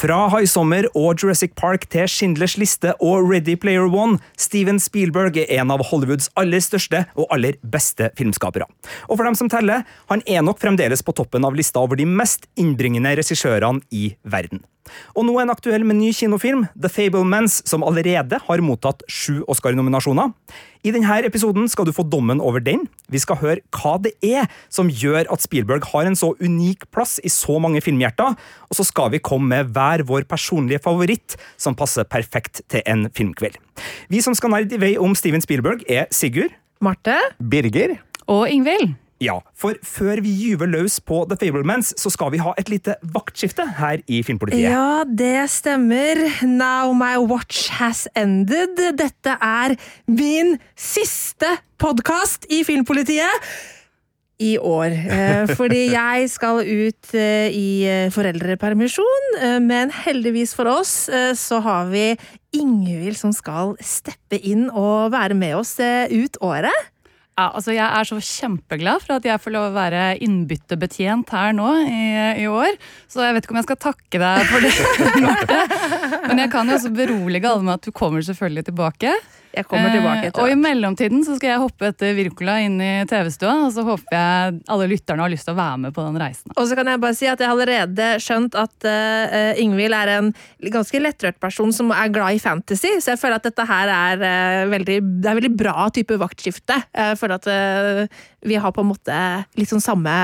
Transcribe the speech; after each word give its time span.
Fra 0.00 0.30
High 0.32 0.48
Summer 0.48 0.86
og 0.96 1.20
Jurassic 1.20 1.50
Park 1.60 1.82
til 1.92 2.06
Schindlers 2.08 2.54
liste 2.56 2.94
og 3.04 3.26
Ready 3.28 3.52
Player 3.60 3.84
One, 3.84 4.16
Steven 4.40 4.78
Spielberg 4.80 5.36
er 5.42 5.50
en 5.60 5.74
av 5.74 5.82
Hollywoods 5.90 6.30
aller 6.40 6.62
største 6.64 7.02
og 7.20 7.26
aller 7.36 7.58
beste 7.60 8.08
filmskapere. 8.16 8.64
Og 9.10 9.18
for 9.18 9.28
dem 9.28 9.36
som 9.36 9.50
teller, 9.52 9.84
han 10.08 10.24
er 10.24 10.40
nok 10.46 10.62
fremdeles 10.62 11.04
på 11.04 11.12
toppen 11.20 11.44
av 11.44 11.58
lista 11.58 11.84
over 11.84 12.00
de 12.00 12.08
mest 12.08 12.48
innbringende 12.56 13.12
regissørene 13.20 13.84
i 13.92 14.14
verden. 14.24 14.64
Og 15.14 15.26
nå 15.26 15.34
er 15.36 15.44
han 15.44 15.52
aktuell 15.52 15.84
med 15.86 15.98
ny 16.00 16.10
kinofilm, 16.16 16.66
The 16.74 16.90
Fablemans, 16.92 17.60
som 17.68 17.84
allerede 17.86 18.40
har 18.46 18.62
mottatt 18.64 19.04
sju 19.10 19.42
Oscar-nominasjoner. 19.50 20.32
I 20.80 20.92
denne 20.94 21.18
episoden 21.28 21.68
skal 21.68 21.84
du 21.84 21.92
få 21.92 22.06
dommen 22.08 22.40
over 22.40 22.62
den. 22.64 22.86
Vi 23.12 23.20
skal 23.20 23.38
høre 23.42 23.60
hva 23.76 23.98
det 24.00 24.14
er 24.24 24.48
som 24.72 24.88
gjør 24.88 25.28
at 25.32 25.44
Spielberg 25.44 25.84
har 25.92 26.08
en 26.08 26.16
så 26.16 26.32
unik 26.40 26.88
plass 26.94 27.18
i 27.20 27.32
så 27.32 27.58
mange 27.60 27.82
filmhjerter, 27.84 28.38
og 28.68 28.78
så 28.78 28.86
skal 28.88 29.12
vi 29.12 29.20
komme 29.20 29.50
med 29.50 29.74
hver 29.76 30.06
vår 30.08 30.24
personlige 30.30 30.80
favoritt 30.84 31.36
som 31.60 31.76
passer 31.76 32.08
perfekt 32.08 32.64
til 32.72 32.84
en 32.88 33.08
filmkveld. 33.12 33.58
Vi 34.08 34.24
som 34.24 34.36
skal 34.36 34.54
nerde 34.54 34.76
i 34.76 34.80
vei 34.80 34.94
om 35.00 35.14
Steven 35.16 35.44
Spielberg, 35.44 35.84
er 35.88 36.08
Sigurd. 36.14 36.56
Marte. 36.80 37.18
Birger. 37.36 37.98
Og 38.30 38.48
Ingvild. 38.48 38.94
Ja, 39.20 39.34
for 39.52 39.76
før 39.84 40.22
vi 40.24 40.30
gyver 40.32 40.70
løs 40.72 40.94
på 41.04 41.18
The 41.28 41.36
Fablemans, 41.36 41.92
så 42.00 42.08
skal 42.12 42.30
vi 42.32 42.38
ha 42.40 42.54
et 42.56 42.70
lite 42.72 42.94
vaktskifte 43.12 43.66
her 43.76 44.00
i 44.08 44.22
Filmpolitiet. 44.24 44.70
Ja, 44.72 45.04
det 45.04 45.50
stemmer. 45.52 46.22
Now 46.48 46.94
my 46.96 47.18
watch 47.28 47.68
has 47.76 48.06
ended. 48.16 48.80
Dette 48.96 49.34
er 49.36 49.74
min 50.08 50.54
siste 50.72 51.50
podkast 51.80 52.48
i 52.48 52.62
Filmpolitiet. 52.64 53.50
I 54.40 54.54
år. 54.56 54.88
Eh, 54.88 55.50
fordi 55.58 55.82
jeg 55.92 56.30
skal 56.32 56.62
ut 56.64 57.10
eh, 57.12 57.52
i 57.52 57.84
eh, 57.84 58.06
foreldrepermisjon, 58.14 59.26
men 59.66 59.92
heldigvis 59.92 60.54
for 60.56 60.70
oss 60.72 60.94
så 61.36 61.58
har 61.60 61.90
vi 61.92 62.14
Ingvild 62.56 63.18
som 63.20 63.34
skal 63.36 63.74
steppe 63.84 64.40
inn 64.40 64.70
og 64.72 65.12
være 65.12 65.36
med 65.36 65.58
oss 65.60 65.76
ut 65.76 66.40
året. 66.40 66.88
Ja, 67.40 67.46
altså 67.56 67.72
Jeg 67.72 67.86
er 67.88 68.04
så 68.04 68.18
kjempeglad 68.20 69.00
for 69.00 69.16
at 69.16 69.24
jeg 69.24 69.40
får 69.40 69.54
lov 69.54 69.70
å 69.70 69.76
være 69.76 70.02
innbyttebetjent 70.26 71.30
her 71.32 71.54
nå 71.56 71.70
i, 71.86 72.00
i 72.42 72.46
år. 72.50 72.76
Så 73.08 73.22
jeg 73.24 73.36
vet 73.36 73.46
ikke 73.46 73.54
om 73.54 73.60
jeg 73.62 73.68
skal 73.70 73.78
takke 73.86 74.20
deg 74.20 74.50
for 74.50 74.66
det, 74.66 74.72
Men 76.28 76.42
jeg 76.42 76.52
kan 76.52 76.68
jo 76.68 76.76
også 76.76 76.92
berolige 76.92 77.48
alle 77.48 77.64
med 77.64 77.78
at 77.78 77.88
du 77.88 77.94
kommer 77.96 78.24
selvfølgelig 78.26 78.66
tilbake. 78.68 79.14
Jeg 79.56 79.66
kommer 79.66 79.90
tilbake 79.90 80.20
Eh, 80.20 80.28
etter 80.30 80.44
og 80.44 80.52
i 80.52 80.58
mellomtiden 80.58 81.22
så 81.26 81.36
skal 81.38 81.52
jeg 81.52 81.62
hoppe 81.62 81.90
etter 81.90 82.14
Virkola 82.16 82.56
inn 82.64 82.78
i 82.82 82.90
TV-stua, 83.10 83.54
og 83.66 83.74
så 83.74 83.84
håper 83.86 84.16
jeg 84.16 84.58
alle 84.72 84.88
lytterne 84.90 85.24
har 85.24 85.32
lyst 85.32 85.48
til 85.48 85.54
å 85.54 85.60
være 85.60 85.82
med 85.84 85.96
på 85.96 86.04
den 86.06 86.18
reisen. 86.20 86.54
Og 86.56 86.68
så 86.68 86.78
kan 86.78 86.90
jeg 86.90 87.02
bare 87.02 87.18
si 87.18 87.28
at 87.30 87.40
jeg 87.40 87.50
har 87.50 87.56
allerede 87.56 88.08
skjønt 88.22 88.56
at 88.58 88.88
uh, 88.88 89.60
Ingvild 89.60 89.96
er 89.96 90.14
en 90.16 90.32
ganske 90.72 91.02
lettrørt 91.02 91.40
person 91.42 91.74
som 91.74 91.92
er 91.94 92.12
glad 92.14 92.36
i 92.36 92.42
fantasy, 92.42 92.96
så 93.00 93.14
jeg 93.14 93.22
føler 93.22 93.40
at 93.40 93.48
dette 93.48 93.68
her 93.70 93.94
er 93.96 94.24
uh, 94.24 94.70
veldig 94.70 94.98
Det 95.20 95.30
er 95.30 95.40
veldig 95.40 95.54
bra 95.58 95.88
type 95.94 96.18
vaktskifte. 96.20 96.80
Jeg 96.94 97.20
føler 97.20 97.40
at 97.40 97.50
uh, 97.50 98.26
vi 98.46 98.56
har 98.56 98.72
på 98.72 98.84
en 98.84 98.92
måte 98.92 99.20
litt 99.58 99.70
sånn 99.70 99.84
samme 99.84 100.16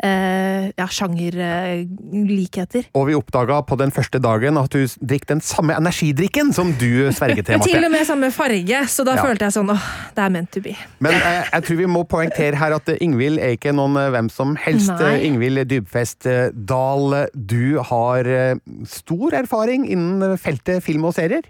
uh, 0.00 0.64
ja, 0.72 0.86
sjangerlikheter. 0.88 2.88
Og 2.96 3.10
vi 3.10 3.16
oppdaga 3.18 3.60
på 3.66 3.76
den 3.80 3.92
første 3.94 4.20
dagen 4.22 4.58
at 4.60 4.72
du 4.72 4.84
drikker 5.00 5.34
den 5.34 5.44
samme 5.44 5.76
energidrikken 5.76 6.54
som 6.56 6.72
du 6.80 7.10
sverget 7.16 7.50
til, 7.50 7.64
Til 7.70 7.84
og 7.84 7.92
med 7.92 8.06
samme 8.08 8.30
farge, 8.34 8.59
så 8.86 9.04
da 9.04 9.14
Ja. 9.16 9.22
følte 9.24 9.46
jeg 9.46 9.52
sånn 9.54 9.70
åh, 9.70 9.84
det 10.14 10.22
er 10.24 10.30
meant 10.30 10.50
to 10.52 10.60
be. 10.60 10.74
Men 11.00 11.12
eh, 11.14 11.44
jeg 11.52 11.62
tror 11.66 11.76
vi 11.76 11.86
må 11.86 12.02
poengtere 12.08 12.56
her 12.56 12.72
at 12.76 12.88
eh, 12.88 12.98
Ingvild 13.00 13.38
er 13.38 13.56
ikke 13.56 13.72
noen 13.74 13.96
eh, 13.96 14.10
hvem 14.10 14.28
som 14.30 14.56
helst. 14.56 14.90
Nei. 15.00 15.20
Ingvild 15.28 15.64
Dybfest 15.70 16.26
Dahl, 16.54 17.26
du 17.34 17.78
har 17.80 18.24
stor 18.86 19.32
erfaring 19.34 19.86
innen 19.88 20.36
feltet 20.38 20.82
film 20.82 21.04
og 21.08 21.14
serier. 21.14 21.42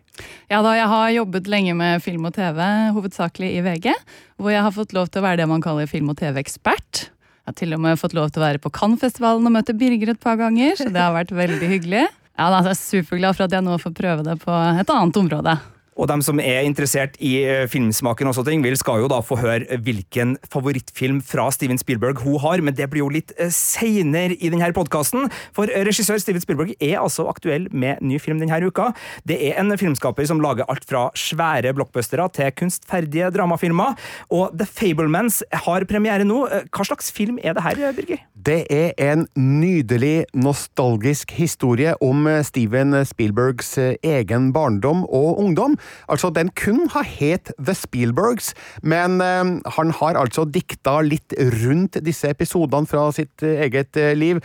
Ja 0.51 0.61
da, 0.63 0.75
Jeg 0.77 0.87
har 0.89 1.11
jobbet 1.15 1.47
lenge 1.49 1.75
med 1.75 2.03
film 2.05 2.27
og 2.29 2.35
TV, 2.37 2.61
hovedsakelig 2.93 3.55
i 3.57 3.63
VG. 3.65 3.95
Hvor 4.41 4.51
jeg 4.53 4.63
har 4.63 4.73
fått 4.73 4.93
lov 4.97 5.09
til 5.11 5.23
å 5.23 5.27
være 5.29 5.43
det 5.43 5.49
man 5.49 5.61
kaller 5.65 5.87
film- 5.91 6.11
og 6.13 6.17
TV-ekspert. 6.21 7.09
Jeg 7.41 7.47
har 7.47 7.57
til 7.57 7.73
og 7.75 7.81
med 7.81 7.99
fått 7.99 8.13
lov 8.15 8.31
til 8.31 8.43
å 8.43 8.47
være 8.47 8.61
på 8.63 8.71
Cannes-festivalen 8.71 9.47
og 9.49 9.53
møte 9.57 9.75
Birger 9.75 10.13
et 10.13 10.21
par 10.21 10.37
ganger, 10.37 10.77
så 10.77 10.91
det 10.93 11.01
har 11.01 11.15
vært 11.17 11.33
veldig 11.35 11.69
hyggelig. 11.73 12.07
Ja, 12.39 12.49
da, 12.53 12.61
Jeg 12.63 12.71
er 12.77 12.79
superglad 12.79 13.37
for 13.37 13.45
at 13.49 13.53
jeg 13.57 13.65
nå 13.67 13.75
får 13.81 13.93
prøve 13.97 14.23
det 14.25 14.39
på 14.45 14.53
et 14.81 14.93
annet 14.93 15.17
område. 15.21 15.57
Og 16.01 16.09
dem 16.09 16.25
som 16.25 16.41
er 16.41 16.65
interessert 16.65 17.19
i 17.21 17.37
filmsmaken, 17.69 18.01
filmsmaken 18.01 18.35
sånne 18.35 18.51
ting, 18.51 18.63
vil 18.65 18.77
skal 18.79 19.03
jo 19.03 19.09
da 19.11 19.21
få 19.25 19.39
høre 19.41 19.79
hvilken 19.85 20.37
favorittfilm 20.51 21.21
fra 21.25 21.49
Steven 21.53 21.79
Spielberg 21.79 22.23
hun 22.25 22.39
har, 22.43 22.63
men 22.65 22.75
det 22.75 22.89
blir 22.91 23.05
jo 23.05 23.11
litt 23.13 23.33
eh, 23.39 23.51
seinere 23.53 24.37
i 24.39 24.51
denne 24.53 24.71
podkasten. 24.77 25.29
For 25.57 25.71
eh, 25.71 25.85
regissør 25.87 26.21
Steven 26.21 26.43
Spielberg 26.43 26.75
er 26.79 27.01
altså 27.01 27.27
aktuell 27.31 27.69
med 27.73 28.01
ny 28.03 28.19
film 28.23 28.41
denne 28.41 28.61
uka. 28.67 28.91
Det 29.29 29.39
er 29.51 29.59
en 29.61 29.73
filmskaper 29.77 30.27
som 30.29 30.41
lager 30.43 30.69
alt 30.71 30.87
fra 30.89 31.09
svære 31.19 31.75
blockbustere 31.77 32.29
til 32.37 32.53
kunstferdige 32.57 33.31
dramafilmer. 33.35 33.97
Og 34.31 34.57
The 34.57 34.69
Fablemans 34.69 35.43
har 35.67 35.87
premiere 35.91 36.27
nå. 36.27 36.45
Eh, 36.49 36.67
Hva 36.71 36.87
slags 36.87 37.11
film 37.15 37.41
er 37.43 37.57
det 37.57 37.65
her, 37.67 37.81
eh, 37.81 37.97
Birger? 37.97 38.25
Det 38.41 38.61
er 38.73 38.95
en 39.11 39.27
nydelig, 39.37 40.25
nostalgisk 40.33 41.35
historie 41.37 41.93
om 42.01 42.27
eh, 42.31 42.43
Steven 42.47 42.97
Spielbergs 43.05 43.75
eh, 43.79 43.97
egen 44.07 44.51
barndom 44.57 45.05
og 45.05 45.43
ungdom. 45.43 45.77
Altså, 46.11 46.31
den 46.35 46.51
kun 46.57 46.87
har 46.95 47.07
het 47.07 47.53
The 47.59 47.75
Spielbergs, 47.77 48.53
men 48.83 49.21
eh, 49.25 49.53
han 49.77 49.95
har 50.01 50.19
altså 50.21 50.45
dikta 50.45 51.01
litt 51.07 51.35
rundt 51.63 52.01
disse 52.05 52.31
episodene 52.33 52.89
fra 52.91 53.09
sitt 53.15 53.45
eh, 53.47 53.65
eget 53.67 53.97
eh, 54.01 54.13
liv, 54.19 54.41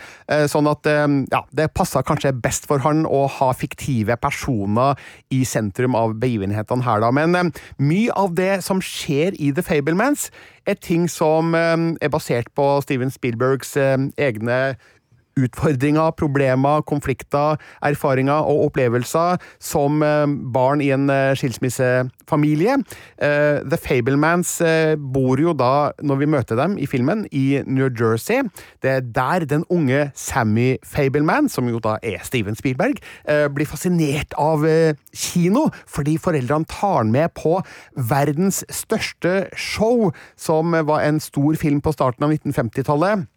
sånn 0.50 0.66
at 0.68 0.86
ja, 0.86 1.40
det 1.56 1.68
passa 1.76 2.02
kanskje 2.06 2.32
best 2.42 2.66
for 2.68 2.82
han 2.84 3.04
å 3.06 3.24
ha 3.30 3.48
fiktive 3.56 4.16
personer 4.20 4.98
i 5.34 5.42
sentrum 5.48 5.96
av 5.98 6.16
begivenhetene 6.20 6.84
her, 6.86 7.02
da. 7.02 7.10
Men 7.14 7.52
mye 7.78 8.14
av 8.16 8.34
det 8.38 8.60
som 8.66 8.82
skjer 8.82 9.36
i 9.38 9.52
The 9.54 9.64
Fablemans, 9.66 10.28
er 10.66 10.78
ting 10.82 11.06
som 11.10 11.54
er 11.54 12.10
basert 12.10 12.50
på 12.58 12.64
Steven 12.82 13.12
Spielbergs 13.14 13.76
egne 13.78 14.58
utfordringer, 15.36 16.14
problemer, 16.16 16.80
konflikter, 16.88 17.60
erfaringer 17.84 18.46
og 18.48 18.70
opplevelser 18.70 19.40
som 19.62 20.02
eh, 20.04 20.24
barn 20.54 20.80
i 20.80 20.90
en 20.94 21.10
eh, 21.12 21.34
skilsmissefamilie. 21.36 22.78
Eh, 23.20 23.60
The 23.66 23.78
Fablemans 23.80 24.56
bor 25.12 25.40
jo 25.40 25.52
da, 25.56 25.92
når 26.00 26.20
vi 26.22 26.30
møter 26.36 26.58
dem 26.58 26.76
i 26.80 26.88
filmen, 26.88 27.26
i 27.32 27.60
New 27.66 27.88
Jersey. 27.90 28.46
Det 28.82 28.92
er 28.94 29.04
der 29.04 29.46
den 29.48 29.66
unge 29.72 30.10
Sammy 30.16 30.76
Fableman, 30.84 31.50
som 31.52 31.68
jo 31.68 31.80
da 31.82 31.98
er 32.02 32.24
Steven 32.24 32.56
Spielberg, 32.56 33.00
blir 33.52 33.68
fascinert 33.68 34.34
av 34.40 34.64
kino, 35.16 35.66
fordi 35.90 36.16
foreldrene 36.22 36.68
tar 36.70 37.00
han 37.00 37.12
med 37.12 37.34
på 37.36 37.58
verdens 38.08 38.62
største 38.72 39.46
show, 39.56 40.10
som 40.36 40.74
var 40.88 41.04
en 41.04 41.20
stor 41.22 41.58
film 41.60 41.82
på 41.84 41.94
starten 41.94 42.26
av 42.26 42.34
1950-tallet 42.34 43.26
eh, 43.26 43.35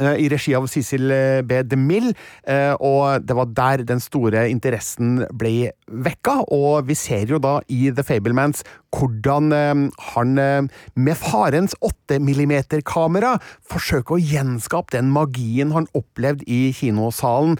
i 0.00 0.28
regi 0.32 0.54
av 0.56 0.66
Cecil 0.70 1.10
eh, 1.12 1.40
B. 1.44 1.62
DeMille, 1.68 2.14
eh, 2.48 2.72
og 2.80 3.26
det 3.26 3.36
var 3.36 3.50
der 3.52 3.84
den 3.88 4.00
store 4.00 4.46
interessen 4.50 5.24
ble 5.36 5.72
vekka, 5.86 6.38
og 6.52 6.88
vi 6.88 6.96
ser 6.98 7.28
jo 7.28 7.40
da 7.42 7.58
i 7.68 7.90
The 7.92 8.04
Fablemans 8.06 8.64
hvordan 8.96 9.52
eh, 9.56 9.84
han 10.12 10.38
eh, 10.40 10.68
med 10.94 11.20
farens 11.20 11.76
8 11.80 12.20
mm-kamera 12.20 13.36
forsøker 13.68 14.16
å 14.16 14.22
gjenskape 14.22 14.96
den 14.96 15.12
magien 15.12 15.72
han 15.76 15.88
opplevde 15.96 16.48
i 16.48 16.70
kinosalen. 16.76 17.58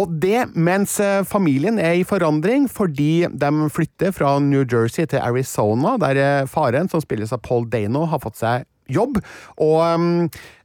Og 0.00 0.12
det 0.22 0.46
mens 0.56 0.94
eh, 1.04 1.20
familien 1.28 1.78
er 1.82 1.98
i 2.00 2.06
forandring 2.08 2.64
fordi 2.72 3.26
de 3.28 3.50
flytter 3.72 4.14
fra 4.16 4.38
New 4.40 4.64
Jersey 4.64 5.04
til 5.06 5.20
Arizona, 5.20 5.98
der 6.00 6.20
eh, 6.20 6.48
faren, 6.48 6.88
som 6.88 7.02
spilles 7.04 7.34
av 7.34 7.42
Paul 7.44 7.68
Dano, 7.68 8.06
har 8.08 8.22
fått 8.22 8.40
seg 8.40 8.64
jobb. 8.90 9.18
Og 9.62 9.78
um, 9.82 10.06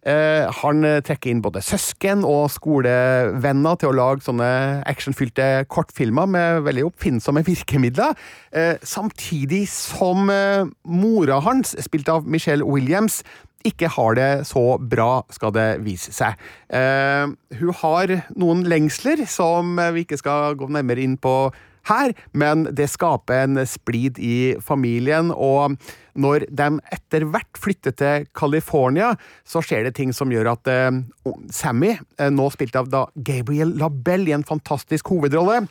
eh, 0.08 0.46
han 0.62 0.88
trekker 1.06 1.32
inn 1.32 1.44
både 1.46 1.64
søsken 1.66 2.26
og 2.28 2.50
skolevenner 2.54 3.80
til 3.80 3.92
å 3.92 3.98
lage 3.98 4.26
sånne 4.26 4.52
actionfylte 4.90 5.68
kortfilmer 5.72 6.30
med 6.30 6.62
veldig 6.68 6.88
oppfinnsomme 6.90 7.46
virkemidler. 7.48 8.16
Eh, 8.52 8.76
samtidig 8.84 9.66
som 9.72 10.32
eh, 10.34 10.66
mora 10.84 11.42
hans, 11.46 11.76
spilt 11.84 12.10
av 12.12 12.28
Michelle 12.28 12.66
Williams, 12.66 13.24
ikke 13.68 13.90
har 13.92 14.16
det 14.16 14.32
så 14.48 14.78
bra, 14.80 15.26
skal 15.34 15.52
det 15.56 15.70
vise 15.84 16.14
seg. 16.16 16.38
Eh, 16.70 17.28
hun 17.60 17.74
har 17.82 18.14
noen 18.38 18.64
lengsler 18.70 19.26
som 19.30 19.76
vi 19.96 20.06
ikke 20.06 20.20
skal 20.22 20.56
gå 20.60 20.70
nærmere 20.72 21.04
inn 21.04 21.18
på 21.20 21.50
her, 21.88 22.14
men 22.36 22.68
det 22.76 22.90
skaper 22.92 23.46
en 23.46 23.62
splid 23.68 24.20
i 24.20 24.56
familien, 24.64 25.32
og 25.32 25.78
når 26.18 26.48
de 26.50 26.70
etter 26.94 27.26
hvert 27.30 27.60
flytter 27.62 27.96
til 27.98 28.26
California, 28.38 29.14
så 29.48 29.62
skjer 29.64 29.88
det 29.88 29.96
ting 30.00 30.14
som 30.16 30.34
gjør 30.34 30.52
at 30.56 30.72
uh, 30.72 31.36
Sammy, 31.54 31.96
uh, 32.20 32.30
nå 32.34 32.50
spilt 32.54 32.78
av 32.80 32.90
da 32.92 33.06
Gabriel 33.16 33.76
Labelle 33.80 34.32
i 34.32 34.36
en 34.38 34.48
fantastisk 34.48 35.14
hovedrolle, 35.14 35.64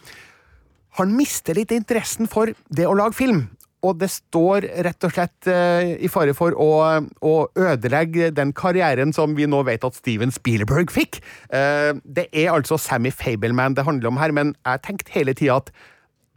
han 0.96 1.12
mister 1.12 1.58
litt 1.58 1.74
interessen 1.76 2.28
for 2.30 2.54
det 2.72 2.86
å 2.88 2.96
lage 2.96 3.18
film. 3.18 3.44
Og 3.84 3.98
det 4.00 4.08
står 4.10 4.64
rett 4.86 5.04
og 5.04 5.12
slett 5.12 5.50
uh, 5.52 5.82
i 6.00 6.08
fare 6.10 6.32
for 6.34 6.56
å, 6.56 6.70
å, 7.04 7.34
ødelegge 7.52 8.30
den 8.34 8.54
karrieren 8.56 9.12
som 9.14 9.36
vi 9.36 9.48
nå 9.50 9.60
vet 9.68 9.84
at 9.86 9.98
Steven 9.98 10.32
Spielberg 10.34 10.94
fikk. 10.94 11.20
Det 11.50 12.24
er 12.32 12.54
altså 12.54 12.80
Sammy 12.80 13.12
Fableman 13.14 13.76
det 13.76 13.84
handler 13.86 14.10
om 14.10 14.18
her, 14.22 14.34
men 14.34 14.56
jeg 14.64 14.82
tenkte 14.86 15.14
hele 15.18 15.36
tida 15.36 15.60
at 15.60 15.70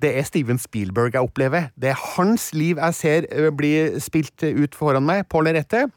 det 0.04 0.16
er 0.18 0.28
Steven 0.28 0.60
Spielberg 0.60 1.16
jeg 1.16 1.28
opplever. 1.28 1.70
Det 1.76 1.92
er 1.92 2.04
hans 2.16 2.50
liv 2.56 2.80
jeg 2.80 2.98
ser 2.98 3.30
eh, 3.32 3.52
bli 3.56 3.74
spilt 4.04 4.44
ut 4.44 4.76
foran 4.78 5.08
meg 5.08 5.28
på 5.32 5.44
lerretet. 5.44 5.92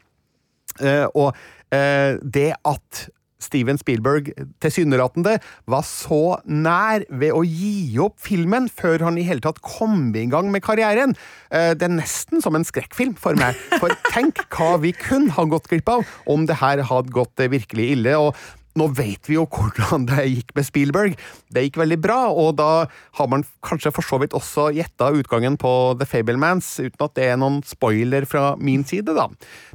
Eh, 0.81 1.05
og 1.13 1.33
eh, 1.73 2.19
det 2.19 2.51
at 2.67 3.05
Steven 3.43 3.75
Spielberg 3.75 4.29
tilsynelatende 4.63 5.35
var 5.67 5.83
så 5.83 6.37
nær 6.47 7.03
ved 7.11 7.35
å 7.35 7.41
gi 7.43 7.99
opp 7.99 8.15
filmen 8.23 8.69
før 8.71 9.03
han 9.03 9.17
i 9.19 9.25
hele 9.27 9.43
tatt 9.43 9.59
kom 9.59 10.13
i 10.15 10.23
gang 10.31 10.47
med 10.53 10.63
karrieren. 10.63 11.11
Det 11.51 11.83
er 11.83 11.91
nesten 11.91 12.39
som 12.39 12.55
en 12.55 12.63
skrekkfilm 12.63 13.17
for 13.19 13.35
meg. 13.35 13.59
For 13.83 13.91
tenk 14.13 14.39
hva 14.55 14.77
vi 14.79 14.93
kunne 14.95 15.35
ha 15.35 15.43
gått 15.51 15.67
glipp 15.73 15.91
av 15.91 16.07
om 16.31 16.47
det 16.47 16.61
her 16.63 16.85
hadde 16.87 17.11
gått 17.11 17.43
virkelig 17.51 17.89
ille. 17.97 18.15
og 18.15 18.31
nå 18.79 18.87
vet 18.97 19.29
vi 19.29 19.37
jo 19.37 19.45
hvordan 19.45 20.07
det 20.09 20.25
gikk 20.29 20.53
med 20.57 20.67
Spielberg. 20.67 21.17
Det 21.53 21.65
gikk 21.67 21.79
veldig 21.83 21.99
bra, 22.01 22.19
og 22.31 22.55
da 22.57 22.71
har 23.19 23.29
man 23.29 23.45
kanskje 23.65 23.93
for 23.93 24.05
så 24.05 24.19
vidt 24.21 24.35
også 24.37 24.71
gjetta 24.73 25.11
utgangen 25.13 25.57
på 25.61 25.93
The 25.99 26.07
Fablemans, 26.09 26.75
uten 26.81 27.05
at 27.05 27.15
det 27.19 27.29
er 27.29 27.39
noen 27.41 27.61
spoiler 27.67 28.27
fra 28.29 28.53
min 28.57 28.85
side, 28.87 29.13
da. 29.13 29.29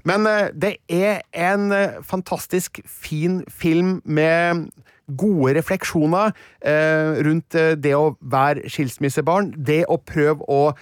Men 0.09 0.27
eh, 0.27 0.50
det 0.55 0.77
er 0.91 1.23
en 1.37 1.71
eh, 1.75 2.03
fantastisk 2.06 2.83
fin 2.85 3.43
film 3.49 3.99
med 4.05 4.69
gode 5.09 5.55
refleksjoner 5.56 6.35
eh, 6.61 7.23
rundt 7.25 7.56
det 7.56 7.95
å 7.97 8.12
være 8.21 8.69
skilsmissebarn. 8.69 9.55
Det 9.56 9.85
å 9.89 9.97
prøve 10.03 10.45
å 10.50 10.75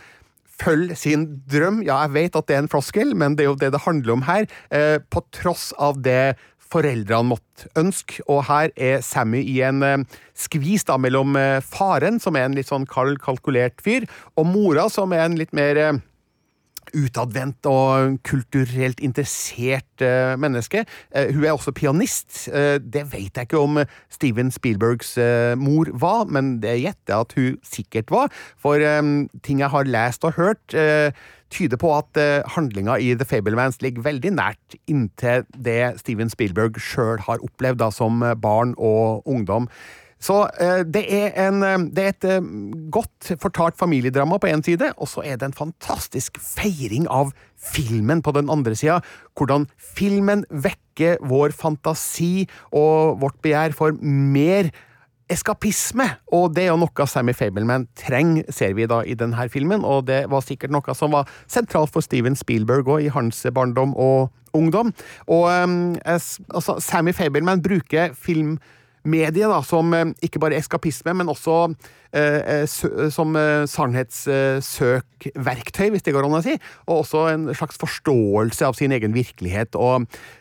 følge 0.56 0.96
sin 0.96 1.26
drøm. 1.52 1.82
Ja, 1.84 2.00
jeg 2.06 2.14
vet 2.16 2.38
at 2.38 2.48
det 2.48 2.56
er 2.56 2.64
en 2.64 2.72
floskel, 2.72 3.12
men 3.14 3.36
det 3.36 3.44
er 3.44 3.50
jo 3.50 3.58
det 3.60 3.74
det 3.74 3.84
handler 3.84 4.14
om 4.14 4.24
her. 4.24 4.46
på 5.12 5.20
tross 5.36 5.68
av 5.76 6.00
det 6.00 6.34
foreldrene 6.76 7.32
måtte 7.32 7.70
ønske. 7.78 8.20
Og 8.30 8.44
her 8.50 8.72
er 8.76 9.04
Sammy 9.04 9.42
i 9.44 9.60
en 9.66 9.82
eh, 9.86 10.20
skvis 10.36 10.86
da 10.88 10.98
mellom 11.00 11.36
eh, 11.40 11.62
faren, 11.64 12.20
som 12.22 12.36
er 12.36 12.48
en 12.48 12.58
litt 12.58 12.70
sånn 12.70 12.86
kald, 12.90 13.20
kalkulert 13.24 13.82
fyr, 13.84 14.08
og 14.36 14.48
mora, 14.50 14.88
som 14.92 15.14
er 15.16 15.24
en 15.26 15.38
litt 15.40 15.56
mer 15.56 15.80
eh, 15.80 16.02
utadvendt 16.94 17.66
og 17.70 18.18
kulturelt 18.26 19.00
interessert 19.04 20.04
uh, 20.04 20.34
menneske. 20.38 20.84
Uh, 21.10 21.32
hun 21.34 21.44
er 21.44 21.54
også 21.54 21.74
pianist. 21.76 22.46
Uh, 22.52 22.76
det 22.80 23.06
vet 23.12 23.32
jeg 23.34 23.48
ikke 23.48 23.62
om 23.62 23.80
Steven 24.12 24.50
Spielbergs 24.54 25.16
mor 25.58 25.90
var, 25.98 26.26
men 26.30 26.56
det 26.62 26.76
gjetter 26.82 27.12
jeg 27.12 27.26
at 27.26 27.34
hun 27.36 27.58
sikkert 27.66 28.12
var. 28.12 28.32
For 28.60 28.80
um, 28.98 29.28
ting 29.42 29.60
jeg 29.60 29.72
har 29.72 29.88
lest 29.88 30.24
og 30.24 30.36
hørt, 30.36 30.76
tyder 31.50 31.78
på 31.78 31.92
at 31.94 32.18
handlinga 32.56 32.96
i 32.98 33.12
The 33.14 33.24
Fablemans 33.28 33.78
ligger 33.82 34.02
veldig 34.02 34.32
nært 34.34 34.74
inntil 34.90 35.44
det 35.54 36.00
Steven 36.00 36.30
Spielberg 36.32 36.80
sjøl 36.82 37.22
har 37.22 37.44
opplevd 37.44 37.78
da, 37.84 37.92
som 37.94 38.24
barn 38.42 38.74
og 38.76 39.22
ungdom. 39.30 39.68
Så 40.26 40.40
uh, 40.48 40.82
det, 40.82 41.04
er 41.06 41.36
en, 41.46 41.62
det 41.94 42.04
er 42.04 42.14
et 42.14 42.28
uh, 42.40 42.48
godt 42.92 43.32
fortalt 43.42 43.78
familiedrama 43.78 44.40
på 44.42 44.50
én 44.50 44.64
side, 44.66 44.90
og 44.96 45.10
så 45.10 45.22
er 45.26 45.38
det 45.38 45.50
en 45.50 45.60
fantastisk 45.60 46.40
feiring 46.42 47.06
av 47.12 47.30
filmen 47.56 48.22
på 48.24 48.34
den 48.36 48.50
andre 48.52 48.74
sida. 48.78 48.98
Hvordan 49.38 49.68
filmen 49.78 50.44
vekker 50.50 51.22
vår 51.26 51.54
fantasi 51.56 52.48
og 52.74 53.22
vårt 53.22 53.38
begjær 53.44 53.76
for 53.76 53.96
mer 54.02 54.72
eskapisme, 55.32 56.06
og 56.30 56.52
det 56.54 56.66
er 56.66 56.70
jo 56.70 56.78
noe 56.78 57.06
Sammy 57.10 57.34
Fabelman 57.34 57.88
trenger, 57.98 58.46
ser 58.54 58.76
vi 58.78 58.86
da 58.86 59.00
i 59.02 59.16
denne 59.18 59.48
filmen, 59.50 59.82
og 59.84 60.06
det 60.06 60.24
var 60.30 60.44
sikkert 60.46 60.74
noe 60.74 60.94
som 60.94 61.16
var 61.16 61.30
sentralt 61.50 61.90
for 61.94 62.04
Steven 62.04 62.38
Spielberg 62.38 62.86
òg, 62.86 63.06
i 63.06 63.14
hans 63.14 63.42
barndom 63.54 63.94
og 63.98 64.30
ungdom. 64.56 64.92
Og 65.26 65.48
um, 65.50 65.96
altså, 66.06 66.78
Sammy 66.82 67.14
Fabelman 67.16 67.62
bruker 67.62 68.14
filmmediet 69.06 69.50
da, 69.50 69.62
som 69.62 69.94
um, 69.94 70.14
ikke 70.22 70.40
bare 70.42 70.58
eskapisme, 70.58 71.14
men 71.14 71.28
også 71.30 71.74
som 73.12 73.36
uh, 73.36 73.66
sannhetssøkverktøy, 73.68 75.90
hvis 75.92 76.04
det 76.06 76.14
går 76.16 76.24
an 76.26 76.38
å 76.38 76.44
si, 76.44 76.54
og 76.86 76.94
også 77.02 77.18
en 77.34 77.44
slags 77.54 77.76
forståelse 77.82 78.62
av 78.66 78.74
sin 78.78 78.92
egen 78.96 79.12
virkelighet. 79.16 79.70
og 79.76 79.94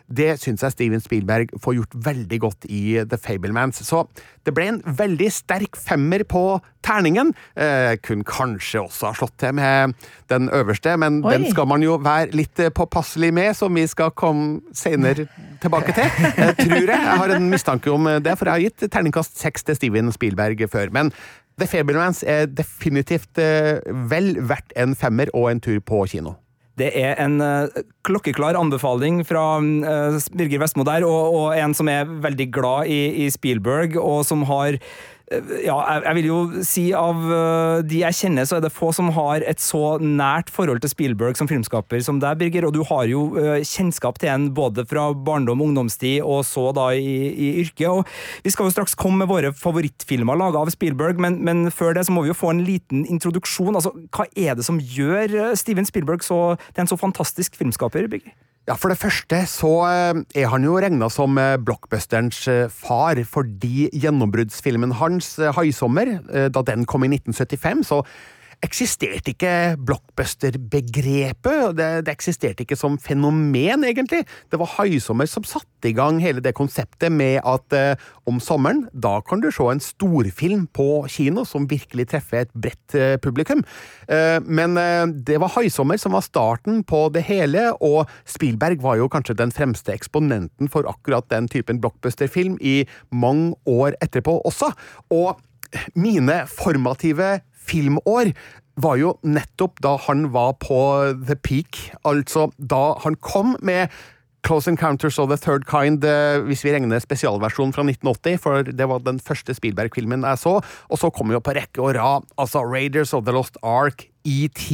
det 0.05 0.35
syns 0.37 0.61
jeg 0.61 0.73
Steven 0.75 1.01
Spielberg 1.01 1.53
får 1.61 1.79
gjort 1.79 1.95
veldig 2.05 2.37
godt 2.43 2.67
i 2.69 3.01
The 3.09 3.17
Fablemans. 3.17 3.79
Så 3.87 4.03
det 4.45 4.53
ble 4.53 4.67
en 4.69 4.81
veldig 4.85 5.29
sterk 5.33 5.79
femmer 5.81 6.21
på 6.29 6.59
terningen. 6.85 7.31
Eh, 7.57 7.95
kunne 8.05 8.27
kanskje 8.27 8.83
også 8.83 9.09
ha 9.09 9.17
slått 9.17 9.33
til 9.41 9.55
med 9.57 9.95
den 10.29 10.51
øverste, 10.53 10.93
men 11.01 11.23
Oi. 11.25 11.33
den 11.33 11.47
skal 11.49 11.65
man 11.69 11.81
jo 11.81 11.97
være 11.97 12.37
litt 12.37 12.61
eh, 12.61 12.69
påpasselig 12.69 13.31
med, 13.33 13.55
som 13.57 13.73
vi 13.73 13.87
skal 13.89 14.13
komme 14.13 14.61
senere 14.77 15.25
tilbake 15.63 15.97
til. 15.97 16.21
Eh, 16.35 16.53
tror 16.59 16.77
jeg. 16.77 16.91
Jeg 16.91 17.17
har 17.23 17.35
en 17.35 17.49
mistanke 17.49 17.89
om 17.89 18.05
det, 18.21 18.35
for 18.37 18.49
jeg 18.49 18.53
har 18.53 18.65
gitt 18.67 18.85
terningkast 18.91 19.41
seks 19.41 19.65
til 19.65 19.79
Steven 19.79 20.13
Spielberg 20.13 20.61
før. 20.69 20.93
Men 20.93 21.09
The 21.55 21.67
Fabelmans 21.71 22.23
er 22.27 22.49
definitivt 22.51 23.39
eh, 23.39 23.79
vel 24.11 24.33
verdt 24.43 24.73
en 24.75 24.95
femmer 24.97 25.29
og 25.33 25.47
en 25.53 25.61
tur 25.63 25.79
på 25.79 26.01
kino. 26.11 26.35
Det 26.75 26.89
er 26.99 27.15
en 27.23 27.37
uh, 27.39 27.71
klokkeklar 28.03 28.57
anbefaling 28.59 29.21
fra 29.23 29.61
uh, 29.63 30.17
Birger 30.35 30.59
Vestmo 30.59 30.83
der, 30.83 31.05
og, 31.07 31.31
og, 31.31 31.45
en 31.55 31.71
som 31.77 31.87
er 31.87 32.03
veldig 32.03 32.49
glad 32.51 32.91
i, 32.91 32.99
i 33.23 33.29
Spielberg, 33.31 33.95
og 33.95 34.25
som 34.27 34.43
har 34.49 34.75
ja, 35.33 35.75
jeg 36.05 36.15
vil 36.19 36.27
jo 36.27 36.39
si 36.67 36.83
av 36.93 37.17
eh, 37.33 37.79
de 37.89 38.01
jeg 38.03 38.17
kjenner, 38.19 38.45
så 38.45 38.59
er 38.59 38.65
det 38.65 38.73
få 38.73 38.91
som 38.93 39.07
har 39.15 39.41
et 39.49 39.61
så 39.63 39.95
nært 39.97 40.51
forhold 40.53 40.83
til 40.83 40.91
Spielberg 40.91 41.39
som 41.39 41.49
filmskaper 41.49 42.03
som 42.05 42.19
deg, 42.21 42.37
Birger. 42.43 42.67
Og 42.67 42.75
du 42.75 42.83
har 42.85 43.09
jo 43.09 43.23
eh, 43.41 43.65
kjennskap 43.65 44.21
til 44.21 44.29
en 44.29 44.47
både 44.53 44.85
fra 44.89 45.07
barndom, 45.17 45.63
ungdomstid 45.65 46.21
og 46.21 46.43
så 46.45 46.67
da 46.77 46.91
i, 46.93 47.17
i 47.33 47.49
yrket. 47.63 47.89
Og 47.89 48.45
vi 48.45 48.53
skal 48.53 48.69
jo 48.69 48.75
straks 48.75 48.93
komme 48.99 49.23
med 49.23 49.31
våre 49.33 49.53
favorittfilmer 49.57 50.37
laga 50.37 50.61
av 50.61 50.73
Spielberg, 50.75 51.17
men, 51.21 51.41
men, 51.45 51.71
før 51.73 51.97
det 51.97 52.05
så 52.05 52.13
må 52.13 52.25
vi 52.25 52.33
jo 52.33 52.37
få 52.37 52.53
en 52.53 52.65
liten 52.67 53.07
introduksjon. 53.09 53.73
Altså, 53.73 53.95
hva 54.13 54.29
er 54.37 54.59
det 54.59 54.67
som 54.67 54.77
gjør 54.77 55.33
eh, 55.33 55.55
Steven 55.57 55.89
Spielberg 55.89 56.25
så, 56.25 56.41
til 56.69 56.85
en 56.85 56.93
så 56.93 57.01
fantastisk 57.01 57.57
filmskaper, 57.57 58.11
Birger? 58.13 58.35
Ja, 58.65 58.73
For 58.73 58.89
det 58.89 58.97
første 58.97 59.43
så 59.45 59.71
eh, 59.85 60.19
er 60.41 60.47
han 60.49 60.63
jo 60.65 60.79
regna 60.81 61.05
som 61.13 61.37
eh, 61.37 61.53
blockbusterens 61.61 62.39
eh, 62.49 62.63
far, 62.73 63.19
fordi 63.29 63.91
gjennombruddsfilmen 63.93 64.95
hans, 64.97 65.35
'Haisommer', 65.37 66.17
da 66.49 66.63
den 66.65 66.87
kom 66.89 67.05
i 67.05 67.11
1975, 67.13 67.85
så 67.85 68.01
eksisterte 68.65 69.33
ikke 69.33 69.53
blockbuster-begrepet. 69.85 71.75
Det, 71.77 71.89
det, 72.07 72.13
eksisterte 72.13 72.65
ikke 72.65 72.77
som 72.79 72.97
fenomen, 73.01 73.85
egentlig. 73.87 74.23
Det 74.51 74.59
var 74.61 74.73
Haisommer 74.77 75.29
som 75.29 75.45
satte 75.47 75.89
i 75.89 75.95
gang 75.95 76.19
hele 76.23 76.43
det 76.43 76.55
konseptet 76.57 77.13
med 77.13 77.41
at 77.45 77.75
eh, 77.75 78.01
om 78.29 78.39
sommeren, 78.41 78.85
da 78.91 79.19
kan 79.25 79.43
du 79.43 79.51
se 79.53 79.67
en 79.69 79.83
storfilm 79.83 80.65
på 80.75 81.05
kino 81.11 81.45
som 81.47 81.67
virkelig 81.69 82.09
treffer 82.13 82.45
et 82.45 82.53
bredt 82.57 82.97
eh, 82.97 83.15
publikum. 83.21 83.63
Eh, 84.09 84.39
men 84.45 84.77
eh, 84.81 85.05
det 85.27 85.39
var 85.41 85.53
Haisommer 85.57 86.01
som 86.01 86.17
var 86.17 86.25
starten 86.25 86.83
på 86.87 87.05
det 87.15 87.25
hele, 87.29 87.67
og 87.79 88.09
Spielberg 88.29 88.81
var 88.83 88.99
jo 89.01 89.09
kanskje 89.11 89.37
den 89.39 89.53
fremste 89.55 89.93
eksponenten 89.95 90.71
for 90.71 90.87
akkurat 90.89 91.27
den 91.33 91.49
typen 91.51 91.81
blockbuster-film 91.83 92.57
i 92.61 92.83
mange 93.11 93.53
år 93.69 93.97
etterpå 94.03 94.39
også. 94.47 94.71
Og 95.13 95.35
mine 95.97 96.43
formative 96.49 97.39
filmår 97.65 98.33
var 98.81 98.99
jo 98.99 99.13
nettopp 99.23 99.79
da 99.83 99.95
han 100.07 100.29
var 100.35 100.57
på 100.63 100.79
the 101.27 101.37
peak, 101.39 101.79
altså 102.07 102.49
da 102.59 102.97
han 103.05 103.15
kom 103.23 103.55
med 103.63 103.93
Close 104.45 104.69
Encounters 104.69 105.17
of 105.17 105.31
the 105.31 105.37
Third 105.41 105.65
Kind, 105.65 106.03
eh, 106.05 106.37
hvis 106.45 106.61
vi 106.61 106.75
regner 106.75 107.01
spesialversjonen 107.01 107.73
fra 107.73 107.81
1980, 107.87 108.37
for 108.43 108.67
det 108.67 108.85
var 108.91 109.01
den 109.01 109.17
første 109.17 109.55
Spielberg-filmen 109.57 110.27
jeg 110.27 110.37
så. 110.37 110.59
Og 110.61 111.01
så 111.01 111.09
kom 111.09 111.33
jo 111.33 111.41
på 111.41 111.55
rekke 111.57 111.81
og 111.81 111.95
rad 111.97 112.27
altså 112.37 112.61
Raiders 112.61 113.15
of 113.17 113.25
the 113.25 113.33
Lost 113.33 113.57
Ark, 113.65 114.05
ET, 114.21 114.67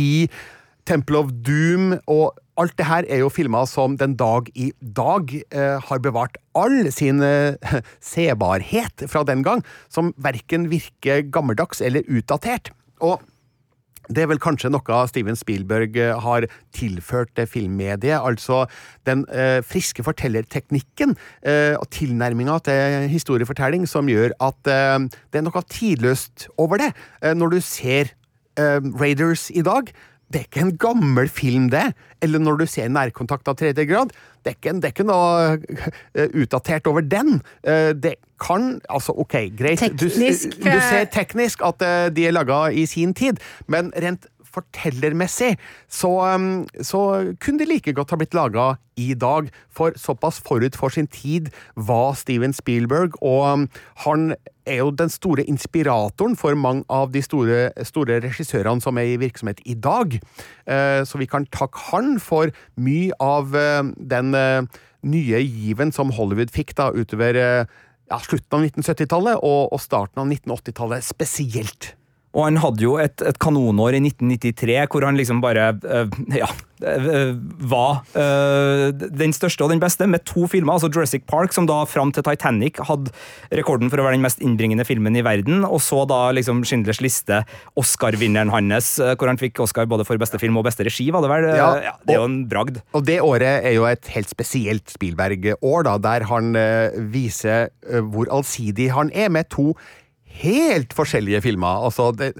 Temple 0.89 1.23
of 1.23 1.31
Doom 1.45 1.99
og 2.09 2.33
Alt 2.59 2.75
det 2.77 2.85
her 2.85 3.05
er 3.09 3.21
jo 3.23 3.29
filmer 3.31 3.65
som 3.65 3.95
den 3.97 4.11
dag 4.19 4.49
i 4.59 4.67
dag 4.83 5.31
eh, 5.33 5.79
har 5.81 6.01
bevart 6.03 6.35
all 6.53 6.91
sin 6.93 7.23
eh, 7.25 7.55
sebarhet 8.11 9.05
fra 9.09 9.23
den 9.25 9.41
gang, 9.41 9.63
som 9.89 10.11
verken 10.21 10.67
virker 10.69 11.23
gammeldags 11.31 11.81
eller 11.81 12.05
utdatert. 12.11 12.69
Og 13.01 13.21
det 14.11 14.23
er 14.23 14.29
vel 14.31 14.41
kanskje 14.41 14.71
noe 14.73 15.01
Steven 15.07 15.37
Spielberg 15.39 15.95
eh, 15.99 16.17
har 16.19 16.47
tilført 16.75 17.39
filmmediet, 17.49 18.17
altså 18.17 18.65
den 19.07 19.23
eh, 19.29 19.59
friske 19.63 20.03
fortellerteknikken 20.03 21.15
eh, 21.45 21.77
og 21.77 21.87
tilnærminga 21.93 22.57
til 22.65 23.07
historiefortelling 23.11 23.87
som 23.89 24.09
gjør 24.11 24.35
at 24.43 24.71
eh, 24.71 24.97
det 25.31 25.41
er 25.41 25.45
noe 25.47 25.65
tidløst 25.69 26.49
over 26.59 26.81
det. 26.81 26.91
Eh, 27.21 27.35
når 27.37 27.55
du 27.55 27.59
ser 27.63 28.11
eh, 28.59 28.79
Raiders 28.99 29.49
i 29.53 29.63
dag, 29.65 29.93
det 30.31 30.41
er 30.41 30.47
ikke 30.47 30.65
en 30.65 30.75
gammel 30.79 31.29
film, 31.29 31.69
det. 31.73 31.91
Eller 32.23 32.39
når 32.39 32.61
du 32.61 32.65
ser 32.69 32.91
nærkontakt 32.91 33.49
av 33.51 33.57
tredje 33.59 33.85
grad. 33.89 34.13
Det 34.41 34.53
er 34.53 34.57
ikke, 34.57 34.73
det 34.79 34.89
er 34.89 34.95
ikke 34.95 35.07
noe 35.09 35.55
eh, 36.15 36.35
utdatert 36.43 36.87
over 36.89 37.05
den. 37.05 37.41
Eh, 37.63 37.91
det 37.93 38.15
kan 38.41 38.79
Altså, 38.89 39.13
OK, 39.13 39.35
greit. 39.57 39.83
Teknisk, 39.83 40.57
du 40.57 40.69
du 40.69 40.79
ser 40.89 41.09
teknisk 41.13 41.61
at 41.65 41.83
eh, 41.85 42.09
de 42.15 42.27
er 42.27 42.35
laga 42.35 42.67
i 42.73 42.87
sin 42.89 43.13
tid, 43.13 43.41
men 43.67 43.91
rent 44.01 44.25
fortellermessig 44.51 45.55
så, 45.87 46.09
um, 46.35 46.65
så 46.83 47.01
kunne 47.39 47.61
de 47.61 47.69
like 47.69 47.93
godt 47.95 48.11
ha 48.11 48.19
blitt 48.19 48.35
laga 48.35 48.73
i 48.99 49.13
dag. 49.15 49.49
For 49.71 49.95
såpass 49.99 50.41
forut 50.43 50.75
for 50.75 50.93
sin 50.93 51.07
tid 51.07 51.51
var 51.75 52.13
Steven 52.19 52.53
Spielberg, 52.53 53.15
og 53.23 53.45
um, 53.53 53.69
han 54.05 54.33
er 54.71 54.81
jo 54.81 54.91
den 54.95 55.11
store 55.11 55.45
inspiratoren 55.49 56.37
for 56.39 56.57
mange 56.59 56.85
av 56.91 57.11
de 57.13 57.21
store, 57.25 57.69
store 57.87 58.21
regissørene 58.23 58.83
som 58.83 58.99
er 59.01 59.11
i 59.11 59.19
virksomhet 59.21 59.61
i 59.65 59.75
dag. 59.75 60.17
Eh, 60.65 61.03
Så 61.05 61.19
vi 61.19 61.27
kan 61.27 61.45
takke 61.51 61.77
han 61.91 62.19
for 62.19 62.51
mye 62.77 63.11
av 63.19 63.55
eh, 63.55 63.83
den 63.97 64.33
eh, 64.35 64.65
nye 65.03 65.41
given 65.43 65.91
som 65.91 66.11
Hollywood 66.13 66.51
fikk 66.53 66.75
da 66.77 66.91
utover 66.93 67.35
ja, 67.35 68.19
slutten 68.19 68.59
av 68.59 68.67
1970-tallet 68.67 69.41
og, 69.41 69.71
og 69.73 69.81
starten 69.81 70.21
av 70.21 70.29
1980-tallet 70.29 71.05
spesielt. 71.05 71.93
Og 72.31 72.47
han 72.47 72.59
hadde 72.63 72.83
jo 72.83 72.97
et, 73.01 73.23
et 73.27 73.39
kanonår 73.41 73.97
i 73.97 74.03
1993 74.07 74.91
hvor 74.91 75.05
han 75.07 75.17
liksom 75.19 75.41
bare 75.43 75.73
øh, 75.83 76.13
ja, 76.31 76.47
øh, 76.79 77.33
var 77.71 78.05
øh, 78.15 78.87
den 78.95 79.35
største 79.35 79.65
og 79.65 79.73
den 79.73 79.81
beste, 79.83 80.07
med 80.07 80.23
to 80.27 80.47
filmer. 80.47 80.73
altså 80.73 80.87
Jurassic 80.87 81.25
Park, 81.27 81.51
som 81.53 81.67
da 81.67 81.83
fram 81.83 82.13
til 82.15 82.23
Titanic 82.23 82.79
hadde 82.87 83.11
rekorden 83.51 83.91
for 83.91 83.99
å 83.99 84.07
være 84.07 84.15
den 84.15 84.23
mest 84.23 84.39
innbringende 84.43 84.87
filmen 84.87 85.19
i 85.19 85.25
verden. 85.27 85.65
Og 85.67 85.83
så 85.83 86.05
da 86.07 86.21
liksom 86.35 86.63
Schindlers 86.67 87.01
liste, 87.03 87.43
Oscar-vinneren 87.79 88.53
hans, 88.53 88.95
hvor 89.19 89.27
han 89.27 89.41
fikk 89.41 89.59
Oscar 89.65 89.89
både 89.91 90.07
for 90.07 90.21
beste 90.21 90.39
film 90.39 90.59
og 90.61 90.67
beste 90.69 90.87
regi, 90.87 91.09
var 91.11 91.25
det 91.25 91.33
vel? 91.33 91.49
Ja, 91.51 91.71
ja, 91.83 91.95
det 92.07 92.15
er 92.15 92.21
jo 92.23 92.29
en 92.31 92.41
bragd. 92.51 92.79
Og 92.95 93.05
det 93.07 93.19
året 93.25 93.67
er 93.67 93.75
jo 93.75 93.87
et 93.89 94.07
helt 94.15 94.31
spesielt 94.31 94.87
Spielberg-år, 94.95 95.87
da, 95.89 95.97
der 95.99 96.29
han 96.31 96.55
viser 97.11 97.71
hvor 98.13 98.31
allsidig 98.31 98.91
han 98.95 99.11
er, 99.11 99.27
med 99.33 99.51
to 99.51 99.73
helt 100.41 100.93
forskjellige 100.95 101.41
filmer. 101.45 101.85
Altså, 101.85 102.09
det, 102.15 102.31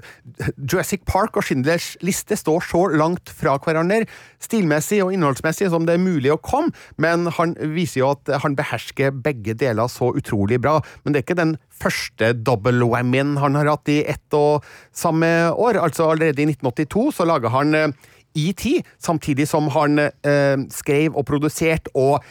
Jurassic 0.58 1.04
Park 1.08 1.36
og 1.36 1.46
Schindlers 1.46 1.92
liste 2.04 2.36
står 2.38 2.64
så 2.68 2.84
langt 2.96 3.32
fra 3.36 3.58
hverandre, 3.62 4.06
stilmessig 4.42 5.02
og 5.04 5.12
innholdsmessig, 5.14 5.70
som 5.72 5.86
det 5.86 5.96
er 5.96 6.02
mulig 6.02 6.32
å 6.34 6.40
komme, 6.42 6.72
men 7.02 7.28
han 7.38 7.54
viser 7.74 8.02
jo 8.02 8.12
at 8.14 8.32
han 8.42 8.56
behersker 8.58 9.14
begge 9.24 9.56
deler 9.58 9.90
så 9.92 10.12
utrolig 10.18 10.60
bra. 10.62 10.78
Men 11.02 11.12
det 11.12 11.22
er 11.22 11.26
ikke 11.26 11.40
den 11.42 11.56
første 11.82 12.32
double 12.38 12.86
whammyen 12.88 13.36
han 13.42 13.58
har 13.58 13.70
hatt 13.74 13.90
i 13.92 14.02
ett 14.08 14.36
og 14.36 14.66
samme 14.94 15.52
år. 15.52 15.80
Altså 15.82 16.10
Allerede 16.12 16.44
i 16.44 16.50
1982 16.50 17.08
så 17.18 17.28
laga 17.28 17.52
han 17.52 17.76
eh, 17.78 17.90
ET, 18.38 18.64
samtidig 19.02 19.48
som 19.48 19.68
han 19.74 19.98
eh, 20.00 20.56
skrev 20.72 21.16
og 21.16 21.26
produsert 21.28 21.90
og 21.94 22.22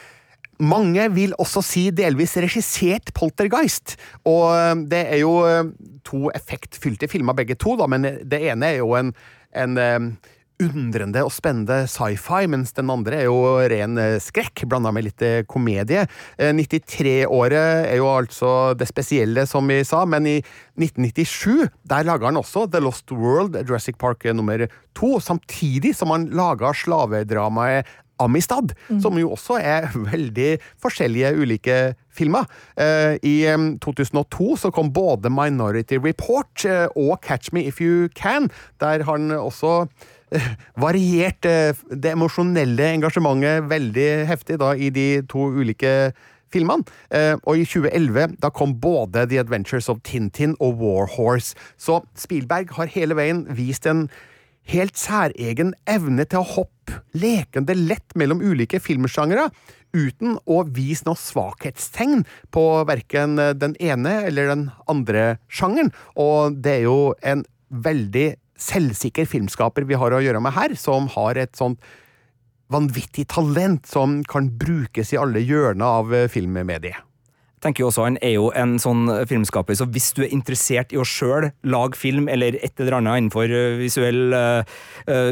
mange 0.62 1.08
vil 1.16 1.36
også 1.42 1.64
si 1.66 1.88
delvis 1.96 2.38
regissert 2.42 3.14
Poltergeist. 3.18 3.98
Og 4.30 4.52
eh, 4.56 4.76
det 4.92 5.06
er 5.16 5.24
jo 5.24 5.40
eh, 5.48 5.72
to 6.08 6.30
effektfylte 6.36 7.10
filmer 7.12 7.38
begge 7.38 7.58
to, 7.60 7.78
da, 7.80 7.90
men 7.92 8.06
det 8.06 8.44
ene 8.52 8.74
er 8.74 8.82
jo 8.82 8.94
en, 9.00 9.14
en 9.58 9.82
eh, 9.82 10.00
undrende 10.62 11.24
og 11.26 11.32
spennende 11.34 11.86
sci-fi, 11.90 12.46
mens 12.52 12.74
den 12.78 12.92
andre 12.94 13.22
er 13.22 13.28
jo 13.30 13.40
ren 13.72 13.98
eh, 14.02 14.18
skrekk, 14.22 14.66
blanda 14.70 14.92
med 14.94 15.08
litt 15.08 15.26
eh, 15.26 15.42
komedie. 15.50 16.06
Eh, 16.38 16.52
93-året 16.58 17.88
er 17.90 17.98
jo 18.00 18.10
altså 18.12 18.52
det 18.78 18.90
spesielle, 18.90 19.48
som 19.50 19.70
vi 19.70 19.82
sa, 19.88 20.04
men 20.10 20.30
i 20.30 20.38
1997 20.80 21.72
der 21.90 22.08
laga 22.08 22.30
han 22.30 22.40
også 22.42 22.68
The 22.72 22.84
Lost 22.84 23.14
World, 23.16 23.58
Jurassic 23.66 24.00
Park 24.02 24.26
eh, 24.26 24.36
nummer 24.38 24.68
to, 24.98 25.18
samtidig 25.24 25.96
som 25.98 26.14
han 26.14 26.30
laga 26.36 26.74
slavedramaet 26.78 27.90
Amistad, 28.22 28.74
som 29.02 29.18
jo 29.20 29.34
også 29.36 29.60
er 29.60 29.90
veldig 30.12 30.56
forskjellige 30.82 31.34
ulike 31.42 31.78
filmer. 32.12 32.48
Eh, 32.80 33.18
I 33.24 33.36
2002 33.82 34.56
så 34.66 34.72
kom 34.74 34.92
både 34.94 35.32
Minority 35.32 36.00
Report 36.02 36.66
eh, 36.66 36.88
og 36.96 37.22
Catch 37.26 37.54
Me 37.54 37.66
If 37.68 37.82
You 37.82 38.10
Can, 38.16 38.50
der 38.82 39.06
han 39.08 39.32
også 39.32 39.86
variert 40.80 41.44
det 41.44 42.12
emosjonelle 42.14 42.94
engasjementet 42.96 43.66
veldig 43.68 44.12
heftig 44.30 44.62
da 44.62 44.70
i 44.80 44.88
de 44.88 45.08
to 45.28 45.50
ulike 45.60 46.14
filmene. 46.52 46.88
Eh, 47.12 47.36
og 47.44 47.60
i 47.60 47.66
2011 47.68 48.38
da 48.44 48.52
kom 48.54 48.76
både 48.82 49.26
The 49.30 49.40
Adventures 49.42 49.90
of 49.92 50.02
Tintin 50.08 50.56
og 50.60 50.80
War 50.82 51.10
Horse. 51.18 51.56
Så 51.78 52.02
Spielberg 52.16 52.76
har 52.78 52.92
hele 52.92 53.18
veien 53.18 53.46
vist 53.56 53.88
en 53.90 54.08
helt 54.70 55.00
særegen 55.00 55.74
evne 55.90 56.26
til 56.30 56.42
å 56.42 56.50
hoppe 56.58 57.02
lekende 57.18 57.76
lett 57.78 58.16
mellom 58.20 58.44
ulike 58.44 58.82
filmsjangere, 58.84 59.50
uten 59.92 60.38
å 60.48 60.62
vise 60.72 61.08
noe 61.08 61.20
svakhetstegn 61.20 62.24
på 62.54 62.66
verken 62.88 63.40
den 63.60 63.76
ene 63.84 64.22
eller 64.30 64.52
den 64.54 64.68
andre 64.92 65.26
sjangeren. 65.52 65.92
Og 66.16 66.62
det 66.64 66.78
er 66.80 66.86
jo 66.88 67.00
en 67.24 67.44
veldig 67.72 68.30
selvsikker 68.62 69.28
filmskaper 69.28 69.88
vi 69.90 70.00
har 70.00 70.14
å 70.14 70.22
gjøre 70.24 70.44
med 70.44 70.56
her, 70.56 70.76
som 70.80 71.10
har 71.16 71.40
et 71.42 71.58
sånt 71.58 71.82
vanvittig 72.72 73.28
talent 73.32 73.88
som 73.90 74.22
kan 74.24 74.48
brukes 74.60 75.12
i 75.12 75.20
alle 75.20 75.42
hjørner 75.44 75.98
av 76.02 76.14
eh, 76.16 76.30
filmmediet. 76.32 77.11
Tenker 77.62 77.84
jo 77.84 77.90
også 77.92 78.06
Han 78.08 78.18
er 78.22 78.36
jo 78.36 78.50
en 78.58 78.78
sånn 78.82 79.06
filmskaper, 79.30 79.78
så 79.78 79.88
hvis 79.90 80.12
du 80.18 80.24
er 80.26 80.34
interessert 80.34 80.94
i 80.94 81.00
å 81.00 81.06
sjøl 81.08 81.52
lage 81.68 82.00
film, 82.00 82.28
eller 82.32 82.58
et 82.60 82.80
eller 82.82 82.98
annet 83.00 83.22
innenfor 83.22 83.52
øh, 83.52 83.78
visuell 83.82 84.34
øh, 84.36 84.64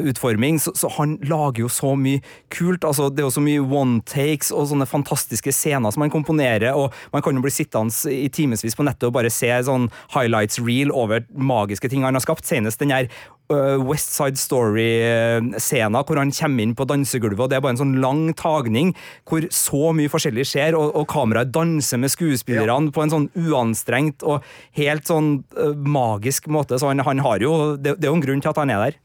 utforming, 0.09 0.59
så, 0.62 0.74
så 0.77 0.91
han 0.98 1.17
lager 1.29 1.65
jo 1.65 1.71
så 1.74 1.95
mye 2.00 2.21
kult. 2.53 2.86
altså 2.86 3.09
Det 3.09 3.24
er 3.24 3.29
jo 3.29 3.36
så 3.39 3.45
mye 3.45 3.63
one 3.65 4.03
takes 4.09 4.53
og 4.53 4.69
sånne 4.71 4.89
fantastiske 4.89 5.53
scener 5.55 5.93
som 5.93 6.05
han 6.05 6.13
komponerer, 6.13 6.71
og 6.77 6.93
man 7.13 7.25
kan 7.25 7.36
jo 7.38 7.45
bli 7.45 7.53
sittende 7.53 8.13
i 8.13 8.29
timevis 8.33 8.77
på 8.77 8.86
nettet 8.86 9.09
og 9.09 9.17
bare 9.17 9.33
se 9.33 9.50
sånn 9.65 9.89
highlights 10.13 10.62
reel 10.62 10.93
over 10.95 11.25
magiske 11.33 11.89
ting 11.89 12.05
han 12.05 12.17
har 12.17 12.25
skapt. 12.25 12.48
Senest 12.50 12.81
den 12.81 12.93
her 12.93 13.09
West 13.50 14.13
Side 14.13 14.38
Story-scena 14.38 16.03
hvor 16.05 16.19
han 16.21 16.31
kommer 16.36 16.63
inn 16.63 16.75
på 16.77 16.86
dansegulvet, 16.86 17.41
og 17.41 17.50
det 17.50 17.57
er 17.57 17.63
bare 17.65 17.74
en 17.74 17.81
sånn 17.81 17.95
lang 18.03 18.27
tagning 18.38 18.91
hvor 19.29 19.48
så 19.53 19.89
mye 19.98 20.12
forskjellig 20.12 20.45
skjer, 20.45 20.77
og, 20.77 20.93
og 20.93 21.07
kameraet 21.09 21.50
danser 21.55 22.01
med 22.01 22.13
skuespillerne 22.20 22.94
på 22.94 23.04
en 23.04 23.14
sånn 23.14 23.28
uanstrengt 23.40 24.26
og 24.28 24.46
helt 24.78 25.08
sånn 25.08 25.40
øh, 25.56 25.76
magisk 25.80 26.50
måte. 26.52 26.80
Så 26.80 26.92
han, 26.92 27.02
han 27.06 27.24
har 27.26 27.44
jo 27.44 27.54
det, 27.80 27.98
det 28.00 28.10
er 28.10 28.14
jo 28.14 28.20
en 28.20 28.26
grunn 28.26 28.44
til 28.44 28.52
at 28.52 28.60
han 28.62 28.74
er 28.74 28.84
der. 28.88 29.00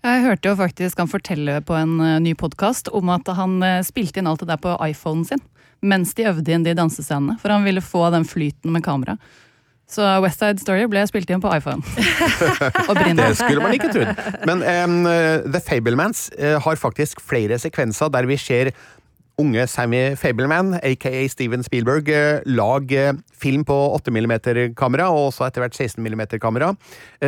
Jeg 0.00 0.24
hørte 0.24 0.48
jo 0.48 0.56
faktisk 0.56 1.00
han 1.02 1.10
fortelle 1.12 1.58
på 1.66 1.76
en 1.76 1.98
eh, 2.00 2.18
ny 2.24 2.34
podkast 2.38 2.88
om 2.96 3.12
at 3.12 3.28
han 3.36 3.60
eh, 3.66 3.82
spilte 3.86 4.22
inn 4.22 4.30
alt 4.30 4.44
det 4.44 4.52
der 4.52 4.62
på 4.62 4.76
iPhonen 4.88 5.26
sin 5.28 5.44
mens 5.80 6.10
de 6.12 6.26
øvde 6.28 6.52
inn 6.52 6.64
de 6.66 6.74
dansescenene, 6.76 7.38
for 7.40 7.48
han 7.48 7.64
ville 7.64 7.80
få 7.80 8.10
den 8.12 8.26
flyten 8.28 8.68
med 8.74 8.84
kamera. 8.84 9.14
Så 9.88 10.04
West 10.20 10.42
Side 10.42 10.60
Story 10.60 10.84
ble 10.92 11.06
spilt 11.08 11.30
inn 11.32 11.40
på 11.40 11.48
iPhone. 11.56 11.80
Det 13.16 13.30
skulle 13.38 13.64
man 13.64 13.72
ikke 13.72 13.88
trodd. 13.94 14.20
Men 14.44 14.60
um, 14.60 15.08
The 15.48 15.62
Fablemans 15.64 16.28
uh, 16.36 16.60
har 16.60 16.78
faktisk 16.78 17.24
flere 17.24 17.56
sekvenser 17.58 18.12
der 18.12 18.28
vi 18.28 18.36
ser 18.38 18.74
unge 19.40 19.64
Sammy 19.70 20.02
Fableman, 20.20 20.76
aka 20.84 21.26
Steven 21.32 21.64
Spielberg, 21.66 22.12
lag 22.46 22.80
lage 22.80 23.18
film 23.40 23.64
på 23.64 23.76
8 23.96 24.12
mm-kamera, 24.12 25.08
og 25.10 25.30
også 25.30 25.46
etter 25.48 25.64
hvert 25.64 25.76
16 25.76 26.04
mm-kamera. 26.04 26.74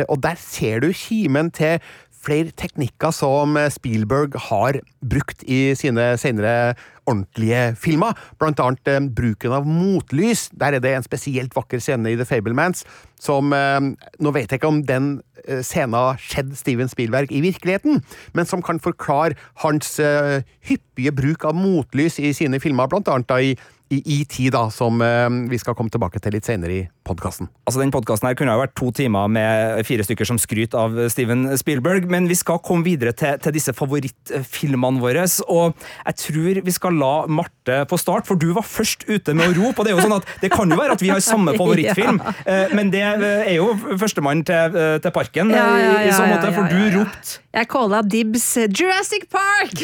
Og 0.07 0.17
der 0.23 0.35
ser 0.39 0.83
du 0.83 0.91
kimen 0.93 1.51
til 1.51 1.81
flere 2.23 2.53
teknikker 2.55 3.13
som 3.15 3.57
Spielberg 3.73 4.37
har 4.49 4.79
brukt 5.03 5.43
i 5.43 5.73
sine 5.77 6.13
senere 6.21 6.73
ordentlige 7.09 7.75
filmer. 7.79 8.15
Blant 8.39 8.61
annet 8.63 8.87
eh, 8.87 9.01
bruken 9.15 9.55
av 9.55 9.67
motlys. 9.67 10.47
Der 10.55 10.77
er 10.77 10.83
det 10.83 10.93
en 10.95 11.05
spesielt 11.05 11.55
vakker 11.55 11.81
scene 11.83 12.13
i 12.13 12.17
The 12.19 12.27
Fablemans 12.27 12.85
som 13.21 13.53
eh, 13.55 13.91
Nå 14.19 14.33
vet 14.35 14.51
jeg 14.51 14.61
ikke 14.61 14.71
om 14.71 14.81
den 14.87 15.13
eh, 15.45 15.61
scenen 15.65 16.19
skjedde 16.21 16.57
Steven 16.59 16.91
Spielberg 16.91 17.31
i 17.31 17.43
virkeligheten, 17.43 18.01
men 18.33 18.49
som 18.49 18.63
kan 18.63 18.81
forklare 18.83 19.37
hans 19.63 19.97
eh, 19.99 20.43
hyppige 20.67 21.13
bruk 21.15 21.47
av 21.47 21.57
motlys 21.57 22.19
i 22.19 22.33
sine 22.35 22.61
filmer, 22.63 22.89
blant 22.91 23.11
annet 23.11 23.29
da 23.31 23.39
i 23.43 23.55
ET, 23.93 24.35
da, 24.53 24.67
som 24.73 25.01
eh, 25.05 25.29
vi 25.51 25.59
skal 25.61 25.75
komme 25.77 25.93
tilbake 25.93 26.21
til 26.23 26.37
litt 26.37 26.47
senere 26.47 26.79
i 26.79 26.85
podkasten. 27.07 27.49
Altså, 27.67 27.81
Den 27.83 27.91
podkasten 27.93 28.31
kunne 28.37 28.55
jo 28.55 28.63
vært 28.63 28.75
to 28.79 28.89
timer 28.95 29.29
med 29.31 29.83
fire 29.87 30.05
stykker 30.05 30.27
som 30.27 30.39
skryter 30.41 30.79
av 30.79 30.97
Steven 31.11 31.45
Spielberg, 31.59 32.07
men 32.11 32.27
vi 32.31 32.37
skal 32.39 32.61
komme 32.63 32.85
videre 32.87 33.13
til, 33.17 33.37
til 33.43 33.55
disse 33.55 33.73
favorittfilmene 33.75 35.03
våre. 35.03 35.25
Og 35.51 35.77
jeg 36.07 36.19
tror 36.23 36.61
vi 36.65 36.75
skal 36.75 36.97
la 36.99 37.13
Marte 37.27 37.83
få 37.89 37.99
start, 37.99 38.27
for 38.29 38.39
du 38.39 38.51
var 38.55 38.67
først 38.67 39.07
ute 39.09 39.35
med 39.35 39.51
å 39.51 39.57
rope. 39.59 39.81
Og 39.81 39.87
det 39.87 39.93
er 39.93 39.99
jo 39.99 40.07
sånn 40.07 40.17
at 40.17 40.33
det 40.41 40.51
kan 40.53 40.71
jo 40.71 40.79
være 40.79 40.97
at 40.97 41.03
vi 41.03 41.11
har 41.11 41.23
samme 41.23 41.55
favorittfilm, 41.59 42.19
ja. 42.23 42.59
men 42.75 42.91
det 42.93 43.03
er 43.03 43.55
jo 43.57 43.71
førstemann 43.99 44.43
til, 44.47 44.77
eh, 44.79 44.97
til 45.03 45.13
parken 45.15 45.51
Ja, 45.53 45.65
ja, 45.79 45.93
i, 46.03 46.09
i 46.09 46.13
så 46.15 46.25
måte, 46.27 46.49
ja, 46.49 46.53
for 46.55 46.67
ja, 46.67 46.71
du 46.73 46.97
ropte 46.99 47.39
Jeg 47.53 47.69
calla 47.71 48.01
dibs 48.05 48.47
Jurassic 48.73 49.27
Park! 49.31 49.83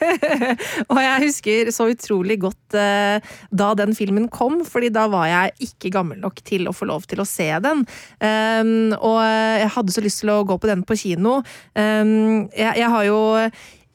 og 0.92 1.00
jeg 1.02 1.24
husker 1.26 1.72
så 1.74 1.88
utrolig 1.92 2.38
godt 2.44 2.76
eh, 2.78 3.34
da 3.50 3.72
den 3.78 3.94
filmen 3.98 4.28
kom, 4.32 4.60
fordi 4.68 4.92
da 4.94 5.06
var 5.12 5.28
jeg 5.30 5.70
ikke 5.70 5.92
gammel 5.98 6.20
nok 6.22 6.25
til 6.46 6.68
å 6.68 6.74
få 6.76 6.88
lov 6.90 7.06
til 7.10 7.22
å 7.22 7.28
se 7.28 7.48
den. 7.62 7.86
Um, 8.20 8.92
og 8.96 9.22
jeg 9.22 9.72
hadde 9.76 9.94
så 9.94 10.04
lyst 10.04 10.22
til 10.24 10.34
å 10.34 10.42
gå 10.46 10.58
på 10.58 10.70
den 10.70 10.84
på 10.86 10.98
kino. 10.98 11.40
Um, 11.74 12.46
jeg, 12.56 12.72
jeg 12.82 12.92
har 12.92 13.08
jo 13.08 13.20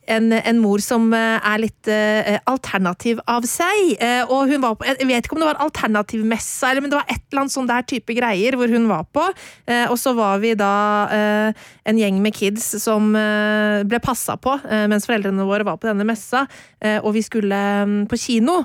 en, 0.09 0.31
en, 0.33 0.59
mor 0.61 0.81
som 0.83 1.09
eh, 1.13 1.37
er 1.37 1.61
litt 1.61 1.89
uh, 1.91 2.37
alternativ 2.49 3.21
av 3.29 3.45
seg. 3.49 3.93
Uh, 4.01 4.23
og 4.33 4.51
hun 4.51 4.63
var 4.63 4.77
på, 4.77 4.87
Jeg 4.89 5.07
vet 5.09 5.27
ikke 5.27 5.37
om 5.37 5.43
det 5.43 5.49
var 5.51 5.61
alternativmessa, 5.65 6.71
eller 6.71 6.85
men 6.85 6.93
det 6.93 6.99
var 6.99 7.11
et 7.11 7.23
eller 7.29 7.43
annet 7.43 7.55
sånn 7.55 7.69
der 7.69 7.85
type 7.87 8.15
greier 8.17 8.57
hvor 8.59 8.71
hun 8.71 8.89
var 8.91 9.05
på. 9.13 9.25
Uh, 9.69 9.85
og 9.91 9.97
så 10.01 10.15
var 10.17 10.41
vi 10.43 10.53
da 10.57 10.71
en 11.11 11.97
gjeng 11.97 12.19
med 12.23 12.35
kids 12.35 12.63
som 12.81 13.11
ble 13.13 13.99
passa 14.03 14.35
på 14.39 14.53
mens 14.89 15.05
foreldrene 15.07 15.45
våre 15.47 15.65
var 15.67 15.79
på 15.81 15.89
denne 15.89 16.05
messa. 16.07 16.43
og 17.01 17.09
vi 17.15 17.23
skulle 17.25 17.57
um, 17.85 17.95
på 18.09 18.17
kino. 18.19 18.61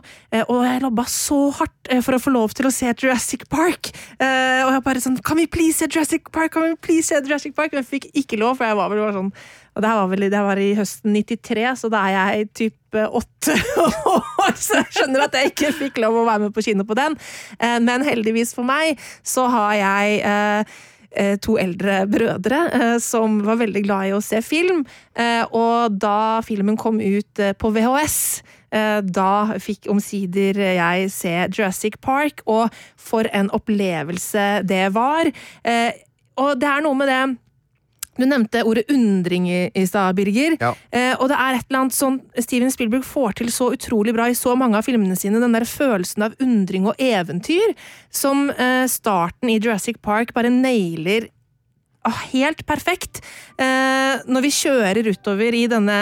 og 0.47 0.61
jeg 0.67 0.83
lobba 0.83 1.05
så 1.11 1.39
hardt 1.59 1.76
for 2.05 2.17
å 2.17 2.23
få 2.23 2.33
lov 2.35 2.55
til 2.57 2.69
å 2.69 2.75
se 2.75 2.89
Jurassic 2.91 3.47
Park. 3.53 3.93
og 4.19 4.73
jeg 4.73 4.83
bare 4.85 5.03
sånn 5.03 5.21
Kan 5.25 5.39
vi 5.39 5.47
please 5.47 5.79
se 5.79 5.89
Jurassic 5.89 6.31
Park? 6.33 6.53
Kan 6.55 6.67
vi 6.71 6.81
please 6.81 7.09
se 7.11 7.21
Jurassic 7.21 7.55
Park? 7.57 7.73
Men 7.73 7.85
jeg 7.85 7.91
fikk 7.93 8.11
ikke 8.15 8.41
lov, 8.41 8.59
for 8.59 8.69
jeg 8.69 8.79
var 8.79 8.91
vel 8.93 9.05
bare 9.05 9.17
sånn 9.21 9.33
og 9.77 9.83
det 9.85 9.93
var, 9.93 10.07
vel, 10.09 10.25
det 10.33 10.41
var 10.41 10.57
i 10.57 10.71
høsten 10.73 11.13
93, 11.13 11.65
så 11.77 11.91
da 11.93 12.01
er 12.09 12.15
jeg 12.17 12.49
type 12.63 13.03
åtte 13.19 13.53
år. 14.15 14.55
Så 14.57 14.79
jeg 14.79 14.89
skjønner 14.97 15.27
at 15.27 15.37
jeg 15.37 15.53
ikke 15.53 15.73
fikk 15.83 16.01
lov 16.01 16.17
å 16.17 16.25
være 16.25 16.47
med 16.47 16.55
på 16.57 16.65
kino 16.65 16.87
på 16.89 16.97
den. 16.97 17.17
Eh, 17.61 17.77
men 17.85 18.05
heldigvis 18.07 18.55
for 18.57 18.65
meg 18.65 18.97
så 19.21 19.45
har 19.53 19.75
jeg 19.77 20.23
eh, 20.25 20.79
eh, 21.13 21.35
to 21.45 21.59
eldre 21.61 22.07
brødre 22.09 22.63
som 23.05 23.43
var 23.45 23.61
veldig 23.61 23.85
glad 23.85 24.09
i 24.09 24.17
å 24.17 24.23
se 24.25 24.41
film. 24.45 24.87
Og 25.53 26.01
da 26.01 26.41
filmen 26.45 26.81
kom 26.81 26.97
ut 27.01 27.45
på 27.61 27.73
VHS, 27.77 28.19
da 28.71 29.57
fikk 29.63 29.87
omsider 29.93 30.59
jeg 30.59 31.11
se 31.15 31.33
Jurassic 31.55 31.97
Park, 32.03 32.43
og 32.47 32.75
for 32.99 33.29
en 33.33 33.51
opplevelse 33.55 34.47
det 34.67 34.85
var. 34.95 35.31
Og 36.37 36.51
det 36.61 36.69
er 36.69 36.85
noe 36.85 36.99
med 36.99 37.09
det 37.09 37.21
du 38.17 38.25
nevnte 38.25 38.65
ordet 38.65 38.87
undring 38.93 39.49
i, 39.51 39.87
stad, 39.87 40.17
Birger. 40.17 40.57
Ja. 40.61 40.73
Eh, 40.91 41.13
og 41.21 41.29
det 41.31 41.37
er 41.37 41.59
et 41.59 41.69
eller 41.69 41.83
annet 41.85 41.97
sånn 41.97 42.19
Steven 42.41 42.73
Spielberg 42.73 43.05
får 43.07 43.39
til 43.41 43.53
så 43.53 43.71
utrolig 43.77 44.15
bra 44.17 44.31
i 44.31 44.39
så 44.39 44.55
mange 44.59 44.79
av 44.79 44.87
filmene 44.87 45.17
sine. 45.19 45.41
Den 45.43 45.57
der 45.57 45.69
følelsen 45.69 46.27
av 46.29 46.37
undring 46.43 46.89
og 46.89 47.01
eventyr 47.03 47.75
som 48.15 48.49
eh, 48.51 48.85
starten 48.91 49.53
i 49.53 49.59
Jurassic 49.59 50.01
Park 50.05 50.33
bare 50.37 50.53
nailer 50.53 51.29
helt 52.33 52.63
perfekt. 52.69 53.23
Eh, 53.59 54.23
når 54.29 54.45
vi 54.47 54.53
kjører 54.55 55.11
utover 55.11 55.57
i 55.57 55.65
denne 55.71 55.99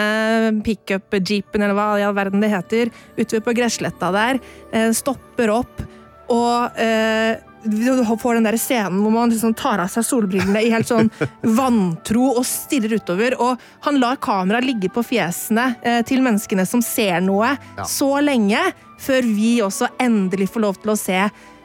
pickup-jeepen, 0.65 1.63
eller 1.63 1.75
hva 1.77 1.89
i 1.99 2.05
all 2.05 2.15
verden 2.17 2.43
det 2.43 2.51
heter, 2.53 2.93
utover 3.17 3.43
på 3.47 3.55
gressletta 3.57 4.11
der, 4.15 4.39
eh, 4.71 4.91
stopper 4.95 5.53
opp 5.53 5.83
og 6.33 6.79
eh, 6.81 7.37
du 7.65 8.01
får 8.17 8.37
den 8.37 8.45
der 8.47 8.55
scenen 8.57 8.97
hvor 9.01 9.13
man 9.13 9.29
liksom 9.29 9.53
tar 9.57 9.81
av 9.81 9.89
seg 9.93 10.05
solbrillene 10.05 10.63
i 10.65 10.71
helt 10.73 10.89
sånn 10.89 11.11
vantro 11.59 12.31
og 12.31 12.45
stirrer 12.45 12.97
utover. 12.97 13.37
Og 13.41 13.61
han 13.85 13.99
lar 14.01 14.17
kameraet 14.21 14.65
ligge 14.65 14.89
på 14.93 15.03
fjesene 15.05 15.71
til 16.05 16.21
menneskene 16.25 16.65
som 16.69 16.81
ser 16.85 17.21
noe, 17.25 17.55
ja. 17.77 17.85
så 17.89 18.15
lenge, 18.25 18.61
før 19.01 19.25
vi 19.29 19.57
også 19.65 19.91
endelig 20.01 20.49
får 20.53 20.65
lov 20.65 20.81
til 20.81 20.93
å 20.93 20.97
se 20.99 21.19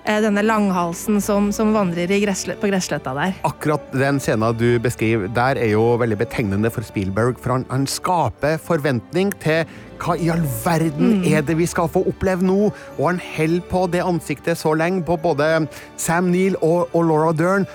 denne 0.05 0.43
langhalsen 0.43 1.21
som, 1.23 1.51
som 1.53 1.75
vandrer 1.75 2.11
gressle, 2.23 2.57
på 2.61 2.71
gressletta 2.71 3.13
der. 3.17 3.35
Akkurat 3.47 3.85
den 3.93 4.21
scenen 4.23 4.57
du 4.57 4.79
beskriver 4.83 5.29
der, 5.37 5.61
er 5.61 5.75
jo 5.75 5.97
veldig 6.01 6.19
betegnende 6.23 6.71
for 6.73 6.87
Spielberg. 6.87 7.39
For 7.41 7.55
han, 7.57 7.67
han 7.71 7.87
skaper 7.91 8.59
forventning 8.63 9.33
til 9.43 9.69
hva 10.01 10.17
i 10.17 10.31
all 10.33 10.43
verden 10.65 11.21
mm. 11.21 11.29
er 11.29 11.45
det 11.45 11.59
vi 11.59 11.69
skal 11.69 11.91
få 11.93 12.03
oppleve 12.09 12.47
nå? 12.47 12.71
Og 12.97 13.05
han 13.05 13.21
holder 13.37 13.69
på 13.71 13.85
det 13.93 14.03
ansiktet 14.07 14.59
så 14.59 14.73
lenge 14.79 15.05
på 15.05 15.19
både 15.21 15.67
Sam 16.01 16.33
Neill 16.33 16.57
og, 16.65 16.89
og 16.95 17.07
Laura 17.11 17.37
Dern. 17.37 17.69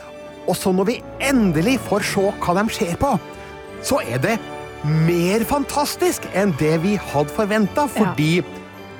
Og 0.49 0.57
så 0.57 0.73
når 0.73 0.89
vi 0.89 0.99
endelig 1.25 1.79
får 1.85 2.05
se 2.09 2.27
hva 2.41 2.57
de 2.57 2.65
ser 2.73 2.97
på, 3.01 3.15
så 3.85 4.01
er 4.05 4.21
det 4.21 4.35
mer 4.85 5.45
fantastisk 5.45 6.25
enn 6.37 6.53
det 6.59 6.75
vi 6.83 6.93
hadde 7.01 7.33
forventa, 7.33 7.87
fordi 7.89 8.39
ja. 8.39 8.45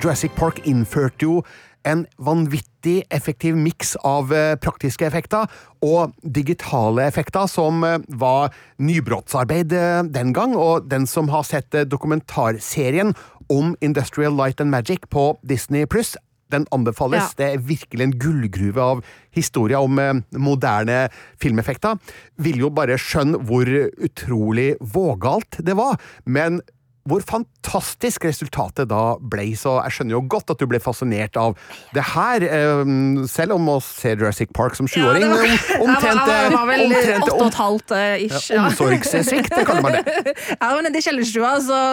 Jurassic 0.02 0.34
Park 0.36 0.58
innførte 0.66 1.26
jo 1.26 1.40
en 1.86 2.04
vanvittig 2.18 2.98
effektiv 3.14 3.56
miks 3.58 3.94
av 4.06 4.32
eh, 4.34 4.54
praktiske 4.60 5.06
effekter 5.06 5.46
og 5.84 6.14
digitale 6.22 7.06
effekter, 7.06 7.46
som 7.50 7.84
eh, 7.86 8.02
var 8.18 8.54
nybrottsarbeid 8.82 9.74
eh, 9.76 10.02
den 10.12 10.34
gang. 10.36 10.56
Og 10.58 10.90
den 10.90 11.08
som 11.10 11.30
har 11.32 11.46
sett 11.46 11.74
dokumentarserien 11.86 13.14
om 13.52 13.74
Industrial 13.80 14.34
Light 14.34 14.60
and 14.60 14.74
Magic 14.74 15.06
på 15.12 15.34
Disney 15.46 15.86
pluss, 15.86 16.16
den 16.50 16.66
anbefales. 16.74 17.32
Ja. 17.34 17.38
Det 17.38 17.46
er 17.46 17.64
virkelig 17.66 18.04
en 18.04 18.18
gullgruve 18.22 18.82
av 18.82 19.00
historier 19.34 19.82
om 19.82 19.98
moderne 20.30 21.08
filmeffekter. 21.42 21.98
Vil 22.38 22.62
jo 22.62 22.70
bare 22.74 22.98
skjønne 23.02 23.40
hvor 23.48 23.66
utrolig 23.66 24.76
vågalt 24.78 25.58
det 25.66 25.74
var. 25.78 25.98
Men 26.22 26.60
hvor 27.06 27.22
fantastisk 27.26 28.26
resultatet 28.26 28.88
da 28.90 29.16
ble. 29.20 29.46
Så 29.58 29.76
jeg 29.78 29.96
skjønner 29.96 30.16
jo 30.16 30.22
godt 30.30 30.50
at 30.52 30.60
du 30.60 30.66
ble 30.70 30.80
fascinert 30.82 31.38
av 31.40 31.54
det 31.94 32.04
her, 32.12 32.44
ehm, 32.44 33.24
selv 33.30 33.56
om 33.56 33.70
å 33.76 33.76
se 33.84 34.14
Jurassic 34.14 34.52
Park 34.56 34.76
som 34.78 34.88
sjuåring 34.90 35.24
ja, 35.26 35.36
Omtrent 35.82 36.26
Det 36.26 37.16
åtte 37.22 37.36
og 37.36 37.46
et 37.46 37.58
halvt 37.60 37.94
eh, 37.96 38.26
ish. 38.26 38.50
Ja, 38.52 38.66
Omsorgssvikt, 38.66 39.54
kaller 39.66 39.84
man 39.86 39.98
det. 39.98 40.34
Ja, 40.56 40.70
men 40.74 40.88
nede 40.88 41.00
i 41.00 41.04
kjellerstua 41.04 41.52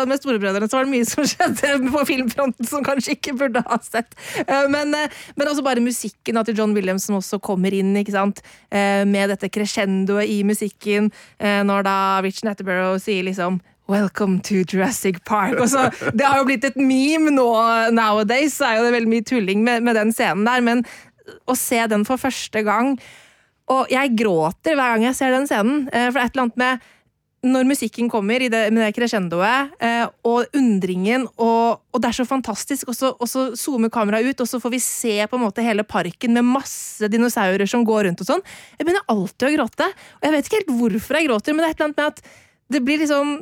med 0.09 0.21
storebrødrene 0.21 0.69
så 0.69 0.79
var 0.79 0.87
det 0.87 0.93
mye 0.93 1.07
som 1.07 1.27
skjedde 1.31 1.91
på 1.93 2.05
filmfronten 2.09 2.69
som 2.69 2.85
kanskje 2.85 3.17
ikke 3.17 3.35
burde 3.37 3.63
ha 3.67 3.79
sett. 3.85 4.17
Eh, 4.45 4.65
men, 4.73 4.95
eh, 4.97 5.21
men 5.37 5.51
også 5.51 5.65
bare 5.65 5.83
musikken 5.83 6.41
til 6.43 6.57
John 6.57 6.73
Williams 6.75 7.05
som 7.07 7.19
også 7.19 7.39
kommer 7.43 7.73
inn, 7.75 7.93
ikke 7.99 8.15
sant? 8.15 8.41
med 8.73 9.29
dette 9.29 9.47
crescendoet 9.53 10.29
i 10.33 10.39
musikken, 10.47 11.11
når 11.37 11.83
da 11.85 11.95
Rich 12.25 12.41
Natterborough 12.45 12.97
sier 13.01 13.21
liksom 13.27 13.59
Welcome 13.91 14.39
to 14.47 14.63
Jurassic 14.63 15.23
Park. 15.25 15.59
Så, 15.67 15.89
det 16.13 16.23
har 16.23 16.39
jo 16.39 16.47
blitt 16.47 16.63
et 16.63 16.79
meme 16.79 17.33
nå 17.35 17.49
nowadays, 17.91 18.55
så 18.55 18.69
er 18.69 18.79
jo 18.79 18.87
det 18.87 18.95
veldig 18.95 19.11
mye 19.11 19.25
tulling 19.27 19.63
med, 19.65 19.83
med, 19.83 19.99
den 19.99 20.13
scenen 20.15 20.47
der. 20.47 20.63
Men 20.63 20.85
å 21.47 21.55
se 21.59 21.81
den 21.91 22.03
for 22.07 22.19
første 22.19 22.63
gang 22.67 22.97
Og 23.71 23.87
jeg 23.91 24.11
gråter 24.19 24.75
hver 24.75 24.95
gang 24.95 25.05
jeg 25.07 25.15
ser 25.15 25.31
den 25.35 25.47
scenen. 25.47 25.85
Eh, 25.87 26.09
for 26.09 26.19
det 26.19 26.23
er 26.23 26.29
et 26.29 26.35
eller 26.35 26.47
annet 26.49 26.61
med 26.63 26.89
når 27.43 27.65
musikken 27.67 28.07
kommer 28.07 28.39
i 28.39 28.47
det, 28.47 28.69
med 28.71 28.85
det 28.85 28.93
crescendoet, 28.95 29.73
eh, 29.83 30.05
og 30.27 30.53
undringen, 30.55 31.25
og, 31.35 31.81
og, 31.91 31.97
det 31.99 32.07
er 32.07 32.15
så 32.15 32.25
fantastisk, 32.27 32.87
og 32.87 32.95
så, 32.95 33.09
og 33.19 33.27
så 33.27 33.49
zoomer 33.59 33.91
kameraet 33.91 34.29
ut, 34.31 34.43
og 34.45 34.47
så 34.47 34.61
får 34.63 34.71
vi 34.71 34.79
se 34.79 35.17
på 35.27 35.35
en 35.35 35.43
måte 35.43 35.65
hele 35.65 35.83
parken 35.83 36.37
med 36.37 36.47
masse 36.47 37.09
dinosaurer 37.11 37.67
som 37.67 37.83
går 37.87 38.07
rundt 38.07 38.23
og 38.23 38.29
sånn. 38.29 38.45
Jeg 38.77 38.87
begynner 38.87 39.03
alltid 39.11 39.49
å 39.49 39.53
gråte. 39.57 39.89
Og 40.21 40.27
jeg 40.27 40.35
vet 40.37 40.47
ikke 40.47 40.61
helt 40.61 40.73
hvorfor 40.79 41.19
jeg 41.19 41.27
gråter, 41.27 41.55
men 41.55 41.63
det 41.63 41.67
er 41.67 41.75
et 41.75 41.81
eller 41.81 41.89
annet 41.89 41.99
med 41.99 42.13
at 42.13 42.23
det 42.73 42.83
blir 42.87 43.03
liksom 43.03 43.35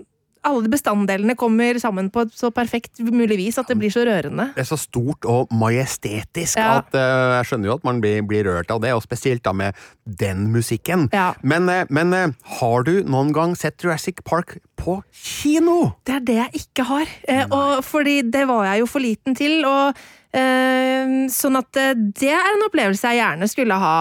alle 0.48 0.70
bestanddelene 0.72 1.36
kommer 1.38 1.78
sammen 1.82 2.10
på 2.14 2.26
et 2.26 2.34
så 2.38 2.50
perfekt 2.54 3.02
mulig 3.06 3.38
vis 3.38 3.60
at 3.62 3.70
det 3.70 3.78
blir 3.78 3.94
så 3.94 4.06
rørende. 4.08 4.50
Det 4.56 4.64
er 4.64 4.70
så 4.72 4.80
stort 4.80 5.28
og 5.30 5.52
majestetisk 5.54 6.58
ja. 6.58 6.80
at 6.80 6.98
uh, 6.98 7.38
jeg 7.38 7.50
skjønner 7.52 7.70
jo 7.70 7.76
at 7.78 7.86
man 7.86 8.02
blir, 8.02 8.24
blir, 8.26 8.48
rørt 8.50 8.74
av 8.74 8.82
det, 8.82 8.94
og 8.98 9.04
spesielt 9.06 9.44
da 9.46 9.54
med 9.54 9.78
den 10.06 10.48
musikken. 10.54 11.08
Ja. 11.14 11.32
Men, 11.46 11.70
uh, 11.70 11.84
men 11.94 12.16
uh, 12.18 12.34
har 12.58 12.88
du 12.88 12.96
noen 13.06 13.30
gang 13.38 13.54
sett 13.60 13.82
Jurassic 13.86 14.24
Park 14.26 14.58
på 14.82 14.98
kino? 15.14 15.94
Det 16.10 16.18
er 16.18 16.26
det 16.26 16.40
jeg 16.40 16.64
ikke 16.64 16.88
har, 16.90 17.14
og 17.54 17.84
fordi 17.86 18.22
det 18.34 18.48
var 18.50 18.66
jeg 18.72 18.82
jo 18.82 18.90
for 18.90 19.06
liten 19.06 19.38
til. 19.38 19.62
og 19.68 20.00
sånn 20.32 21.60
at 21.60 21.76
det 21.76 22.30
er 22.32 22.54
en 22.54 22.64
opplevelse 22.64 23.10
jeg 23.12 23.20
gjerne 23.20 23.50
skulle 23.52 23.76
ha 23.76 23.96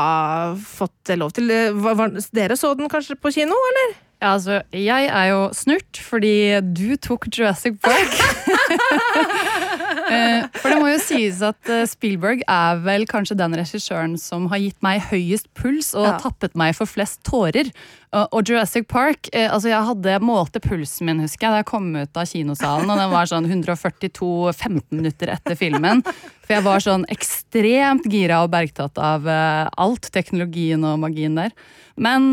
fått 0.55 1.11
lov 1.19 1.35
til. 1.35 1.51
Dere 1.51 2.57
så 2.57 2.71
den 2.79 2.89
kanskje 2.89 3.19
på 3.19 3.33
kino, 3.35 3.59
eller? 3.73 3.97
Ja, 4.21 4.33
altså, 4.35 4.63
jeg 4.73 5.05
er 5.05 5.25
jo 5.25 5.49
snurt 5.53 5.97
fordi 5.97 6.61
du 6.61 6.97
tok 7.01 7.27
Jurassic 7.39 7.81
Park. 7.83 8.13
Eh, 10.11 10.47
for 10.59 10.73
det 10.73 10.81
må 10.83 10.91
jo 10.91 10.99
sies 11.03 11.41
at 11.47 11.71
eh, 11.71 11.87
Spielberg 11.89 12.43
er 12.51 12.81
vel 12.83 13.07
kanskje 13.11 13.39
den 13.39 13.55
regissøren 13.59 14.17
som 14.21 14.49
har 14.51 14.63
gitt 14.63 14.79
meg 14.85 15.05
høyest 15.11 15.47
puls 15.55 15.93
og 15.95 16.09
ja. 16.09 16.17
tappet 16.23 16.57
meg 16.59 16.75
for 16.79 16.91
flest 16.91 17.23
tårer. 17.27 17.71
Og 18.11 18.43
Jurassic 18.43 18.89
Park 18.91 19.29
eh, 19.31 19.47
altså 19.47 19.71
Jeg 19.71 19.87
hadde 19.87 20.17
målte 20.27 20.59
pulsen 20.59 21.07
min 21.07 21.21
husker 21.23 21.47
jeg, 21.47 21.53
da 21.53 21.61
jeg 21.61 21.69
kom 21.69 21.93
ut 21.95 22.19
av 22.19 22.27
kinosalen, 22.27 22.91
og 22.91 22.99
den 22.99 23.13
var 23.13 23.31
sånn 23.31 23.47
142 23.47 24.51
15 24.51 24.83
minutter 24.99 25.31
etter 25.37 25.59
filmen. 25.59 26.03
For 26.03 26.57
jeg 26.57 26.67
var 26.67 26.83
sånn 26.83 27.07
ekstremt 27.13 28.11
gira 28.11 28.43
og 28.43 28.51
bergtatt 28.51 28.99
av 28.99 29.31
alt, 29.31 30.11
teknologien 30.11 30.83
og 30.89 30.99
magien 31.07 31.39
der. 31.39 31.55
Men 32.01 32.33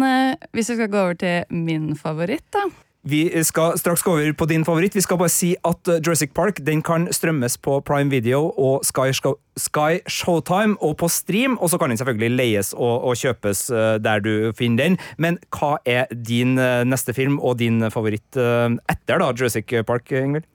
hvis 0.56 0.72
vi 0.72 0.80
skal 0.80 0.90
gå 0.90 1.04
over 1.04 1.22
til 1.22 1.62
min 1.68 1.92
favoritt, 2.00 2.48
da 2.56 2.66
vi 3.08 3.44
skal 3.44 3.78
straks 3.80 4.04
gå 4.04 4.12
over 4.12 4.34
på 4.34 4.46
din 4.50 4.66
favoritt. 4.66 4.96
Vi 4.96 5.02
skal 5.02 5.20
bare 5.20 5.32
si 5.32 5.54
at 5.66 5.88
eh, 5.88 6.00
Jurassic 6.04 6.34
Park 6.36 6.60
den 6.66 6.82
kan 6.86 7.08
strømmes 7.14 7.58
på 7.64 7.80
Prime 7.88 8.12
Video 8.12 8.50
og 8.52 8.86
Sky, 8.88 9.14
Sky 9.58 10.02
Showtime 10.12 10.76
og 10.84 10.98
på 11.00 11.10
stream, 11.12 11.58
og 11.62 11.72
så 11.72 11.80
kan 11.80 11.92
den 11.92 12.00
selvfølgelig 12.02 12.38
leies 12.38 12.74
og, 12.76 13.08
og, 13.08 13.16
kjøpes 13.18 13.68
eh, 13.72 13.96
der 14.04 14.24
du 14.24 14.52
finner 14.58 14.84
den. 14.84 15.00
Men 15.18 15.40
hva 15.56 15.78
er 15.88 16.12
din 16.12 16.58
eh, 16.60 16.84
neste 16.88 17.16
film 17.16 17.40
og 17.40 17.60
din 17.62 17.88
favoritt 17.94 18.38
etter 18.38 19.22
da 19.22 19.32
Jurassic 19.32 19.72
Park, 19.88 20.12
Ingvild? 20.12 20.46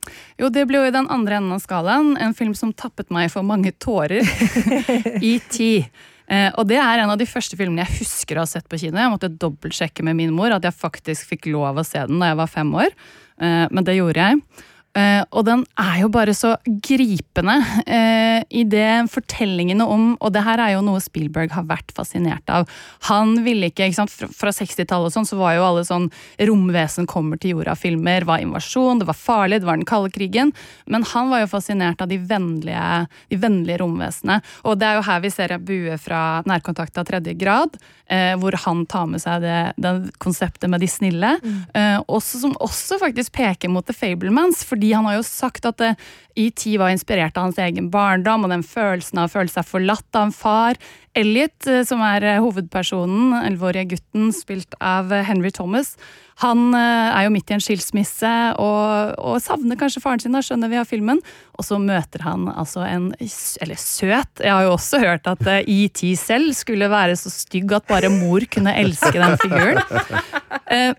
Jo, 0.41 0.51
det 0.53 0.67
ble 0.69 0.83
jo 0.83 0.91
i 0.91 0.95
den 0.95 1.09
andre 1.13 1.41
enden 1.41 1.57
av 1.57 1.63
skalaen. 1.65 2.15
En 2.21 2.37
film 2.37 2.55
som 2.59 2.75
tappet 2.77 3.13
meg 3.15 3.33
for 3.33 3.47
mange 3.47 3.73
tårer. 3.81 4.27
ET. 5.33 5.61
Eh, 6.29 6.51
og 6.59 6.69
det 6.71 6.79
er 6.81 7.03
en 7.03 7.13
av 7.13 7.19
de 7.21 7.29
første 7.29 7.59
filmene 7.59 7.85
jeg 7.85 8.03
husker 8.03 8.39
å 8.39 8.45
ha 8.45 8.51
sett 8.51 8.69
på 8.71 8.81
kino. 8.81 9.01
Jeg 9.01 9.13
måtte 9.13 9.33
dobbeltsjekke 9.33 10.05
med 10.07 10.19
min 10.21 10.35
mor 10.37 10.55
at 10.55 10.67
jeg 10.67 10.77
faktisk 10.77 11.35
fikk 11.35 11.51
lov 11.55 11.81
å 11.81 11.87
se 11.87 12.05
den 12.09 12.23
da 12.23 12.33
jeg 12.33 12.41
var 12.43 12.53
fem 12.53 12.71
år. 12.85 12.95
Eh, 13.43 13.67
men 13.71 13.89
det 13.89 13.99
gjorde 13.99 14.29
jeg. 14.29 14.69
Uh, 14.93 15.25
og 15.33 15.47
den 15.47 15.63
er 15.81 16.03
jo 16.03 16.09
bare 16.13 16.35
så 16.37 16.51
gripende 16.85 17.55
uh, 17.65 18.41
i 18.53 18.61
det 18.69 19.09
fortellingene 19.09 19.87
om 19.89 20.03
Og 20.21 20.35
det 20.35 20.43
her 20.45 20.61
er 20.61 20.75
jo 20.75 20.83
noe 20.85 21.01
Spielberg 21.01 21.55
har 21.55 21.65
vært 21.71 21.95
fascinert 21.97 22.45
av. 22.53 22.69
Han 23.09 23.39
ville 23.47 23.71
ikke, 23.71 23.87
ikke 23.89 24.03
sant, 24.03 24.13
Fra, 24.13 24.29
fra 24.37 24.53
60-tallet 24.53 25.09
og 25.09 25.15
sånn, 25.15 25.29
så 25.29 25.39
var 25.41 25.55
jo 25.57 25.65
alle 25.65 25.87
sånn 25.89 26.11
romvesen 26.45 27.09
kommer 27.09 27.41
til 27.41 27.55
jorda-filmer. 27.55 28.27
var 28.29 28.45
invasjon, 28.45 29.01
det 29.01 29.09
var 29.09 29.17
farlig, 29.17 29.63
det 29.63 29.71
var 29.71 29.81
den 29.81 29.89
kalde 29.89 30.13
krigen. 30.13 30.53
Men 30.85 31.09
han 31.09 31.33
var 31.33 31.47
jo 31.47 31.49
fascinert 31.55 32.05
av 32.05 32.13
de 32.13 32.21
vennlige, 32.21 32.85
de 33.33 33.41
vennlige 33.41 33.81
romvesenene. 33.81 34.43
Og 34.69 34.77
det 34.77 34.91
er 34.91 35.01
jo 35.01 35.07
her 35.09 35.25
vi 35.25 35.33
ser 35.33 35.57
en 35.57 35.65
bue 35.73 35.97
fra 36.03 36.43
nærkontakt 36.49 37.01
av 37.01 37.09
tredje 37.09 37.33
grad, 37.41 37.81
uh, 38.13 38.35
hvor 38.43 38.61
han 38.67 38.85
tar 38.93 39.09
med 39.09 39.25
seg 39.25 39.41
det, 39.47 39.59
det 39.81 39.97
konseptet 40.21 40.69
med 40.69 40.85
de 40.85 40.91
snille. 40.91 41.33
Mm. 41.41 42.05
Også, 42.13 42.43
som 42.43 42.53
også 42.61 43.01
faktisk 43.01 43.33
peker 43.41 43.73
mot 43.73 43.87
The 43.89 43.97
Fablemans. 43.97 44.61
fordi 44.69 44.82
fordi 44.83 44.97
han 44.99 45.07
har 45.07 45.15
jo 45.15 45.23
sagt 45.23 45.67
at 45.69 45.83
ET 46.35 46.63
var 46.81 46.91
inspirert 46.91 47.37
av 47.39 47.45
hans 47.47 47.59
egen 47.63 47.87
barndom 47.93 48.43
og 48.43 48.51
den 48.51 48.65
følelsen 48.67 49.21
av 49.21 49.29
å 49.29 49.33
føle 49.37 49.53
seg 49.53 49.69
forlatt 49.69 50.19
av 50.19 50.27
en 50.27 50.35
far. 50.35 50.81
Elliot, 51.15 51.69
eh, 51.71 51.85
som 51.87 52.03
er 52.03 52.25
eh, 52.27 52.41
hovedpersonen, 52.43 53.31
elleveårige 53.45 53.93
gutten, 53.93 54.33
spilt 54.35 54.75
av 54.81 55.13
eh, 55.15 55.23
Henry 55.29 55.53
Thomas, 55.55 55.95
han 56.43 56.75
er 56.75 57.27
jo 57.27 57.33
midt 57.35 57.51
i 57.53 57.57
en 57.57 57.63
skilsmisse 57.63 58.31
og, 58.61 59.15
og, 59.19 59.37
savner 59.43 59.79
kanskje 59.79 60.03
faren 60.03 60.23
sin, 60.23 60.35
da 60.35 60.43
skjønner 60.45 60.71
vi 60.73 60.81
av 60.81 60.89
filmen. 60.91 61.21
Og 61.59 61.67
så 61.67 61.79
møter 61.79 62.25
han 62.27 62.49
altså 62.51 62.83
en 62.87 63.11
Eller 63.21 63.79
søt. 63.79 64.43
Jeg 64.43 64.51
har 64.51 64.67
jo 64.67 64.75
også 64.75 65.01
hørt 65.03 65.29
at 65.31 65.43
ET 65.63 66.03
selv 66.19 66.53
skulle 66.59 66.91
være 66.91 67.17
så 67.21 67.31
stygg 67.33 67.73
at 67.77 67.87
bare 67.91 68.11
mor 68.13 68.45
kunne 68.51 68.75
elske 68.81 69.15
den 69.15 69.37
figuren. 69.43 69.83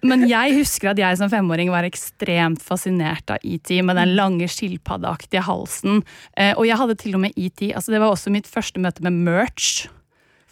Men 0.06 0.28
jeg 0.30 0.56
husker 0.60 0.92
at 0.92 1.02
jeg 1.02 1.18
som 1.20 1.32
femåring 1.32 1.72
var 1.74 1.88
ekstremt 1.88 2.62
fascinert 2.64 3.34
av 3.34 3.44
ET 3.44 3.74
med 3.84 3.98
den 4.00 4.14
lange 4.18 4.48
skilpaddeaktige 4.52 5.44
halsen. 5.48 6.04
Og 6.54 6.64
jeg 6.70 6.80
hadde 6.80 7.00
til 7.02 7.18
og 7.18 7.26
med 7.26 7.36
ET 7.36 7.66
altså 7.74 7.94
Det 7.94 8.02
var 8.04 8.14
også 8.14 8.34
mitt 8.34 8.50
første 8.50 8.82
møte 8.84 9.04
med 9.06 9.18
merch. 9.26 9.88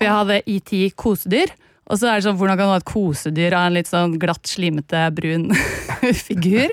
For 0.02 0.08
jeg 0.10 0.18
hadde 0.18 0.42
ET 0.50 0.96
kosedyr. 0.98 1.54
Og 1.92 2.00
så 2.00 2.08
er 2.08 2.20
det 2.20 2.26
sånn, 2.26 2.38
Hvordan 2.40 2.58
kan 2.58 2.70
du 2.70 2.74
ha 2.74 2.80
et 2.80 2.88
kosedyr 2.88 3.56
av 3.58 3.68
en 3.68 3.76
litt 3.76 3.90
sånn 3.90 4.16
glatt, 4.22 4.48
slimete, 4.48 5.04
brun 5.16 5.50
figur? 6.28 6.72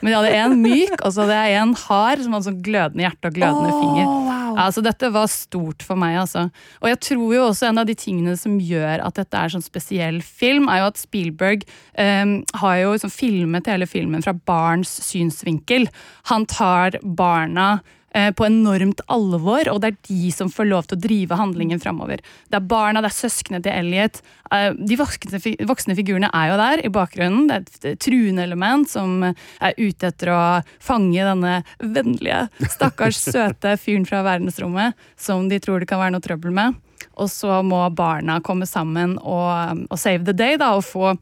Men 0.00 0.10
jeg 0.10 0.18
hadde 0.18 0.38
en 0.40 0.56
myk, 0.62 0.96
og 1.02 1.12
så 1.12 1.24
hadde 1.24 1.40
jeg 1.42 1.58
en 1.60 1.74
hard 1.84 2.24
som 2.24 2.36
hadde 2.36 2.48
sånn 2.48 2.62
glødende 2.64 3.04
hjerte 3.04 3.30
og 3.30 3.36
glødende 3.36 3.70
oh, 3.72 3.82
finger. 3.82 4.08
Wow. 4.08 4.60
Altså, 4.64 4.84
dette 4.86 5.10
var 5.14 5.30
stort 5.32 5.84
for 5.84 6.00
meg. 6.00 6.16
altså. 6.22 6.46
Og 6.82 6.90
jeg 6.90 7.00
tror 7.08 7.34
jo 7.36 7.42
også 7.48 7.68
en 7.68 7.82
av 7.82 7.88
de 7.88 7.96
tingene 7.98 8.36
som 8.40 8.56
gjør 8.60 9.02
at 9.04 9.18
dette 9.20 9.40
er 9.40 9.54
sånn 9.54 9.64
spesiell 9.64 10.22
film, 10.24 10.70
er 10.72 10.82
jo 10.82 10.90
at 10.92 11.00
Spielberg 11.00 11.66
um, 11.98 12.38
har 12.62 12.78
jo 12.80 12.94
liksom 12.94 13.12
filmet 13.12 13.68
hele 13.70 13.88
filmen 13.90 14.24
fra 14.24 14.36
barns 14.36 14.92
synsvinkel. 15.04 15.88
Han 16.32 16.48
tar 16.50 17.00
barna 17.02 17.76
på 18.14 18.46
enormt 18.46 19.00
alvor, 19.10 19.66
og 19.72 19.80
det 19.82 19.88
er 19.90 19.96
de 20.06 20.30
som 20.30 20.50
får 20.52 20.68
lov 20.70 20.86
til 20.86 20.98
å 20.98 21.02
drive 21.02 21.38
handlingen 21.38 21.80
framover. 21.82 22.20
Det 22.46 22.60
er 22.60 22.68
barna, 22.70 23.02
det 23.02 23.10
er 23.10 23.16
søsknene 23.16 23.62
til 23.64 23.74
Elliot. 23.74 24.20
Eh, 24.54 24.70
de 24.78 24.98
voksne, 24.98 25.40
voksne, 25.66 25.96
figurene 25.98 26.30
er 26.34 26.50
jo 26.50 26.58
der 26.60 26.82
i 26.84 26.92
bakgrunnen. 26.94 27.48
Det 27.48 27.56
er 27.56 27.92
et 27.94 28.02
truende 28.04 28.44
element 28.44 28.90
som 28.90 29.24
er 29.24 29.78
ute 29.78 30.10
etter 30.10 30.30
å 30.34 30.42
fange 30.82 31.26
denne 31.26 31.56
vennlige, 31.82 32.44
stakkars 32.76 33.20
søte 33.34 33.76
fyren 33.80 34.06
fra 34.08 34.22
verdensrommet 34.26 34.98
som 35.20 35.48
de 35.50 35.60
tror 35.62 35.82
det 35.82 35.90
kan 35.90 36.02
være 36.02 36.16
noe 36.16 36.24
trøbbel 36.24 36.54
med. 36.54 36.78
Og 37.20 37.30
så 37.30 37.60
må 37.66 37.82
barna 37.94 38.40
komme 38.44 38.66
sammen 38.66 39.18
og, 39.22 39.84
og 39.90 39.98
save 40.00 40.26
the 40.26 40.34
day 40.36 40.58
da, 40.60 40.74
og 40.78 40.86
få, 40.86 41.14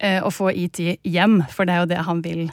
eh, 0.00 0.20
og 0.22 0.32
få 0.36 0.52
ET 0.52 0.80
hjem, 1.04 1.42
for 1.52 1.68
det 1.68 1.76
er 1.76 1.84
jo 1.84 1.92
det 1.92 2.08
han 2.08 2.24
vil. 2.24 2.48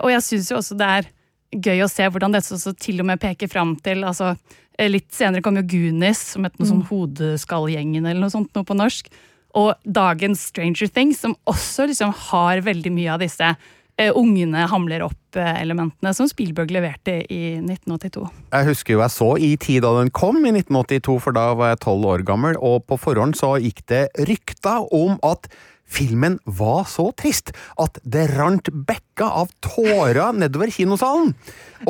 Og 0.00 0.06
jeg 0.08 0.24
syns 0.24 0.46
jo 0.48 0.56
også 0.56 0.76
det 0.80 0.86
er 0.88 1.08
gøy 1.54 1.84
å 1.84 1.90
se 1.90 2.06
hvordan 2.08 2.34
dette 2.34 2.54
også 2.56 2.74
til 2.80 3.02
og 3.02 3.08
med 3.10 3.22
peker 3.22 3.50
fram 3.50 3.76
til 3.84 4.04
altså, 4.06 4.34
eh, 4.78 4.90
Litt 4.90 5.12
senere 5.14 5.44
kom 5.44 5.58
jo 5.60 5.66
Goonies, 5.74 6.22
som 6.34 6.46
het 6.46 6.58
noe 6.58 6.70
sånn 6.70 6.82
mm. 6.82 6.90
Hodeskallgjengen 6.90 8.04
eller 8.04 8.26
noe 8.26 8.34
sånt 8.34 8.52
noe 8.56 8.66
på 8.66 8.76
norsk. 8.78 9.10
Og 9.54 9.72
dagens 9.86 10.48
Stranger 10.50 10.90
Things, 10.90 11.22
som 11.22 11.36
også 11.46 11.86
liksom 11.90 12.14
har 12.30 12.64
veldig 12.66 12.90
mye 12.94 13.12
av 13.14 13.22
disse 13.22 13.52
uh, 13.54 14.12
ungene 14.18 14.64
hamler 14.70 15.04
opp-elementene 15.06 16.10
som 16.16 16.26
Spielberg 16.30 16.74
leverte 16.74 17.20
i 17.30 17.42
1982. 17.60 18.24
Jeg 18.50 18.68
husker 18.70 18.96
jo 18.96 19.04
jeg 19.04 19.14
så 19.14 19.28
i 19.38 19.52
tid 19.62 19.84
da 19.86 19.92
den 20.00 20.10
kom 20.14 20.40
i 20.42 20.50
1982, 20.50 21.20
for 21.22 21.36
da 21.38 21.52
var 21.58 21.74
jeg 21.74 21.84
tolv 21.86 22.10
år 22.16 22.26
gammel, 22.26 22.58
og 22.58 22.82
på 22.90 22.98
forhånd 22.98 23.38
så 23.38 23.54
gikk 23.62 23.84
det 23.92 24.08
rykter 24.26 24.90
om 24.94 25.20
at 25.26 25.46
Filmen 25.94 26.38
var 26.48 26.86
så 26.88 27.10
trist 27.12 27.52
at 27.78 27.98
det 28.08 28.24
rant 28.32 28.70
bekka 29.14 29.30
av 29.30 29.48
tårer 29.60 30.32
nedover 30.32 30.70
kinosalen. 30.70 31.34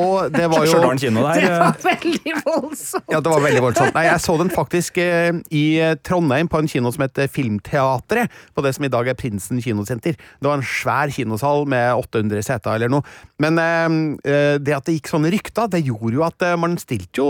Og 0.01 0.31
det 0.33 0.47
var 0.51 0.65
jo 0.65 0.73
Stjørdal 0.73 0.99
kino 0.99 1.23
der. 1.23 1.45
Det 1.45 1.51
var 1.55 1.77
veldig 1.85 2.33
voldsomt. 2.43 3.05
Ja, 3.11 3.21
det 3.23 3.31
var 3.31 3.43
veldig 3.45 3.61
voldsomt. 3.63 3.95
Nei, 3.95 4.05
jeg 4.09 4.23
så 4.25 4.35
den 4.41 4.51
faktisk 4.51 4.99
eh, 5.01 5.37
i 5.55 5.65
Trondheim, 6.05 6.49
på 6.51 6.59
en 6.59 6.69
kino 6.71 6.91
som 6.91 7.05
heter 7.05 7.29
Filmteatret. 7.31 8.33
På 8.55 8.63
det 8.65 8.73
som 8.75 8.87
i 8.87 8.91
dag 8.91 9.07
er 9.07 9.17
Prinsen 9.17 9.61
kinosenter. 9.63 10.17
Det 10.17 10.49
var 10.49 10.59
en 10.59 10.67
svær 10.67 11.13
kinosal 11.15 11.63
med 11.71 11.93
800 11.95 12.43
seter 12.45 12.75
eller 12.75 12.91
noe. 12.91 13.07
Men 13.41 13.61
eh, 13.61 13.87
eh, 14.27 14.57
det 14.59 14.75
at 14.75 14.89
det 14.89 14.97
gikk 14.97 15.13
sånne 15.13 15.31
rykter, 15.33 15.71
det 15.71 15.85
gjorde 15.85 16.13
jo 16.17 16.25
at 16.27 16.47
man 16.59 16.75
stilte 16.81 17.21
jo 17.21 17.29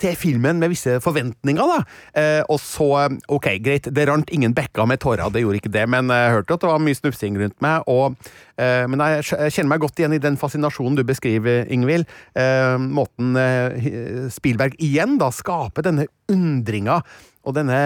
til 0.00 0.14
filmen 0.18 0.62
med 0.62 0.70
visse 0.72 1.00
forventninger, 1.02 1.64
da. 1.64 2.34
og 2.52 2.58
så, 2.62 2.86
ok, 3.32 3.48
greit, 3.62 3.88
det 3.94 4.04
rant 4.08 4.30
ingen 4.34 4.54
bekker 4.54 4.86
med 4.88 5.00
tårer, 5.02 5.26
det 5.32 5.42
gjorde 5.42 5.58
ikke 5.60 5.72
det, 5.74 5.84
men 5.90 6.10
jeg 6.12 6.34
hørte 6.36 6.56
at 6.56 6.64
det 6.64 6.70
var 6.70 6.82
mye 6.82 6.98
snufsing 6.98 7.38
rundt 7.40 7.56
meg. 7.64 7.86
og 7.90 8.14
men 8.54 9.00
jeg 9.02 9.24
kjenner 9.52 9.70
meg 9.74 9.82
godt 9.84 10.00
igjen 10.00 10.16
i 10.16 10.22
den 10.22 10.38
fascinasjonen 10.40 10.96
du 10.98 11.04
beskriver, 11.06 11.66
Ingvild. 11.72 12.04
Eh, 12.38 12.76
måten 12.80 13.36
eh, 13.40 14.28
Spielberg 14.32 14.74
igjen 14.82 15.18
da 15.20 15.28
skaper 15.34 15.82
denne 15.86 16.04
undringa 16.30 16.96
og 17.44 17.52
denne 17.58 17.78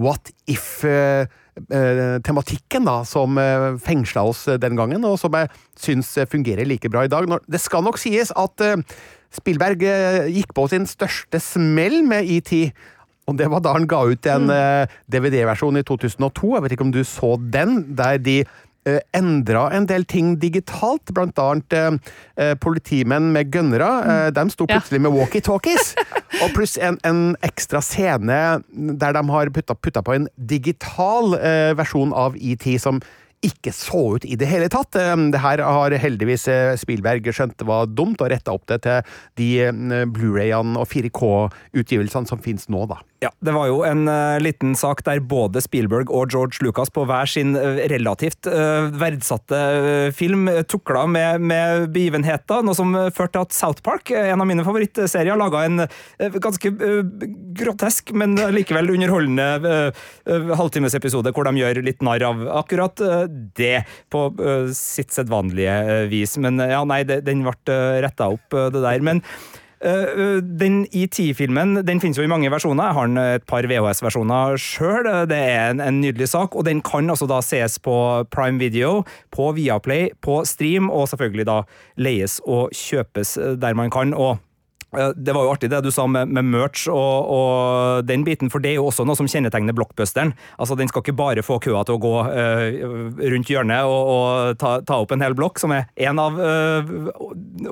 what 0.00 0.24
if-tematikken 0.50 2.82
eh, 2.82 2.88
da, 2.88 2.96
som 3.06 3.38
fengsla 3.84 4.22
oss 4.26 4.44
den 4.58 4.76
gangen, 4.78 5.04
og 5.06 5.18
som 5.22 5.32
jeg 5.38 5.50
syns 5.78 6.18
fungerer 6.30 6.64
like 6.66 6.88
bra 6.90 7.04
i 7.06 7.12
dag. 7.12 7.22
Det 7.46 7.60
skal 7.62 7.84
nok 7.86 7.98
sies 8.02 8.30
at 8.34 8.54
Spielberg 9.34 9.80
gikk 10.34 10.50
på 10.54 10.68
sin 10.72 10.86
største 10.90 11.38
smell 11.42 12.02
med 12.06 12.22
ET. 12.26 12.52
Og 13.30 13.34
det 13.38 13.46
var 13.48 13.60
da 13.64 13.70
han 13.72 13.88
ga 13.88 14.00
ut 14.04 14.26
en 14.28 14.46
mm. 14.50 14.86
DVD-versjon 15.14 15.78
i 15.80 15.86
2002, 15.86 16.56
jeg 16.56 16.62
vet 16.64 16.72
ikke 16.74 16.84
om 16.84 16.92
du 16.92 17.04
så 17.08 17.30
den, 17.40 17.96
der 17.96 18.18
de 18.20 18.44
Eh, 18.44 18.50
endra 19.16 19.68
en 19.72 19.86
del 19.88 20.04
ting 20.08 20.34
digitalt, 20.42 21.12
blant 21.16 21.38
annet 21.40 21.76
eh, 21.76 21.96
eh 22.36 22.54
politimenn 22.60 23.32
med 23.32 23.52
gønnere. 23.54 23.90
Eh, 24.04 24.28
de 24.36 24.46
sto 24.52 24.68
plutselig 24.68 25.00
med 25.04 25.14
walkietalkies! 25.14 25.94
og 26.42 26.54
pluss 26.56 26.76
en, 26.76 26.98
en, 27.06 27.36
ekstra 27.44 27.80
scene 27.84 28.38
der 29.00 29.16
de 29.16 29.22
har 29.30 29.52
putta, 29.54 30.02
på 30.02 30.16
en 30.16 30.28
digital 30.36 31.36
eh, 31.38 31.72
versjon 31.78 32.14
av 32.14 32.36
ET 32.36 32.66
som 32.80 33.00
ikke 33.44 33.74
så 33.76 34.14
ut 34.16 34.24
i 34.24 34.38
det 34.40 34.48
hele 34.48 34.70
tatt. 34.72 34.96
Eh, 34.96 35.14
det 35.32 35.40
her 35.44 35.64
har 35.64 35.96
heldigvis 36.04 36.48
Spielberg 36.80 37.28
skjønt 37.32 37.64
var 37.68 37.88
dumt, 37.88 38.20
og 38.20 38.32
retta 38.32 38.54
opp 38.56 38.66
det 38.68 38.82
til 38.84 39.16
de 39.40 40.06
Blu-rayene 40.12 40.80
og 40.80 40.88
4K-utgivelsene 40.92 42.30
som 42.30 42.42
finnes 42.42 42.68
nå, 42.72 42.86
da. 42.90 43.00
Ja, 43.24 43.30
Det 43.40 43.54
var 43.56 43.70
jo 43.70 43.78
en 43.88 44.04
uh, 44.04 44.36
liten 44.42 44.74
sak 44.76 45.00
der 45.06 45.22
både 45.24 45.62
Spielberg 45.64 46.10
og 46.12 46.34
George 46.34 46.60
Lucas 46.64 46.90
på 46.92 47.06
hver 47.08 47.28
sin 47.30 47.54
uh, 47.56 47.80
relativt 47.88 48.44
uh, 48.50 48.90
verdsatte 49.00 49.60
film 50.12 50.50
tukla 50.68 51.06
med, 51.08 51.40
med, 51.40 51.86
begivenheter, 51.94 52.60
noe 52.66 52.76
som 52.76 52.92
førte 53.16 53.32
til 53.38 53.46
at 53.46 53.56
South 53.56 53.84
Park, 53.86 54.12
en 54.12 54.42
av 54.42 54.48
mine 54.48 54.64
favorittserier, 54.66 55.38
laga 55.40 55.62
en 55.64 55.86
ganske 56.42 56.70
grotesk, 57.56 58.12
men 58.16 58.36
likevel 58.52 58.92
underholdende 58.92 59.48
halvtimesepisode 60.58 61.32
hvor 61.34 61.48
de 61.48 61.62
gjør 61.62 61.80
litt 61.86 62.04
narr 62.04 62.26
av 62.28 62.44
akkurat 62.60 63.00
det, 63.56 63.84
på 64.12 64.26
sitt 64.76 65.14
sedvanlige 65.16 66.04
vis. 66.12 66.36
Men 66.42 66.60
ja, 66.60 66.84
nei, 66.88 67.02
det, 67.08 67.22
den 67.26 67.44
ble 67.46 67.80
retta 68.04 68.30
opp, 68.36 68.48
det 68.52 68.84
der. 68.84 69.04
men 69.04 69.24
den 69.84 70.78
ET-filmen 70.96 71.82
den 71.84 72.00
finnes 72.00 72.18
jo 72.18 72.24
i 72.24 72.30
mange 72.30 72.48
versjoner. 72.52 72.88
Jeg 72.88 72.96
har 72.98 73.10
den 73.10 73.20
et 73.20 73.44
par 73.50 73.68
VHS-versjoner 73.68 74.56
sjøl. 74.60 75.10
Det 75.28 75.38
er 75.38 75.74
en, 75.74 75.82
en, 75.84 76.00
nydelig 76.00 76.30
sak, 76.32 76.56
og 76.56 76.64
den 76.68 76.80
kan 76.84 77.10
altså 77.12 77.28
da 77.28 77.42
ses 77.44 77.76
på 77.84 77.96
Prime 78.32 78.58
Video, 78.62 79.02
på 79.34 79.50
Viaplay, 79.56 80.08
på 80.24 80.40
Stream, 80.48 80.88
og 80.90 81.10
selvfølgelig 81.12 81.48
da 81.50 81.60
leies 82.00 82.40
og 82.46 82.72
kjøpes 82.74 83.36
der 83.60 83.76
man 83.76 83.92
kan. 83.92 84.16
og 84.16 84.38
Eh, 84.38 84.53
Det 85.16 85.34
var 85.34 85.46
jo 85.46 85.52
artig 85.54 85.70
det 85.72 85.82
du 85.84 85.90
sa 85.94 86.06
med, 86.10 86.30
med 86.34 86.46
merch 86.48 86.86
og, 86.92 87.30
og 87.34 88.08
den 88.08 88.24
biten, 88.26 88.50
for 88.52 88.62
det 88.62 88.74
er 88.74 88.78
jo 88.78 88.88
også 88.90 89.06
noe 89.06 89.18
som 89.18 89.28
kjennetegner 89.30 89.76
blockbusteren. 89.76 90.34
Altså, 90.58 90.76
Den 90.78 90.90
skal 90.90 91.04
ikke 91.04 91.16
bare 91.18 91.44
få 91.44 91.58
køa 91.62 91.84
til 91.86 91.98
å 91.98 92.02
gå 92.02 92.14
eh, 92.30 92.80
rundt 93.34 93.50
hjørnet 93.50 93.88
og, 93.88 94.10
og 94.14 94.60
ta, 94.60 94.76
ta 94.86 95.00
opp 95.02 95.14
en 95.14 95.24
hel 95.24 95.36
blokk, 95.36 95.60
som 95.62 95.74
er 95.74 95.88
en 96.08 96.20
av 96.20 96.38
uh, 96.38 96.92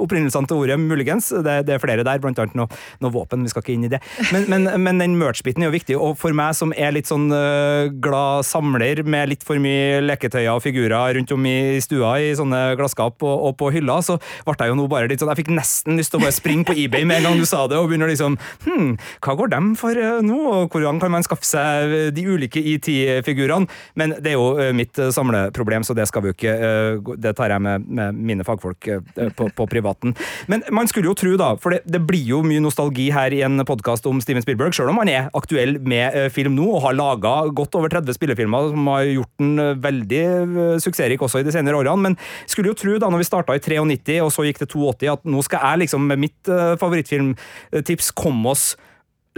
opprinnelsene 0.02 0.48
til 0.50 0.62
ordet, 0.64 0.78
muligens. 0.80 1.30
Det, 1.32 1.58
det 1.68 1.76
er 1.76 1.82
flere 1.82 2.06
der, 2.06 2.20
blant 2.22 2.40
annet 2.42 2.56
noe, 2.58 2.82
noe 3.02 3.14
våpen. 3.14 3.44
Vi 3.44 3.52
skal 3.52 3.64
ikke 3.64 3.74
inn 3.76 3.86
i 3.88 3.92
det. 3.92 4.02
Men, 4.32 4.46
men, 4.50 4.68
men 4.82 5.02
den 5.02 5.16
merch-biten 5.20 5.64
er 5.64 5.70
jo 5.70 5.76
viktig, 5.76 5.98
og 5.98 6.16
for 6.20 6.34
meg 6.36 6.56
som 6.58 6.74
er 6.76 6.94
litt 6.94 7.10
sånn 7.10 7.28
eh, 7.34 7.90
glad 8.02 8.46
samler 8.48 9.02
med 9.04 9.32
litt 9.32 9.46
for 9.46 9.60
mye 9.62 10.00
leketøyer 10.04 10.52
og 10.54 10.64
figurer 10.64 11.16
rundt 11.16 11.34
om 11.34 11.48
i 11.48 11.80
stua 11.84 12.14
i 12.22 12.32
sånne 12.38 12.62
glasskap 12.80 13.22
og, 13.24 13.34
og 13.48 13.56
på 13.60 13.72
hylla, 13.74 14.00
så 14.04 14.18
ble 14.46 14.56
jeg 14.58 14.72
jo 14.72 14.78
nå 14.78 14.88
bare 14.90 15.08
litt 15.10 15.22
sånn 15.22 15.30
Jeg 15.32 15.42
fikk 15.42 15.52
nesten 15.54 15.98
lyst 15.98 16.12
til 16.12 16.20
å 16.20 16.24
bare 16.26 16.34
springe 16.36 16.66
på 16.68 16.76
eBay 16.78 17.06
med 17.12 17.20
en 17.20 17.28
gang 17.28 17.42
du 17.42 17.48
sa 17.48 17.66
det, 17.68 17.78
og 17.78 17.90
begynner 17.90 18.10
liksom 18.10 18.38
Hm, 18.64 18.96
hva 19.24 19.34
går 19.38 19.50
dem 19.52 19.72
for 19.78 19.96
eh, 19.98 20.20
nå, 20.24 20.38
og 20.48 20.72
hvordan 20.72 21.00
kan 21.02 21.12
man 21.12 21.24
skaffe 21.26 21.46
seg 21.46 21.92
de 22.16 22.24
ulike 22.28 22.60
IT-figurene? 22.72 23.68
Men 23.98 24.14
det 24.22 24.32
er 24.32 24.38
jo 24.38 24.52
eh, 24.60 24.72
mitt 24.76 24.98
eh, 25.00 25.12
samleproblem, 25.14 25.84
så 25.86 25.96
det 25.98 26.06
skal 26.10 26.24
vi 26.24 26.32
jo 26.32 26.36
ikke 26.36 26.52
eh, 26.54 27.12
Det 27.22 27.34
tar 27.38 27.52
jeg 27.52 27.64
med, 27.64 27.86
med 27.88 28.20
mine 28.32 28.46
fagfolk 28.46 28.88
eh, 28.88 29.30
på, 29.36 29.48
på 29.56 29.66
privaten. 29.70 30.14
Men 30.50 30.64
man 30.72 30.88
skulle 30.90 31.10
jo 31.10 31.16
tro, 31.18 31.34
da, 31.40 31.52
for 31.60 31.76
det, 31.76 31.82
det 31.88 32.02
blir 32.06 32.24
jo 32.32 32.42
mye 32.46 32.62
nostalgi 32.62 33.10
her 33.14 33.34
i 33.34 33.42
en 33.46 33.64
podkast 33.68 34.06
om 34.08 34.20
Steven 34.24 34.44
Spielberg, 34.44 34.74
sjøl 34.76 34.92
om 34.92 35.00
han 35.02 35.10
er 35.12 35.28
aktuell 35.36 35.78
med 35.80 36.16
eh, 36.18 36.28
film 36.32 36.56
nå 36.56 36.68
og 36.76 36.82
har 36.86 36.96
laga 36.98 37.34
godt 37.52 37.76
over 37.78 37.92
30 37.92 38.16
spillefilmer 38.16 38.72
som 38.72 38.90
har 38.92 39.06
gjort 39.08 39.32
den 39.42 39.52
eh, 39.62 39.74
veldig 39.82 40.22
eh, 40.22 40.76
suksessrik 40.82 41.22
også 41.22 41.42
i 41.42 41.46
de 41.46 41.54
senere 41.54 41.78
årene. 41.80 42.08
Men 42.08 42.18
skulle 42.50 42.72
jo 42.72 42.78
tro, 42.78 42.96
da 43.00 43.10
når 43.12 43.24
vi 43.24 43.28
starta 43.28 43.56
i 43.56 43.62
93 43.62 44.20
og 44.24 44.32
så 44.34 44.46
gikk 44.46 44.62
det 44.62 44.70
82, 44.72 45.10
at 45.12 45.26
nå 45.28 45.42
skal 45.46 45.66
jeg 45.66 45.84
liksom 45.84 46.06
med 46.08 46.22
mitt 46.22 46.50
eh, 46.52 46.74
favorittfilmtips 47.02 48.12
kom 48.18 48.44
oss 48.46 48.72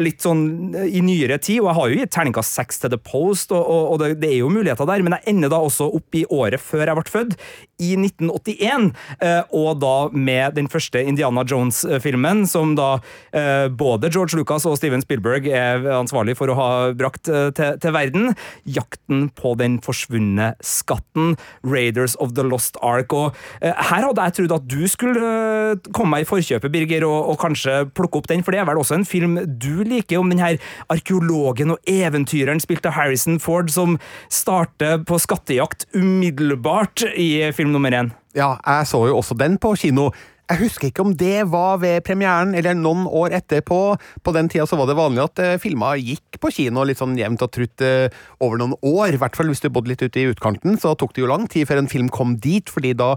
litt 0.02 0.24
sånn 0.24 0.74
eh, 0.74 0.96
i 0.98 1.02
nyere 1.04 1.38
tid, 1.38 1.60
og 1.62 1.68
jeg 1.68 1.78
har 1.78 1.90
jo 1.90 1.98
gitt 2.00 2.12
terningkast 2.16 2.58
seks 2.58 2.82
til 2.82 2.90
The 2.90 2.98
Post, 2.98 3.52
og, 3.54 3.62
og, 3.62 3.92
og 3.92 4.00
det, 4.02 4.08
det 4.22 4.32
er 4.32 4.40
jo 4.40 4.50
muligheter 4.50 4.88
der, 4.90 5.04
men 5.06 5.14
jeg 5.18 5.34
ender 5.34 5.52
da 5.52 5.60
også 5.62 5.86
opp 5.94 6.18
i 6.18 6.24
året 6.34 6.62
før 6.62 6.88
jeg 6.88 6.98
ble 6.98 7.14
født, 7.14 7.36
i 7.82 7.94
1981, 7.98 8.90
eh, 9.24 9.40
og 9.54 9.80
da 9.82 9.94
med 10.14 10.54
den 10.58 10.68
første 10.70 11.02
Indiana 11.02 11.44
Jones-filmen, 11.48 12.44
som 12.50 12.74
da 12.78 12.98
eh, 13.34 13.66
både 13.68 14.10
George 14.14 14.38
Lucas 14.38 14.66
og 14.68 14.76
Steven 14.78 15.02
Spielberg 15.02 15.48
er 15.50 15.86
ansvarlig 15.96 16.36
for 16.38 16.50
å 16.52 16.58
ha 16.58 16.68
brakt 16.96 17.30
eh, 17.30 17.50
til, 17.56 17.78
til 17.82 17.94
verden. 17.96 18.34
Jakten 18.64 19.28
på 19.34 19.54
den 19.58 19.80
forsvunne 19.84 20.52
skatten, 20.64 21.34
Raiders 21.66 22.16
of 22.22 22.36
the 22.38 22.46
Lost 22.46 22.78
Ark, 22.84 23.12
og 23.14 23.34
her 23.60 24.06
hadde 24.06 24.28
jeg 24.28 24.36
trodd 24.38 24.54
at 24.56 24.68
du 24.70 24.84
skulle 24.90 25.78
komme 25.94 26.14
meg 26.14 26.24
i 26.24 26.28
forkjøpet, 26.28 26.72
Birger, 26.74 27.06
og, 27.08 27.32
og 27.32 27.40
kanskje 27.42 27.84
plukke 27.96 28.20
opp 28.20 28.30
den, 28.30 28.44
for 28.46 28.54
det 28.54 28.62
er 28.62 28.68
vel 28.68 28.80
også 28.80 28.98
en 28.98 29.08
film 29.08 29.36
du 29.60 29.82
liker, 29.86 30.20
om 30.20 30.30
den 30.30 30.42
her 30.42 30.58
arkeologen 30.92 31.74
og 31.74 31.90
eventyreren 31.90 32.62
spilt 32.62 32.86
av 32.88 32.96
Harrison 32.98 33.40
Ford, 33.42 33.70
som 33.72 33.98
starter 34.32 35.02
på 35.06 35.18
skattejakt 35.22 35.88
umiddelbart 35.96 37.06
i 37.18 37.30
film 37.64 37.74
nummer 37.74 37.96
én. 37.96 38.12
Ja, 38.36 38.54
jeg 38.60 38.86
så 38.90 39.06
jo 39.08 39.18
også 39.18 39.36
den 39.40 39.56
på 39.58 39.74
kino. 39.80 40.10
Jeg 40.44 40.60
husker 40.60 40.90
ikke 40.90 41.00
om 41.00 41.14
det 41.16 41.46
var 41.48 41.78
ved 41.80 42.02
premieren 42.04 42.52
eller 42.54 42.76
noen 42.76 43.06
år 43.08 43.32
etterpå. 43.38 43.78
På 44.20 44.34
den 44.36 44.50
tida 44.52 44.66
så 44.68 44.76
var 44.76 44.90
det 44.90 44.98
vanlig 44.98 45.22
at 45.24 45.40
eh, 45.40 45.54
filmer 45.62 45.96
gikk 45.96 46.36
på 46.42 46.50
kino 46.52 46.84
litt 46.84 47.00
sånn 47.00 47.16
jevnt 47.16 47.40
og 47.46 47.52
trutt 47.54 47.80
eh, 47.80 48.12
over 48.44 48.60
noen 48.60 48.76
år. 48.84 49.14
I 49.14 49.22
hvert 49.22 49.38
fall 49.38 49.48
hvis 49.48 49.64
du 49.64 49.70
bodde 49.72 49.94
litt 49.94 50.04
ute 50.04 50.20
i 50.20 50.28
utkanten, 50.28 50.76
så 50.76 50.92
tok 51.00 51.16
det 51.16 51.24
jo 51.24 51.30
lang 51.30 51.48
tid 51.48 51.70
før 51.70 51.80
en 51.80 51.88
film 51.88 52.12
kom 52.12 52.36
dit, 52.44 52.68
fordi 52.68 52.92
da 52.98 53.14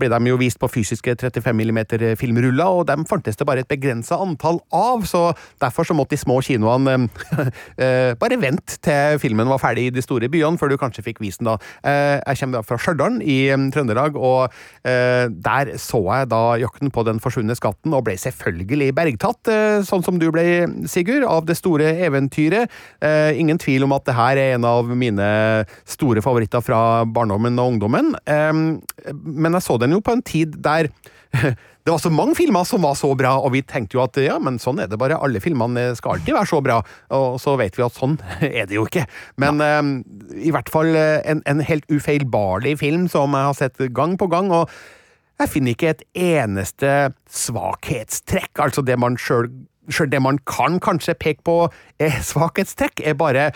ble 0.00 0.10
de 0.12 0.32
jo 0.32 0.38
vist 0.40 0.60
på 0.60 0.70
fysiske 0.70 1.14
35 1.20 1.52
mm 1.52 1.80
filmruller, 2.20 2.80
og 2.80 2.86
dem 2.88 3.04
fantes 3.08 3.38
det 3.38 3.46
bare 3.48 3.64
et 3.64 3.70
begrensa 3.70 4.18
antall 4.20 4.60
av, 4.74 5.04
så 5.08 5.30
derfor 5.62 5.86
så 5.86 5.96
måtte 5.96 6.16
de 6.16 6.20
små 6.20 6.40
kinoene 6.44 6.96
eh, 7.82 8.12
bare 8.20 8.40
vente 8.40 8.78
til 8.82 9.20
filmen 9.22 9.50
var 9.50 9.60
ferdig 9.62 9.88
i 9.88 9.94
de 9.94 10.04
store 10.04 10.30
byene, 10.32 10.58
før 10.60 10.72
du 10.72 10.78
kanskje 10.80 11.04
fikk 11.06 11.20
vist 11.22 11.42
den 11.42 11.50
da. 11.50 11.56
Eh, 11.86 12.16
jeg 12.18 12.40
kommer 12.42 12.60
da 12.60 12.66
fra 12.66 12.78
Stjørdal 12.80 13.20
i 13.22 13.38
eh, 13.52 13.66
Trøndelag, 13.74 14.16
og 14.16 14.50
eh, 14.88 15.26
der 15.30 15.74
så 15.80 16.02
jeg 16.08 16.30
da 16.32 16.42
jakten 16.60 16.92
på 16.94 17.04
den 17.06 17.20
forsvunne 17.22 17.56
skatten, 17.58 17.94
og 17.96 18.06
ble 18.08 18.16
selvfølgelig 18.20 18.92
bergtatt, 18.96 19.52
eh, 19.52 19.80
sånn 19.86 20.04
som 20.06 20.20
du 20.20 20.30
ble, 20.32 20.46
Sigurd, 20.90 21.26
av 21.28 21.46
det 21.48 21.58
store 21.58 21.92
eventyret. 22.06 22.70
Eh, 23.04 23.38
ingen 23.40 23.60
tvil 23.60 23.86
om 23.86 23.94
at 23.96 24.06
det 24.08 24.16
her 24.16 24.40
er 24.40 24.56
en 24.56 24.66
av 24.68 24.88
mine 24.90 25.30
store 25.88 26.22
favoritter 26.24 26.64
fra 26.64 27.04
barndommen 27.04 27.58
og 27.60 27.74
ungdommen, 27.74 28.14
eh, 28.26 28.52
men 28.54 29.58
jeg 29.58 29.66
så 29.66 29.78
den 29.80 29.89
jo 29.96 30.04
på 30.04 30.16
en 30.16 30.24
tid 30.26 30.58
der 30.62 30.90
det 31.84 31.92
var 31.92 32.00
så 32.02 32.10
mange 32.12 32.34
filmer 32.36 32.66
som 32.66 32.82
var 32.84 32.96
så 32.98 33.12
bra, 33.16 33.36
og 33.38 33.52
vi 33.54 33.62
tenkte 33.62 33.96
jo 33.96 34.02
at 34.02 34.18
ja, 34.20 34.36
men 34.42 34.58
sånn 34.62 34.82
er 34.82 34.88
det 34.90 34.98
bare. 35.00 35.18
Alle 35.22 35.40
filmene 35.42 35.92
skal 35.98 36.16
alltid 36.16 36.34
være 36.36 36.50
så 36.50 36.60
bra. 36.64 36.80
Og 37.16 37.38
så 37.40 37.54
vet 37.60 37.78
vi 37.78 37.86
at 37.86 37.96
sånn 37.96 38.18
er 38.46 38.68
det 38.68 38.76
jo 38.76 38.86
ikke. 38.88 39.06
Men 39.40 39.62
eh, 39.64 39.82
i 40.50 40.52
hvert 40.54 40.70
fall 40.72 40.90
eh, 40.98 41.20
en, 41.30 41.44
en 41.50 41.62
helt 41.64 41.86
ufeilbarlig 41.90 42.76
film 42.82 43.06
som 43.10 43.36
jeg 43.36 43.50
har 43.50 43.58
sett 43.58 43.84
gang 43.96 44.18
på 44.20 44.30
gang. 44.32 44.50
og 44.54 44.70
jeg 45.40 45.48
finner 45.48 45.72
ikke 45.72 45.92
et 45.94 46.02
eneste 46.20 46.92
svakhetstrekk. 47.32 48.52
Altså 48.60 48.84
det 48.84 48.98
man 49.00 49.18
sjøl 49.20 49.50
Sjøl 49.90 50.10
det 50.12 50.20
man 50.22 50.36
kan 50.46 50.76
kanskje 50.78 51.16
peke 51.18 51.40
på 51.42 51.54
er 51.98 52.20
svakhetstrekk, 52.22 53.00
er 53.02 53.16
bare 53.18 53.48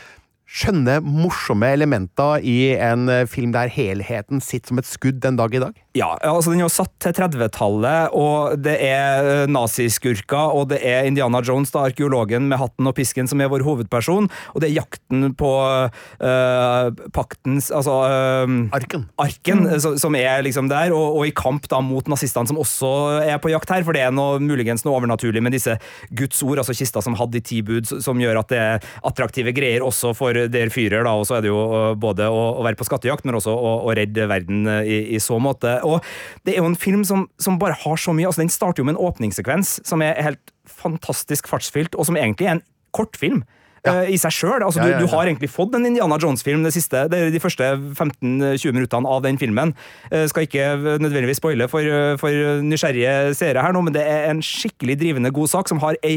skjønne, 0.55 1.01
morsomme 1.03 1.69
elementer 1.75 2.43
i 2.47 2.75
en 2.79 3.09
eh, 3.11 3.25
film 3.31 3.55
der 3.55 3.71
helheten 3.73 4.43
sitter 4.45 4.71
som 4.71 4.81
et 4.81 4.89
skudd 4.89 5.19
den 5.25 5.39
dag 5.39 5.55
i 5.55 5.63
dag. 5.63 5.81
Ja, 5.95 6.13
altså 6.27 6.53
den 6.53 6.63
er 6.63 6.67
jo 6.67 6.75
satt 6.75 6.93
til 7.03 7.15
30-tallet, 7.15 8.15
og 8.15 8.59
det 8.63 8.77
er 8.83 9.29
eh, 9.31 9.51
naziskurker, 9.51 10.55
og 10.55 10.69
det 10.71 10.81
er 10.87 11.09
Indiana 11.09 11.43
Jones, 11.45 11.75
da, 11.75 11.85
arkeologen 11.89 12.47
med 12.51 12.61
hatten 12.63 12.91
og 12.91 12.95
pisken, 12.99 13.31
som 13.31 13.43
er 13.43 13.51
vår 13.51 13.65
hovedperson, 13.67 14.29
og 14.55 14.63
det 14.63 14.71
er 14.71 14.77
jakten 14.79 15.33
på 15.39 15.51
øh, 15.65 16.91
paktens 17.15 17.71
Altså 17.75 17.95
øh, 18.07 18.55
Arken. 18.75 19.07
Arken, 19.19 19.65
mm. 19.67 19.99
som 19.99 20.19
er 20.19 20.43
liksom 20.47 20.71
der, 20.71 20.95
og, 20.95 21.19
og 21.19 21.29
i 21.29 21.35
kamp 21.35 21.67
da 21.71 21.81
mot 21.83 22.07
nazistene, 22.11 22.51
som 22.51 22.61
også 22.63 22.91
er 23.25 23.43
på 23.43 23.51
jakt 23.51 23.75
her, 23.75 23.87
for 23.87 23.97
det 23.97 24.05
er 24.05 24.15
noe, 24.15 24.39
muligens 24.43 24.87
noe 24.87 24.99
overnaturlig 25.01 25.43
med 25.43 25.57
disse 25.57 25.77
Guds 26.15 26.43
ord, 26.47 26.63
altså 26.63 26.77
kista 26.77 27.03
som 27.03 27.19
hadde 27.19 27.39
de 27.39 27.45
ti 27.45 27.61
bud, 27.67 27.91
som 28.05 28.23
gjør 28.23 28.43
at 28.45 28.55
det 28.55 28.63
er 28.63 28.91
attraktive 29.07 29.55
greier 29.57 29.85
også 29.87 30.15
for 30.17 30.44
der 30.53 30.73
fyrer, 30.73 31.05
da, 31.07 31.15
og 31.17 31.27
så 31.29 31.39
er 31.39 31.45
det 31.45 31.53
jo 31.53 31.61
øh, 31.65 31.97
både 32.01 32.29
å, 32.31 32.43
å 32.61 32.67
være 32.67 32.79
på 32.81 32.87
skattejakt, 32.89 33.27
men 33.29 33.39
også 33.39 33.55
å, 33.55 33.75
å 33.89 33.97
redde 33.97 34.29
verden 34.31 34.69
øh, 34.71 34.83
i, 34.85 35.01
i 35.17 35.23
så 35.23 35.41
måte. 35.43 35.77
Og 35.87 36.05
det 36.47 36.55
er 36.55 36.63
jo 36.63 36.71
en 36.71 36.79
film 36.79 37.05
som, 37.09 37.27
som 37.41 37.59
bare 37.61 37.79
har 37.85 38.01
så 38.01 38.15
mye, 38.17 38.29
altså 38.31 38.45
den 38.45 38.53
starter 38.53 38.83
jo 38.83 38.89
med 38.89 38.97
en 38.97 39.05
åpningssekvens 39.09 39.79
som 39.87 40.05
er 40.05 40.21
helt 40.25 40.55
fantastisk 40.71 41.51
fartsfylt, 41.51 41.97
og 41.99 42.09
som 42.09 42.19
egentlig 42.21 42.49
er 42.49 42.59
en 42.59 42.65
kortfilm. 42.95 43.45
Ja. 43.85 43.99
I 44.09 44.17
seg 44.17 44.33
sjøl. 44.33 44.63
Altså, 44.65 44.81
Ja, 44.81 44.95
ja, 44.95 45.01
du, 45.03 45.05
du 45.05 45.13
har 45.13 45.29
egentlig 45.29 45.51
fått 45.53 45.75
en 45.77 45.85
Indiana 45.85 46.17
Jones-film 46.17 46.63
det 46.65 46.73
siste, 46.73 47.03
det 47.13 47.19
er 47.21 47.35
de 47.35 47.43
første 47.43 47.67
15-20 47.77 48.73
minuttene 48.73 49.11
av 49.13 49.21
den 49.27 49.37
filmen. 49.37 49.75
Jeg 50.09 50.31
Skal 50.33 50.49
ikke 50.49 50.71
nødvendigvis 51.05 51.43
spoile 51.43 51.69
for, 51.69 51.85
for 52.23 52.65
nysgjerrige 52.65 53.35
seere 53.37 53.61
her 53.61 53.77
nå, 53.77 53.85
men 53.85 53.93
det 53.97 54.07
er 54.09 54.31
en 54.31 54.41
skikkelig 54.41 54.97
drivende 55.03 55.35
god 55.37 55.53
sak 55.53 55.69
som 55.69 55.85
har 55.85 56.01
ei 56.01 56.17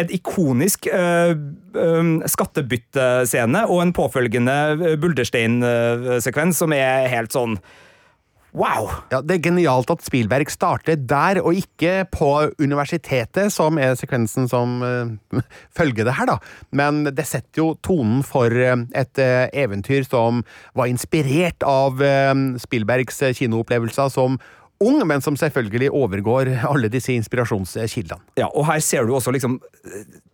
et 0.00 0.10
ikonisk 0.16 0.88
uh, 0.90 1.34
skattebyttescene 2.26 3.64
og 3.70 3.82
en 3.84 3.94
påfølgende 3.94 4.58
uh, 4.80 4.86
buldersteinsekvens 5.00 6.62
som 6.64 6.74
er 6.74 7.10
helt 7.12 7.34
sånn 7.34 7.58
Wow! 8.54 8.86
Ja, 9.10 9.18
Det 9.20 9.34
er 9.34 9.42
genialt 9.48 9.90
at 9.90 10.04
Spielberg 10.06 10.46
starter 10.52 10.94
der, 10.94 11.40
og 11.42 11.56
ikke 11.58 12.04
på 12.06 12.28
universitetet, 12.62 13.50
som 13.50 13.80
er 13.82 13.96
sekvensen 13.98 14.46
som 14.46 14.78
uh, 14.78 15.40
følger 15.76 16.06
det 16.06 16.14
her, 16.14 16.30
da. 16.30 16.38
Men 16.70 17.02
det 17.10 17.26
setter 17.26 17.64
jo 17.64 17.72
tonen 17.82 18.22
for 18.22 18.54
eh, 18.54 18.76
et 18.94 19.18
uh, 19.18 19.50
eventyr 19.50 20.06
som 20.06 20.44
var 20.78 20.86
inspirert 20.86 21.66
av 21.66 21.98
uh, 21.98 22.30
Spielbergs 22.62 23.18
eh, 23.26 23.34
kinoopplevelser 23.34 24.14
som 24.14 24.38
ung, 24.82 24.98
men 25.06 25.22
som 25.24 25.36
selvfølgelig 25.38 25.90
overgår 25.94 26.50
alle 26.66 26.88
disse 26.92 27.12
inspirasjonskildene. 27.14 28.18
Ja, 28.40 28.48
og 28.50 28.66
her 28.68 28.80
ser 28.84 29.06
du 29.06 29.14
også 29.14 29.32
liksom 29.34 29.60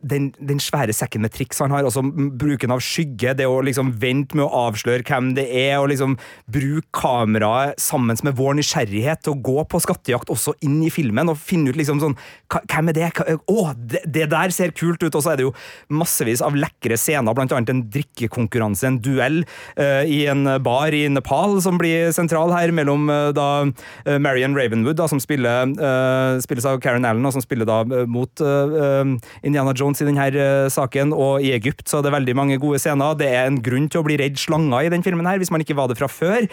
den, 0.00 0.30
den 0.40 0.60
svære 0.62 0.94
sekken 0.96 1.20
med 1.24 1.34
triks 1.34 1.60
han 1.60 1.72
har, 1.74 1.84
også 1.84 2.02
bruken 2.40 2.72
av 2.72 2.80
skygge, 2.82 3.34
det 3.36 3.46
å 3.46 3.58
liksom 3.66 3.92
vente 4.00 4.38
med 4.38 4.46
å 4.46 4.62
avsløre 4.68 5.04
hvem 5.06 5.34
det 5.36 5.44
er, 5.50 5.76
og 5.82 5.90
liksom 5.92 6.16
bruke 6.50 6.88
kameraet 6.96 7.80
sammen 7.80 8.16
med 8.24 8.36
vår 8.38 8.56
nysgjerrighet 8.58 9.22
til 9.26 9.34
å 9.34 9.40
gå 9.44 9.64
på 9.70 9.80
skattejakt 9.84 10.32
også 10.32 10.54
inn 10.66 10.78
i 10.86 10.90
filmen, 10.92 11.28
og 11.30 11.38
finne 11.38 11.70
ut 11.70 11.78
liksom 11.78 12.00
sånn, 12.02 12.16
hvem 12.50 12.90
er 12.92 12.96
det? 12.96 13.10
Hva- 13.18 13.36
Å, 13.50 13.66
det, 13.76 14.02
det 14.08 14.26
der 14.32 14.52
ser 14.54 14.72
kult 14.76 15.02
ut, 15.04 15.14
og 15.14 15.22
så 15.24 15.34
er 15.34 15.40
det 15.40 15.46
jo 15.48 15.54
massevis 15.92 16.42
av 16.44 16.56
lekre 16.58 16.96
scener, 17.00 17.36
blant 17.36 17.52
annet 17.54 17.72
en 17.74 17.84
drikkekonkurranse, 17.92 18.88
en 18.88 18.98
duell 19.04 19.42
uh, 19.78 20.02
i 20.08 20.24
en 20.30 20.46
bar 20.64 20.94
i 20.96 21.04
Nepal, 21.12 21.58
som 21.62 21.78
blir 21.80 22.10
sentral 22.16 22.52
her, 22.56 22.72
mellom 22.74 23.06
uh, 23.10 23.30
da 23.36 23.48
eh, 24.06 24.16
Marion 24.30 24.54
Ravenwood, 24.54 24.98
da, 25.00 25.08
som 25.10 25.20
spiller, 25.22 25.72
uh, 25.80 26.38
spilles 26.42 26.66
av 26.68 26.78
Karen 26.82 27.06
Allen, 27.08 27.26
og 27.26 27.34
som 27.34 27.42
spiller 27.42 27.68
da 27.68 27.80
eh, 27.82 28.06
mot 28.10 28.42
eh, 28.44 29.10
Indiana 29.46 29.74
Jones 29.76 30.00
i 30.02 30.06
denne 30.06 30.46
saken, 30.70 31.14
og 31.16 31.44
i 31.44 31.52
Egypt 31.56 31.90
så 31.90 31.98
er 31.98 32.06
det 32.06 32.14
veldig 32.14 32.36
mange 32.38 32.58
gode 32.62 32.80
scener. 32.82 33.18
Det 33.18 33.28
er 33.28 33.48
en 33.48 33.60
grunn 33.64 33.88
til 33.90 34.02
å 34.02 34.06
bli 34.06 34.18
redd 34.20 34.38
slanger 34.40 34.86
i 34.86 34.92
den 34.92 35.04
filmen 35.06 35.28
her, 35.28 35.40
hvis 35.40 35.52
man 35.52 35.64
ikke 35.64 35.78
var 35.78 35.90
det 35.90 35.98
fra 35.98 36.10
før. 36.10 36.46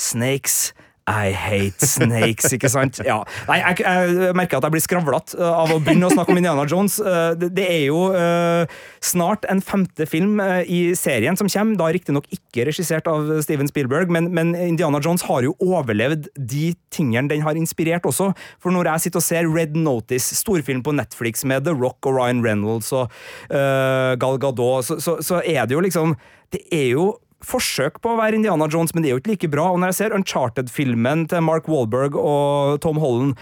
Snakes 0.00 0.72
I 1.10 1.32
hate 1.34 1.86
snakes, 1.86 2.52
ikke 2.54 2.70
sant? 2.70 3.00
Ja. 3.02 3.18
Nei, 3.48 3.58
jeg, 3.58 3.82
jeg 3.82 4.34
merker 4.38 4.60
at 4.60 4.66
jeg 4.68 4.74
blir 4.76 4.84
skravlete 4.84 5.38
uh, 5.40 5.62
av 5.64 5.72
å 5.74 5.80
begynne 5.82 6.06
å 6.06 6.12
snakke 6.14 6.30
om 6.30 6.38
Indiana 6.38 6.62
Jones. 6.68 7.00
Uh, 7.02 7.32
det, 7.34 7.64
er 7.66 7.88
jo 7.88 8.04
uh, 8.14 8.70
snart 9.02 9.46
en 9.50 9.62
femte 9.64 10.06
film 10.06 10.38
i 10.62 10.92
serien 10.98 11.38
som 11.38 11.50
kommer, 11.50 11.78
da 11.80 11.88
riktignok 11.94 12.28
ikke 12.34 12.68
regissert 12.68 13.10
av 13.10 13.32
Steven 13.42 13.70
Spielberg, 13.70 14.12
men, 14.14 14.30
men, 14.34 14.54
Indiana 14.54 15.00
Jones 15.02 15.26
har 15.26 15.42
jo 15.46 15.56
overlevd 15.62 16.28
de 16.36 16.70
tingene 16.94 17.30
den 17.32 17.42
har 17.42 17.58
inspirert 17.58 18.06
også. 18.06 18.30
For 18.62 18.74
når 18.74 18.92
jeg 18.92 19.06
sitter 19.06 19.22
og 19.22 19.26
ser 19.26 19.50
Red 19.50 19.74
Notice, 19.78 20.38
storfilm 20.38 20.84
på 20.86 20.94
Netflix 20.94 21.42
med 21.48 21.66
The 21.66 21.74
Rock 21.74 22.06
og 22.06 22.20
Ryan 22.20 22.44
Reynolds 22.46 22.92
og 22.94 23.10
uh, 23.50 24.14
Gal 24.22 24.38
Gadot, 24.42 24.86
så, 24.86 25.00
så, 25.02 25.18
så 25.24 25.42
er 25.42 25.66
det 25.66 25.74
jo 25.74 25.82
liksom 25.82 26.16
Det 26.52 26.62
er 26.70 26.90
jo 26.94 27.10
forsøk 27.46 27.98
på 28.02 28.12
å 28.12 28.20
være 28.20 28.38
Indiana 28.38 28.68
Jones, 28.70 28.94
men 28.94 29.04
det 29.04 29.10
er 29.10 29.16
jo 29.16 29.22
ikke 29.22 29.34
like 29.34 29.50
bra. 29.52 29.70
Og 29.72 29.80
når 29.80 29.92
jeg 29.92 30.00
ser 30.02 30.16
Uncharted-filmen 30.18 31.26
til 31.32 31.44
Mark 31.44 31.68
Walberg 31.70 32.18
og 32.18 32.78
Tom 32.84 33.02
Holland 33.02 33.36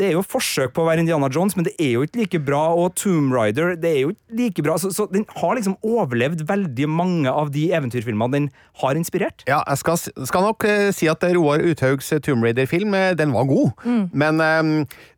det 0.00 0.06
er 0.08 0.14
jo 0.16 0.22
forsøk 0.24 0.72
på 0.72 0.80
å 0.80 0.88
være 0.88 1.02
Indiana 1.02 1.28
Jones, 1.32 1.54
men 1.56 1.66
det 1.66 1.74
er 1.82 1.90
jo 1.98 2.04
ikke 2.06 2.22
like 2.22 2.40
bra. 2.46 2.62
Og 2.72 2.94
Tomb 2.96 3.34
Rider 3.36 3.74
det 3.80 3.90
er 3.90 3.98
jo 4.00 4.12
ikke 4.14 4.38
like 4.38 4.64
bra. 4.64 4.78
Så, 4.80 4.92
så 4.96 5.04
den 5.12 5.26
har 5.36 5.58
liksom 5.58 5.76
overlevd 5.84 6.46
veldig 6.48 6.88
mange 6.88 7.28
av 7.28 7.52
de 7.52 7.66
eventyrfilmene 7.76 8.32
den 8.32 8.48
har 8.80 8.96
inspirert. 8.96 9.44
Ja, 9.50 9.60
jeg 9.68 9.82
skal, 9.82 10.00
skal 10.30 10.46
nok 10.46 10.64
uh, 10.64 10.88
si 10.96 11.10
at 11.10 11.26
Roar 11.36 11.60
Uthaugs 11.60 12.08
Tomb 12.24 12.46
Raider-film 12.46 12.96
uh, 12.96 13.10
den 13.18 13.36
var 13.36 13.48
god. 13.50 13.76
Mm. 13.84 14.02
Men 14.24 14.40
um, 14.40 14.72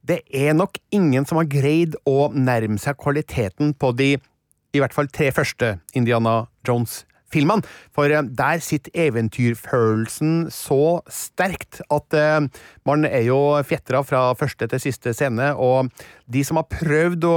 det 0.09 0.19
er 0.35 0.59
nok 0.59 0.83
ingen 0.91 1.29
som 1.31 1.39
har 1.39 1.51
greid 1.53 1.95
å 2.09 2.33
nærme 2.35 2.81
seg 2.83 2.99
kvaliteten 2.99 3.77
på 3.79 3.95
de 3.95 4.17
i 4.73 4.81
hvert 4.81 4.95
fall 4.97 5.11
tre 5.13 5.29
første 5.37 5.77
Indiana 5.95 6.47
Jones-filmene 6.67 7.12
filmene. 7.33 7.67
For 7.95 8.13
eh, 8.13 8.23
der 8.23 8.63
sitter 8.65 8.95
eventyrfølelsen 9.09 10.47
så 10.53 11.01
sterkt 11.11 11.83
at 11.93 12.19
uh, 12.19 12.47
man 12.89 13.09
er 13.09 13.27
jo 13.27 13.41
fjetra 13.67 14.03
fra 14.07 14.31
første 14.39 14.69
til 14.69 14.83
siste 14.83 15.15
scene, 15.17 15.53
og 15.57 15.91
de 16.31 16.45
som 16.47 16.61
har 16.61 16.71
prøvd 16.71 17.29
å 17.29 17.37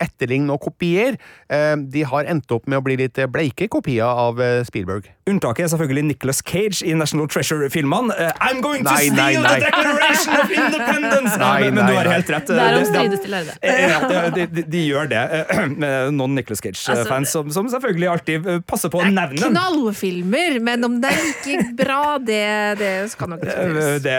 etterligne 0.00 0.54
og 0.54 0.62
kopiere. 0.68 1.18
Eh, 1.50 1.74
de 1.92 2.04
har 2.08 2.28
endt 2.30 2.50
opp 2.54 2.68
med 2.68 2.80
å 2.80 2.84
bli 2.84 2.98
litt 3.00 3.18
bleike 3.32 3.68
kopier 3.72 4.08
av 4.08 4.40
eh, 4.42 4.62
Spielberg. 4.66 5.10
Unntaket 5.28 5.66
er 5.66 5.70
selvfølgelig 5.72 6.04
Nicholas 6.08 6.40
Cage 6.46 6.86
i 6.86 6.94
National 6.96 7.28
Treasure-filmene. 7.28 8.14
Uh, 8.14 8.30
I'm 8.40 8.62
going 8.64 8.84
to 8.84 8.92
nei, 8.92 9.08
steal 9.08 9.16
nei, 9.16 9.32
nei. 9.36 9.54
the 9.58 9.66
Declaration 9.66 10.34
of 10.40 10.50
Independence! 10.50 11.34
Nei, 11.48 11.70
men, 11.70 11.84
du 11.86 11.94
har 11.94 12.08
helt 12.10 12.30
rett. 12.32 12.48
Det 12.48 12.62
er 12.62 12.76
om 12.78 12.86
strides 12.88 13.20
til 13.22 13.32
lærde. 13.32 13.54
Ja, 13.62 13.98
de, 14.34 14.46
de, 14.46 14.62
de, 14.72 14.80
gjør 14.88 15.10
det. 15.10 15.22
Med 15.82 16.14
noen 16.16 16.34
Nicholas 16.38 16.62
Cage-fans 16.64 17.10
altså, 17.10 17.42
som, 17.42 17.50
som, 17.54 17.68
selvfølgelig 17.72 18.08
alltid 18.12 18.48
passer 18.68 18.92
på 18.92 19.02
å 19.02 19.06
nevne 19.06 19.36
den. 19.36 19.52
Knallfilmer, 19.52 20.58
men 20.64 20.88
om 20.88 20.98
det 21.02 21.12
er 21.12 21.20
like 21.26 21.66
bra, 21.78 22.00
det, 22.22 22.42
det 22.80 22.92
skal 23.12 23.32
nok 23.34 23.44
diskuteres. 23.44 24.02
Det, 24.04 24.16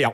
ja. 0.00 0.12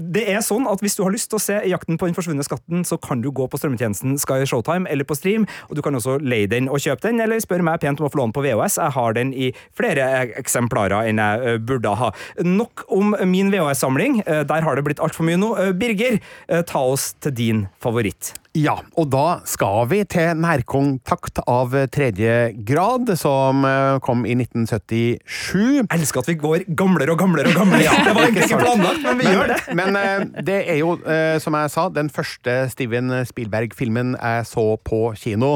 det 0.00 0.24
er 0.34 0.40
sånn 0.46 0.68
at 0.70 0.82
hvis 0.84 0.96
du 0.98 1.04
har 1.04 1.14
lyst 1.14 1.30
til 1.32 1.40
å 1.40 1.42
se 1.44 1.58
Jakten 1.70 2.00
på 2.00 2.08
den 2.08 2.16
forsvunne 2.16 2.44
skatten, 2.46 2.84
så 2.88 2.98
kan 3.00 3.22
du 3.24 3.30
gå 3.34 3.46
på 3.50 3.60
strømmetjenesten 3.60 4.16
Sky 4.20 4.42
Showtime 4.48 4.88
eller 4.90 5.06
på 5.06 5.18
stream, 5.18 5.46
og 5.68 5.78
du 5.78 5.84
kan 5.84 5.96
også 5.96 6.18
leie 6.22 6.48
den 6.50 6.70
og 6.70 6.80
kjøpe 6.82 7.06
den, 7.08 7.20
eller 7.22 7.42
spørre 7.42 7.66
meg 7.66 7.80
pent 7.84 8.00
om 8.00 8.08
å 8.08 8.12
få 8.12 8.22
låne 8.22 8.36
på 8.36 8.44
VHS. 8.46 8.80
Jeg 8.80 8.96
har 8.96 9.16
den 9.18 9.34
i 9.36 9.49
flere 9.76 10.08
eksemplarer 10.40 11.10
enn 11.10 11.20
jeg 11.20 11.46
eh, 11.46 11.60
burde 11.62 11.94
ha. 12.00 12.10
Nok 12.46 12.86
om 12.92 13.14
min 13.28 13.52
VHS-samling. 13.52 14.20
Eh, 14.26 14.42
der 14.48 14.66
har 14.66 14.76
det 14.76 14.86
blitt 14.86 15.02
altfor 15.02 15.26
mye 15.28 15.40
nå. 15.40 15.54
Eh, 15.60 15.72
Birger, 15.76 16.20
ta 16.66 16.82
oss 16.92 17.12
til 17.22 17.34
din 17.36 17.66
favoritt. 17.82 18.34
Ja, 18.58 18.74
og 18.98 19.12
da 19.12 19.40
skal 19.46 19.84
vi 19.92 20.00
til 20.10 20.32
nærkontakt 20.42 21.38
av 21.46 21.74
tredje 21.94 22.50
grad, 22.66 23.12
som 23.18 23.62
kom 24.02 24.24
i 24.26 24.34
1977. 24.34 25.20
Jeg 25.60 25.86
elsker 25.94 26.24
at 26.24 26.30
vi 26.32 26.34
går 26.40 26.64
gamlere 26.78 27.14
og 27.14 27.20
gamlere 27.22 27.52
og 27.52 27.60
gamlere. 27.60 27.84
Ja, 27.86 27.94
det 28.08 28.14
var 28.16 28.26
egentlig 28.26 28.48
ikke 28.48 28.58
planlagt, 28.64 29.04
men 29.06 29.20
vi 29.20 29.28
men, 29.28 29.36
gjør 29.36 29.52
det. 29.52 29.60
Men 29.78 30.42
det 30.48 30.58
er 30.64 30.80
jo, 30.80 30.96
som 31.44 31.56
jeg 31.60 31.72
sa, 31.76 31.86
den 31.94 32.10
første 32.10 32.56
Steven 32.74 33.14
Spielberg-filmen 33.30 34.16
jeg 34.18 34.50
så 34.50 34.66
på 34.82 35.04
kino. 35.20 35.54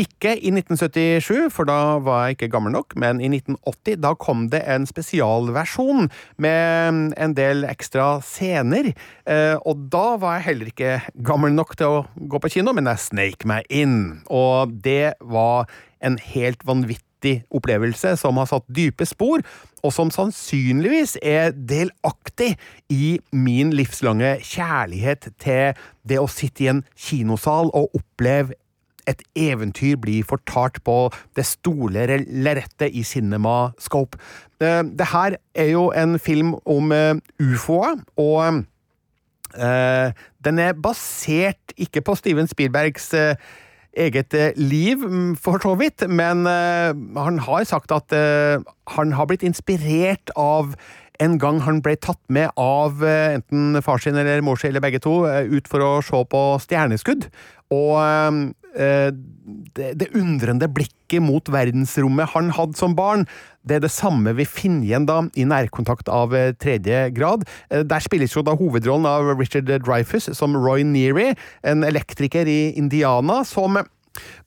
Ikke 0.00 0.32
i 0.38 0.52
1977, 0.54 1.50
for 1.52 1.68
da 1.68 1.98
var 2.00 2.28
jeg 2.28 2.38
ikke 2.38 2.50
gammel 2.54 2.72
nok, 2.72 2.94
men 3.00 3.18
i 3.20 3.28
1980 3.28 3.98
da 4.00 4.14
kom 4.16 4.46
det 4.52 4.62
en 4.70 4.86
spesialversjon 4.88 6.08
med 6.40 7.10
en 7.20 7.34
del 7.36 7.66
ekstra 7.68 8.20
scener. 8.24 8.92
Eh, 9.28 9.56
og 9.58 9.84
da 9.92 10.14
var 10.22 10.38
jeg 10.38 10.46
heller 10.46 10.70
ikke 10.72 10.94
gammel 11.26 11.52
nok 11.56 11.74
til 11.76 11.98
å 11.98 12.00
gå 12.32 12.40
på 12.40 12.52
kino, 12.54 12.72
men 12.76 12.88
jeg 12.88 13.04
sneik 13.10 13.44
meg 13.48 13.68
inn. 13.68 14.22
Og 14.32 14.72
det 14.86 15.18
var 15.20 15.68
en 16.00 16.16
helt 16.30 16.64
vanvittig 16.64 17.42
opplevelse 17.52 18.14
som 18.16 18.40
har 18.40 18.48
satt 18.48 18.64
dype 18.72 19.04
spor, 19.04 19.44
og 19.84 19.92
som 19.92 20.12
sannsynligvis 20.14 21.18
er 21.20 21.52
delaktig 21.52 22.54
i 22.88 23.18
min 23.36 23.74
livslange 23.76 24.38
kjærlighet 24.44 25.28
til 25.42 25.76
det 26.08 26.22
å 26.22 26.30
sitte 26.30 26.64
i 26.64 26.72
en 26.72 26.84
kinosal 26.96 27.72
og 27.76 28.00
oppleve 28.00 28.56
et 29.08 29.22
eventyr 29.38 29.96
blir 30.00 30.26
fortalt 30.26 30.80
på 30.84 31.10
det 31.36 31.46
store 31.48 32.20
lerretet 32.26 32.90
i 32.92 33.04
CinemaScope. 33.06 34.18
Eh, 34.60 34.82
det 34.84 35.08
her 35.12 35.38
er 35.54 35.72
jo 35.72 35.88
en 35.96 36.18
film 36.18 36.54
om 36.68 36.92
uh, 36.92 37.16
ufoer, 37.40 38.00
og 38.20 38.62
uh, 39.56 40.08
den 40.44 40.58
er 40.62 40.76
basert 40.76 41.74
ikke 41.76 42.04
på 42.04 42.14
Steven 42.18 42.48
Spielbergs 42.50 43.12
eget 43.96 44.34
liv, 44.56 45.02
mm, 45.02 45.36
for 45.36 45.58
så 45.62 45.74
vidt, 45.74 46.04
men 46.08 46.46
han 46.46 47.38
har 47.42 47.64
sagt 47.66 47.90
at 47.90 48.14
han 48.94 49.12
har 49.12 49.26
blitt 49.26 49.42
inspirert 49.42 50.30
av 50.38 50.76
en 51.20 51.34
gang 51.42 51.58
han 51.66 51.80
ble 51.82 51.96
tatt 51.98 52.20
med 52.30 52.54
av 52.56 53.02
enten 53.02 53.82
far 53.82 53.98
sin 53.98 54.16
eller 54.16 54.44
mor 54.46 54.56
sin 54.56 54.70
eller 54.70 54.84
begge 54.84 55.02
to 55.02 55.24
ut 55.26 55.66
for 55.68 55.82
å 55.82 55.90
se 56.06 56.22
på 56.30 56.44
stjerneskudd. 56.62 57.26
Og 57.74 57.98
Eh, 58.00 58.59
det, 58.74 59.92
det, 59.98 60.08
undrende 60.14 60.68
blikket 60.70 61.22
mot 61.22 61.48
verdensrommet 61.50 62.30
han 62.34 62.50
hadde 62.54 62.78
som 62.78 62.94
barn, 62.98 63.26
det 63.66 63.78
er 63.78 63.84
det 63.84 63.92
samme 63.92 64.34
vi 64.38 64.46
finner 64.48 64.86
igjen 64.86 65.08
da 65.08 65.20
i 65.34 65.46
nærkontakt 65.48 66.10
av 66.12 66.34
eh, 66.36 66.52
tredje 66.54 67.08
grad. 67.16 67.46
Eh, 67.70 67.82
der 67.86 68.04
spilles 68.04 68.36
jo 68.36 68.44
da 68.46 68.54
hovedrollen 68.58 69.08
av 69.10 69.32
Richard 69.34 69.70
Dreyfus 69.70 70.30
som 70.36 70.56
Roy 70.56 70.84
Neary, 70.86 71.32
en 71.66 71.84
elektriker 71.86 72.48
i 72.48 72.60
Indiana, 72.78 73.42
som 73.44 73.80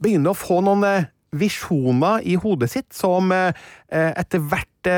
begynner 0.03 0.33
å 0.33 0.37
få 0.37 0.61
noen 0.63 1.09
visjoner 1.33 2.21
i 2.29 2.35
hodet 2.37 2.69
sitt 2.69 2.91
som 2.93 3.31
etter 3.33 4.41
hvert 4.51 4.89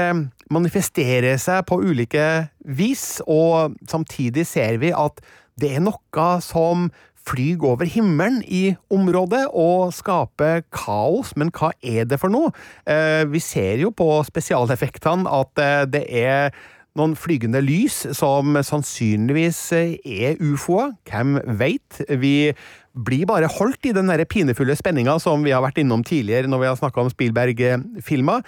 manifesterer 0.51 1.38
seg 1.39 1.61
på 1.69 1.77
ulike 1.79 2.25
vis, 2.67 3.21
og 3.23 3.77
samtidig 3.88 4.43
ser 4.49 4.81
vi 4.81 4.91
at 4.91 5.21
det 5.55 5.77
er 5.77 5.85
noe 5.85 6.27
som 6.43 6.89
flyg 7.25 7.63
over 7.65 7.89
himmelen 7.89 8.41
i 8.45 8.75
området 8.93 9.47
og 9.53 9.93
skape 9.95 10.61
kaos, 10.73 11.33
men 11.39 11.51
hva 11.55 11.71
er 11.81 12.07
det 12.09 12.19
for 12.21 12.33
noe? 12.33 12.53
Eh, 12.88 13.25
vi 13.29 13.41
ser 13.43 13.81
jo 13.83 13.91
på 13.95 14.09
spesialeffektene 14.27 15.29
at 15.29 15.61
eh, 15.61 15.83
det 15.89 16.05
er 16.09 16.55
noen 16.95 17.15
flygende 17.19 17.59
lys 17.59 18.05
som 18.15 18.55
sannsynligvis 18.63 19.61
eh, 19.75 19.95
er 20.05 20.39
ufoer. 20.39 20.93
Hvem 21.09 21.39
veit? 21.59 21.99
Vi 22.21 22.53
blir 22.95 23.25
bare 23.27 23.49
holdt 23.51 23.89
i 23.89 23.95
den 23.95 24.07
der 24.07 24.23
pinefulle 24.29 24.77
spenninga 24.79 25.17
som 25.19 25.43
vi 25.43 25.51
har 25.51 25.65
vært 25.65 25.81
innom 25.81 26.05
tidligere 26.07 26.47
når 26.47 26.61
vi 26.61 26.69
har 26.69 26.77
snakka 26.79 27.03
om 27.03 27.11
Spielberg-filmer. 27.11 28.45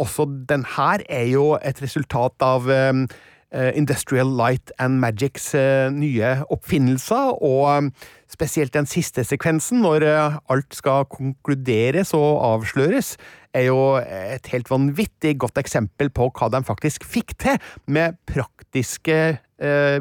også 0.00 0.24
den 0.48 0.64
her 0.78 1.04
er 1.12 1.28
jo 1.28 1.50
et 1.60 1.82
resultat 1.84 2.40
av 2.40 2.70
Eh, 2.72 3.04
Industrial 3.52 4.28
Light 4.28 4.72
and 4.80 4.96
Magics 5.00 5.50
eh, 5.54 5.90
nye 5.92 6.38
oppfinnelser, 6.52 7.34
og 7.44 7.66
eh, 7.68 8.10
spesielt 8.32 8.72
den 8.72 8.88
siste 8.88 9.24
sekvensen, 9.28 9.82
når 9.84 10.06
alt 10.48 10.72
skal 10.72 11.04
konkluderes 11.12 12.14
og 12.16 12.40
avsløres, 12.46 13.18
er 13.52 13.66
jo 13.66 13.80
et 14.00 14.46
helt 14.48 14.70
vanvittig 14.72 15.34
godt 15.42 15.60
eksempel 15.60 16.08
på 16.08 16.30
hva 16.32 16.48
de 16.54 16.62
faktisk 16.64 17.04
fikk 17.04 17.34
til 17.36 17.58
med 17.84 18.16
praktiske 18.24 19.18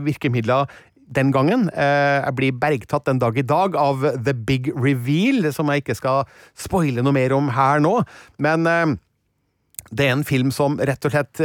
virkemidler 0.01 0.71
den 1.11 1.33
gangen. 1.35 1.65
Jeg 1.75 2.33
blir 2.37 2.55
bergtatt 2.55 3.09
den 3.09 3.19
dag 3.19 3.35
i 3.35 3.43
dag 3.43 3.75
av 3.75 4.05
The 4.23 4.31
Big 4.31 4.71
Reveal, 4.71 5.49
som 5.51 5.67
jeg 5.67 5.83
ikke 5.83 5.97
skal 5.99 6.23
spoile 6.55 7.03
noe 7.03 7.17
mer 7.19 7.35
om 7.35 7.51
her 7.51 7.83
nå. 7.83 7.97
Men 8.39 8.63
det 9.91 10.07
er 10.07 10.15
en 10.15 10.23
film 10.23 10.55
som 10.55 10.79
rett 10.79 11.11
og 11.11 11.11
slett 11.11 11.43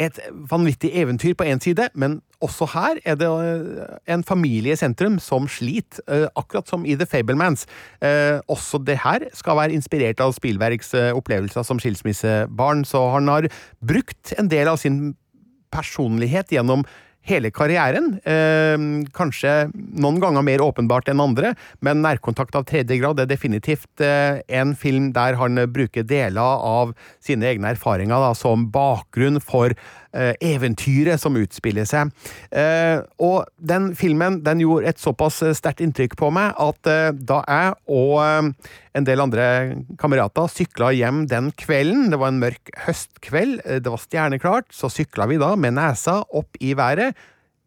et 0.00 0.18
vanvittig 0.50 0.90
eventyr 0.98 1.36
på 1.38 1.46
én 1.46 1.60
side, 1.62 1.88
men 1.94 2.18
også 2.42 2.66
her 2.72 2.98
er 3.06 3.16
det 3.18 3.28
eh, 3.28 4.14
en 4.14 4.24
familie 4.26 4.74
i 4.74 4.78
sentrum 4.78 5.20
som 5.22 5.46
sliter, 5.50 6.02
eh, 6.10 6.26
akkurat 6.36 6.68
som 6.68 6.84
i 6.86 6.96
The 6.98 7.06
Fablemans. 7.06 7.66
Eh, 8.02 8.40
også 8.50 8.82
det 8.84 8.98
her 9.04 9.28
skal 9.34 9.58
være 9.60 9.76
inspirert 9.76 10.20
av 10.20 10.34
Spielbergs 10.36 10.94
opplevelser 11.14 11.62
som 11.66 11.80
skilsmissebarn, 11.82 12.84
så 12.84 13.06
han 13.14 13.30
har 13.30 13.48
brukt 13.80 14.34
en 14.38 14.50
del 14.50 14.68
av 14.68 14.80
sin 14.82 15.14
personlighet 15.74 16.52
gjennom 16.54 16.84
hele 17.24 17.50
karrieren. 17.54 18.14
Eh, 18.24 18.76
kanskje 19.16 19.54
noen 19.74 20.20
ganger 20.22 20.44
mer 20.46 20.64
åpenbart 20.64 21.08
enn 21.08 21.22
andre, 21.24 21.54
men 21.80 22.02
'Nærkontakt 22.04 22.56
av 22.56 22.66
tredje 22.68 22.98
grad' 23.00 23.20
er 23.20 23.30
definitivt 23.30 24.00
eh, 24.04 24.40
en 24.48 24.74
film 24.76 25.12
der 25.12 25.38
han 25.40 25.56
bruker 25.72 26.04
deler 26.04 26.40
av 26.60 26.94
sine 27.20 27.48
egne 27.48 27.74
erfaringer 27.74 28.20
da, 28.20 28.32
som 28.36 28.68
bakgrunn 28.70 29.40
for 29.40 29.74
eventyret 30.14 31.20
som 31.20 31.36
utspiller 31.38 31.88
seg. 31.88 32.12
Eh, 32.54 33.02
og 33.18 33.50
den 33.58 33.92
filmen 33.98 34.40
den 34.46 34.62
gjorde 34.62 34.92
et 34.92 35.02
såpass 35.02 35.42
sterkt 35.58 35.82
inntrykk 35.84 36.16
på 36.20 36.30
meg 36.34 36.54
at 36.60 36.90
eh, 36.90 37.10
da 37.14 37.42
jeg 37.48 37.74
og 37.90 38.16
eh, 38.22 38.72
en 38.94 39.06
del 39.06 39.22
andre 39.24 39.46
kamerater 39.98 40.50
sykla 40.50 40.92
hjem 40.94 41.24
den 41.30 41.50
kvelden, 41.58 42.10
det 42.12 42.20
var 42.22 42.30
en 42.30 42.42
mørk 42.42 42.72
høstkveld, 42.86 43.60
eh, 43.64 43.80
det 43.82 43.90
var 43.90 44.02
stjerneklart, 44.02 44.70
så 44.74 44.90
sykla 44.92 45.28
vi 45.30 45.40
da 45.42 45.54
med 45.58 45.76
nesa 45.78 46.20
opp 46.30 46.60
i 46.62 46.74
været 46.78 47.18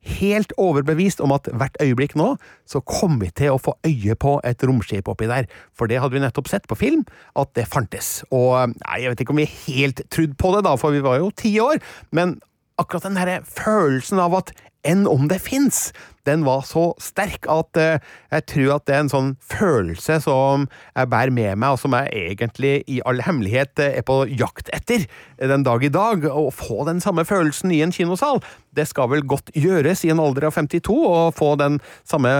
helt 0.07 0.53
overbevist 0.61 1.21
om 1.23 1.33
at 1.35 1.49
hvert 1.51 1.77
øyeblikk 1.83 2.15
nå 2.19 2.33
så 2.69 2.81
kom 2.85 3.19
vi 3.21 3.29
til 3.35 3.53
å 3.53 3.61
få 3.61 3.75
øye 3.87 4.15
på 4.19 4.37
et 4.47 4.63
romskip 4.67 5.09
oppi 5.11 5.29
der, 5.29 5.47
for 5.77 5.89
det 5.89 6.01
hadde 6.01 6.17
vi 6.17 6.23
nettopp 6.23 6.49
sett 6.51 6.67
på 6.69 6.77
film, 6.79 7.05
at 7.37 7.53
det 7.57 7.67
fantes. 7.69 8.21
Og 8.31 8.73
nei, 8.73 9.01
jeg 9.03 9.13
vet 9.13 9.23
ikke 9.23 9.35
om 9.35 9.41
vi 9.43 9.49
helt 9.67 10.03
trodde 10.13 10.37
på 10.39 10.53
det, 10.55 10.65
da, 10.67 10.75
for 10.79 10.95
vi 10.95 11.03
var 11.05 11.21
jo 11.21 11.31
ti 11.35 11.53
år, 11.63 11.81
men 12.15 12.37
akkurat 12.77 13.07
den 13.07 13.19
her 13.19 13.33
følelsen 13.47 14.21
av 14.21 14.35
at 14.37 14.53
enn 14.87 15.07
om 15.09 15.27
det 15.31 15.39
fins, 15.43 15.89
den 16.27 16.43
var 16.47 16.65
så 16.67 16.89
sterk 17.01 17.47
at 17.51 17.79
eh, 17.79 18.03
jeg 18.33 18.45
tror 18.51 18.73
at 18.77 18.87
det 18.87 18.95
er 18.95 19.03
en 19.05 19.13
sånn 19.13 19.31
følelse 19.43 20.19
som 20.25 20.67
jeg 20.67 21.11
bærer 21.11 21.33
med 21.33 21.61
meg, 21.61 21.75
og 21.75 21.81
som 21.81 21.95
jeg 21.97 22.11
egentlig 22.33 22.73
i 22.91 22.99
all 23.07 23.23
hemmelighet 23.25 23.83
eh, 23.83 23.99
er 24.01 24.05
på 24.07 24.21
jakt 24.31 24.71
etter 24.75 25.07
den 25.39 25.65
dag 25.67 25.85
i 25.85 25.93
dag. 25.93 26.27
Å 26.27 26.49
få 26.53 26.83
den 26.89 27.01
samme 27.03 27.25
følelsen 27.27 27.73
i 27.75 27.81
en 27.85 27.95
kinosal, 27.95 28.43
det 28.77 28.87
skal 28.91 29.11
vel 29.13 29.25
godt 29.27 29.53
gjøres 29.57 30.05
i 30.05 30.13
en 30.13 30.21
alder 30.23 30.49
av 30.49 30.57
52, 30.59 30.93
å 30.93 31.31
få 31.35 31.55
den 31.59 31.79
samme 32.07 32.31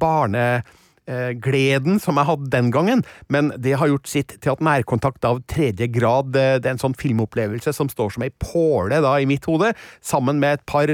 barne 0.00 0.44
eh, 1.10 1.30
gleden 1.42 2.00
som 2.02 2.18
jeg 2.18 2.28
hadde 2.30 2.50
den 2.52 2.72
gangen, 2.74 3.04
men 3.32 3.52
det 3.58 3.76
har 3.80 3.90
gjort 3.92 4.10
sitt 4.10 4.36
til 4.40 4.54
at 4.54 4.64
nærkontakt 4.64 5.24
av 5.28 5.42
tredje 5.50 5.90
grad 5.92 6.32
det 6.34 6.46
er 6.60 6.72
en 6.74 6.82
sånn 6.82 6.96
filmopplevelse 6.98 7.74
som 7.76 7.90
står 7.92 8.16
som 8.16 8.26
ei 8.26 8.32
påle 8.42 9.02
da 9.04 9.16
i 9.20 9.28
mitt 9.28 9.46
hode, 9.50 9.72
sammen 10.04 10.42
med 10.42 10.58
et 10.58 10.68
par 10.68 10.92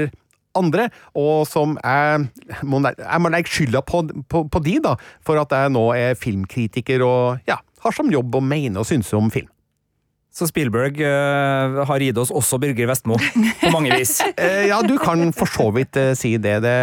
andre, 0.57 0.89
og 1.17 1.45
som 1.49 1.77
jeg 1.81 2.27
må, 2.67 2.81
legge 3.33 3.53
skylda 3.53 3.83
på, 3.85 4.03
på, 4.29 4.45
på 4.51 4.63
de, 4.65 4.77
da, 4.83 4.95
for 5.25 5.39
at 5.41 5.53
jeg 5.53 5.73
nå 5.75 5.85
er 5.97 6.17
filmkritiker 6.19 7.05
og 7.05 7.49
ja, 7.49 7.59
har 7.83 7.95
som 7.95 8.11
jobb 8.11 8.39
å 8.39 8.43
mene 8.43 8.81
og 8.81 8.89
synse 8.89 9.15
om 9.17 9.31
film. 9.33 9.49
Så 10.37 10.45
Spielberg 10.51 10.99
uh, 11.01 11.79
har 11.89 12.03
gitt 12.03 12.17
oss 12.21 12.29
også 12.29 12.59
Birger 12.61 12.85
Vestmo, 12.91 13.15
på 13.17 13.69
mange 13.73 13.95
vis. 13.97 14.19
uh, 14.21 14.65
ja, 14.69 14.77
du 14.85 14.93
kan 15.01 15.31
for 15.33 15.49
så 15.49 15.65
vidt 15.73 15.97
uh, 15.97 16.11
si 16.17 16.35
det. 16.37 16.59
Det 16.61 16.75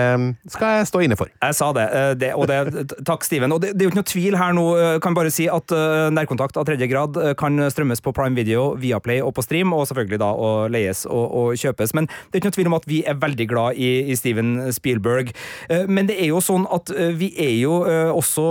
skal 0.50 0.80
jeg 0.80 0.88
stå 0.90 1.02
inne 1.04 1.18
for. 1.18 1.30
Jeg 1.30 1.54
sa 1.54 1.68
det. 1.76 1.84
det, 2.18 2.32
og 2.34 2.48
det 2.50 2.88
takk, 3.06 3.22
Steven. 3.26 3.54
Og 3.54 3.62
det, 3.62 3.76
det 3.76 3.84
er 3.84 3.86
jo 3.86 3.92
ikke 3.92 4.00
noe 4.00 4.10
tvil 4.10 4.38
her 4.40 4.56
nå. 4.58 4.64
Kan 5.04 5.14
bare 5.14 5.30
si 5.34 5.46
at 5.50 5.70
Nærkontakt 6.14 6.58
av 6.58 6.66
tredje 6.66 6.88
grad 6.90 7.16
kan 7.38 7.62
strømmes 7.70 8.02
på 8.02 8.12
Prime 8.16 8.34
Video, 8.34 8.72
Viaplay 8.80 9.22
og 9.22 9.34
på 9.36 9.44
Stream, 9.46 9.72
og 9.76 9.86
selvfølgelig 9.90 10.20
da 10.22 10.32
å 10.34 10.50
leies 10.72 11.04
og, 11.06 11.24
og 11.24 11.60
kjøpes. 11.60 11.94
Men 11.94 12.08
det 12.10 12.38
er 12.38 12.42
ikke 12.42 12.50
noe 12.50 12.58
tvil 12.58 12.72
om 12.72 12.78
at 12.80 12.88
vi 12.90 13.00
er 13.06 13.20
veldig 13.22 13.48
glad 13.50 13.78
i, 13.78 13.92
i 14.10 14.18
Steven 14.18 14.56
Spielberg. 14.74 15.30
Men 15.86 16.10
det 16.10 16.18
er 16.18 16.32
jo 16.32 16.42
sånn 16.42 16.66
at 16.74 16.90
vi 17.20 17.30
er 17.38 17.54
jo 17.60 17.78
også 18.16 18.48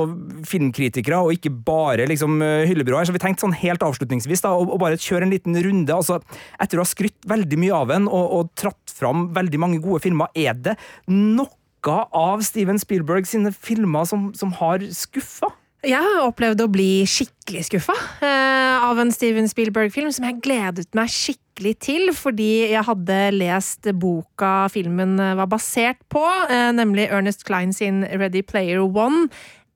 filmkritikere, 0.47 1.19
og 1.19 1.35
ikke 1.35 1.51
bare 1.67 2.07
liksom 2.07 2.39
hyllebyråer. 2.39 3.09
Så 3.09 3.15
vi 3.15 3.23
tenkte 3.23 3.47
sånn 3.47 3.59
helt 3.63 3.83
avslutningsvis 3.83 4.45
da, 4.45 4.55
og, 4.55 4.71
å 4.71 4.79
bare 4.81 4.92
kjøre 5.01 5.27
en 5.27 5.33
liten 5.33 5.57
runde. 5.65 5.93
altså 5.93 6.19
Etter 6.61 6.79
å 6.79 6.85
ha 6.85 6.89
skrytt 6.89 7.21
veldig 7.29 7.59
mye 7.63 7.81
av 7.83 7.93
en 7.95 8.07
og, 8.11 8.37
og 8.37 8.53
tratt 8.59 8.93
fram 8.93 9.27
veldig 9.35 9.59
mange 9.61 9.81
gode 9.83 10.03
filmer, 10.05 10.31
er 10.35 10.57
det 10.57 10.77
noe 11.09 11.49
av 11.83 12.43
Steven 12.45 12.79
Spielberg 12.79 13.27
sine 13.27 13.51
filmer 13.51 14.07
som, 14.07 14.31
som 14.37 14.53
har 14.61 14.85
skuffa? 14.95 15.51
Jeg 15.83 15.99
har 15.99 16.21
opplevd 16.23 16.61
å 16.63 16.69
bli 16.71 17.03
skikkelig 17.09 17.65
skuffa 17.67 17.95
eh, 18.23 18.83
av 18.87 19.01
en 19.01 19.09
Steven 19.11 19.49
Spielberg-film 19.51 20.13
som 20.15 20.23
jeg 20.29 20.39
gledet 20.45 20.87
meg 20.95 21.11
skikkelig 21.11 21.73
til, 21.83 22.13
fordi 22.15 22.69
jeg 22.71 22.85
hadde 22.87 23.17
lest 23.35 23.89
boka 23.99 24.69
filmen 24.71 25.17
var 25.19 25.49
basert 25.51 25.99
på, 26.13 26.23
eh, 26.47 26.69
nemlig 26.71 27.09
Ernest 27.11 27.43
Klein 27.49 27.75
sin 27.75 28.05
Ready 28.07 28.45
Player 28.47 28.79
One. 28.85 29.27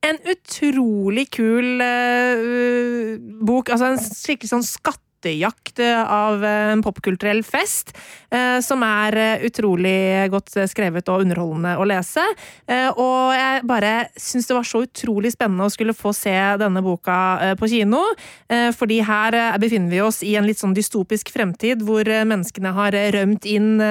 En 0.07 0.21
utrolig 0.31 1.27
kul 1.35 1.83
eh, 1.83 3.19
bok, 3.43 3.73
altså 3.75 3.91
en 3.91 3.99
skikkelig 3.99 4.53
sånn 4.53 4.63
skattejakt 4.63 5.06
eh, 5.25 6.11
av 6.13 6.43
en 6.45 6.81
popkulturell 6.83 7.43
fest, 7.43 7.93
eh, 8.31 8.59
som 8.61 8.83
er 8.83 9.17
eh, 9.17 9.45
utrolig 9.47 10.29
godt 10.31 10.55
skrevet 10.69 11.09
og 11.09 11.23
underholdende 11.25 11.75
å 11.77 11.87
lese. 11.87 12.23
Eh, 12.67 12.89
og 12.91 13.33
jeg 13.35 13.63
bare 13.67 13.93
syns 14.17 14.47
det 14.47 14.57
var 14.57 14.67
så 14.67 14.83
utrolig 14.85 15.33
spennende 15.33 15.67
å 15.67 15.73
skulle 15.73 15.95
få 15.97 16.13
se 16.15 16.35
denne 16.61 16.83
boka 16.85 17.55
på 17.59 17.67
kino, 17.69 18.03
fordi 18.47 18.99
her 19.05 19.35
befinner 19.59 19.91
vi 19.91 19.99
oss 20.03 20.19
i 20.25 20.35
en 20.39 20.45
litt 20.47 20.59
sånn 20.59 20.75
dystopisk 20.75 21.29
fremtid, 21.33 21.81
hvor 21.85 22.05
menneskene 22.05 22.71
har 22.75 22.95
rømt 23.15 23.47
inn 23.49 23.81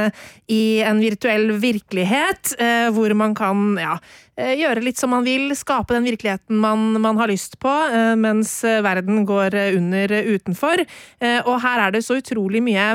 i 0.53 0.63
en 0.87 1.01
virtuell 1.03 1.53
virkelighet, 1.61 2.55
hvor 2.95 3.15
man 3.19 3.35
kan 3.39 3.77
ja, 3.81 3.99
gjøre 4.37 4.83
litt 4.85 4.99
som 5.01 5.11
man 5.15 5.25
vil, 5.25 5.55
skape 5.57 5.95
den 5.97 6.05
virkeligheten 6.05 6.59
man, 6.61 7.01
man 7.01 7.17
har 7.17 7.31
lyst 7.33 7.59
på, 7.63 7.73
eh, 7.89 8.13
mens 8.21 8.59
eh, 8.65 8.83
verden 8.85 9.25
går 9.29 9.55
eh, 9.57 9.77
under 9.79 10.13
eh, 10.13 10.29
utenfor. 10.37 10.85
Eh, 11.21 11.41
Og 11.47 11.61
her 11.65 11.87
er 11.87 11.97
det 11.97 12.05
så 12.05 12.19
utrolig 12.21 12.61
mye 12.65 12.87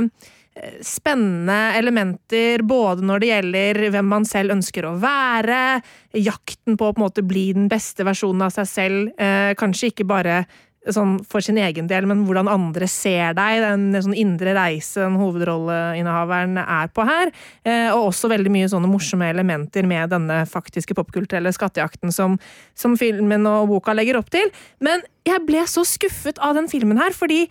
eh, 0.53 0.77
spennende 0.85 1.73
elementer, 1.79 2.61
både 2.61 3.01
når 3.07 3.19
det 3.23 3.31
gjelder 3.31 3.81
hvem 3.95 4.11
man 4.13 4.27
selv 4.29 4.53
ønsker 4.57 4.85
å 4.85 4.97
være, 5.01 5.81
jakten 6.13 6.77
på 6.77 6.91
å 6.91 6.93
på 6.93 7.01
en 7.01 7.07
måte 7.07 7.25
bli 7.25 7.47
den 7.57 7.69
beste 7.71 8.05
versjonen 8.05 8.45
av 8.45 8.53
seg 8.53 8.69
selv, 8.69 9.13
eh, 9.17 9.53
kanskje 9.57 9.89
ikke 9.93 10.05
bare 10.09 10.43
sånn 10.89 11.19
for 11.29 11.43
sin 11.45 11.59
egen 11.61 11.85
del, 11.89 12.07
men 12.09 12.23
hvordan 12.25 12.49
andre 12.49 12.87
ser 12.89 13.35
deg, 13.37 13.61
den 13.61 13.93
sånn 14.01 14.17
indre 14.17 14.55
reise 14.57 15.03
den 15.03 15.19
hovedrolleinnehaveren 15.21 16.57
er 16.63 16.89
på 16.93 17.05
her, 17.05 17.31
eh, 17.61 17.89
og 17.93 18.09
også 18.09 18.31
veldig 18.31 18.53
mye 18.53 18.69
sånne 18.71 18.89
morsomme 18.89 19.29
elementer 19.29 19.85
med 19.89 20.09
denne 20.13 20.41
faktiske 20.49 20.97
popkulturelle 20.97 21.53
skattejakten 21.53 22.13
som, 22.15 22.39
som 22.73 22.97
filmen 22.97 23.45
og 23.49 23.69
boka 23.75 23.93
legger 23.97 24.17
opp 24.17 24.33
til. 24.33 24.49
Men 24.81 25.05
jeg 25.27 25.45
ble 25.45 25.61
så 25.69 25.85
skuffet 25.85 26.41
av 26.41 26.57
den 26.57 26.71
filmen 26.71 27.01
her, 27.01 27.13
fordi 27.13 27.45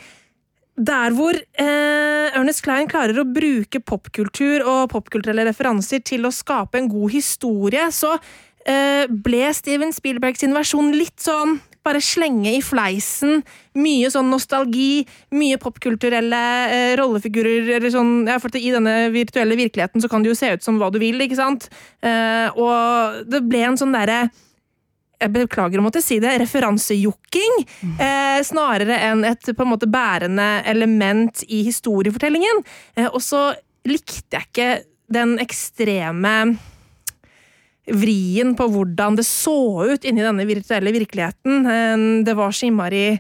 der 0.81 1.15
hvor 1.15 1.37
eh, 1.37 2.35
Ernest 2.35 2.65
Klein 2.65 2.89
klarer 2.91 3.19
å 3.21 3.29
bruke 3.29 3.83
popkultur 3.85 4.65
og 4.65 4.87
popkulturelle 4.95 5.45
referanser 5.51 6.03
til 6.03 6.27
å 6.27 6.35
skape 6.35 6.81
en 6.81 6.89
god 6.91 7.13
historie, 7.15 7.91
så 7.95 8.17
eh, 8.65 9.05
ble 9.11 9.51
Steven 9.55 9.93
Spielberg 9.95 10.41
sin 10.41 10.57
versjon 10.57 10.95
litt 10.97 11.21
sånn 11.23 11.59
bare 11.87 12.03
slenge 12.05 12.53
i 12.57 12.61
fleisen. 12.65 13.41
Mye 13.81 14.11
sånn 14.13 14.31
nostalgi, 14.33 15.07
mye 15.37 15.59
popkulturelle 15.63 16.43
eh, 16.69 16.93
rollefigurer. 17.01 17.71
eller 17.79 17.95
sånn, 17.95 18.29
ja, 18.29 18.39
for 18.43 18.55
I 18.57 18.75
denne 18.75 18.95
virtuelle 19.15 19.59
virkeligheten 19.59 20.03
så 20.03 20.11
kan 20.11 20.23
det 20.23 20.33
jo 20.33 20.39
se 20.39 20.53
ut 20.55 20.67
som 20.67 20.81
hva 20.81 20.91
du 20.93 21.01
vil, 21.03 21.21
ikke 21.25 21.41
sant? 21.41 21.71
Eh, 22.03 22.49
og 22.57 23.27
det 23.31 23.45
ble 23.49 23.65
en 23.71 23.81
sånn 23.81 23.97
derre 23.97 24.29
jeg 25.21 25.33
beklager 25.35 25.81
å 25.81 25.85
måtte 25.85 26.01
si 26.01 26.17
det, 26.23 26.33
referansejokking, 26.41 27.59
eh, 28.01 28.39
snarere 28.47 28.97
enn 29.11 29.25
et 29.29 29.51
på 29.53 29.67
en 29.67 29.73
måte 29.75 29.89
bærende 29.91 30.63
element 30.65 31.43
i 31.49 31.61
historiefortellingen. 31.67 32.63
Eh, 32.97 33.09
og 33.11 33.21
så 33.21 33.51
likte 33.85 34.39
jeg 34.39 34.49
ikke 34.49 34.71
den 35.13 35.37
ekstreme 35.43 36.57
vrien 37.93 38.55
på 38.57 38.67
hvordan 38.71 39.17
det 39.19 39.27
så 39.27 39.85
ut 39.93 40.05
inni 40.07 40.23
denne 40.25 40.47
virtuelle 40.49 40.93
virkeligheten. 40.95 41.67
Eh, 41.67 42.25
Det 42.25 42.37
var 42.37 42.51
så 42.53 42.67
innmari 42.69 43.19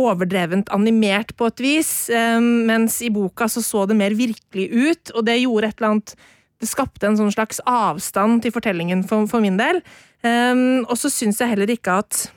overdrevent 0.00 0.70
animert 0.72 1.34
på 1.36 1.46
et 1.50 1.60
vis, 1.60 2.08
eh, 2.10 2.40
mens 2.40 3.02
i 3.02 3.10
boka 3.10 3.48
så 3.48 3.60
så 3.62 3.86
det 3.86 3.96
mer 3.96 4.10
virkelig 4.10 4.70
ut, 4.70 5.10
og 5.14 5.24
det 5.26 5.40
gjorde 5.42 5.68
et 5.68 5.76
eller 5.80 5.90
annet 5.94 6.14
Det 6.60 6.68
skapte 6.68 7.06
en 7.08 7.16
sånn 7.16 7.32
slags 7.32 7.58
avstand 7.64 8.42
til 8.42 8.52
fortellingen 8.52 9.02
for, 9.08 9.26
for 9.26 9.40
min 9.40 9.56
del. 9.56 9.80
Eh, 10.22 10.84
Og 10.84 10.96
så 10.96 11.08
syns 11.08 11.38
jeg 11.40 11.48
heller 11.48 11.70
ikke 11.72 11.98
at 12.04 12.30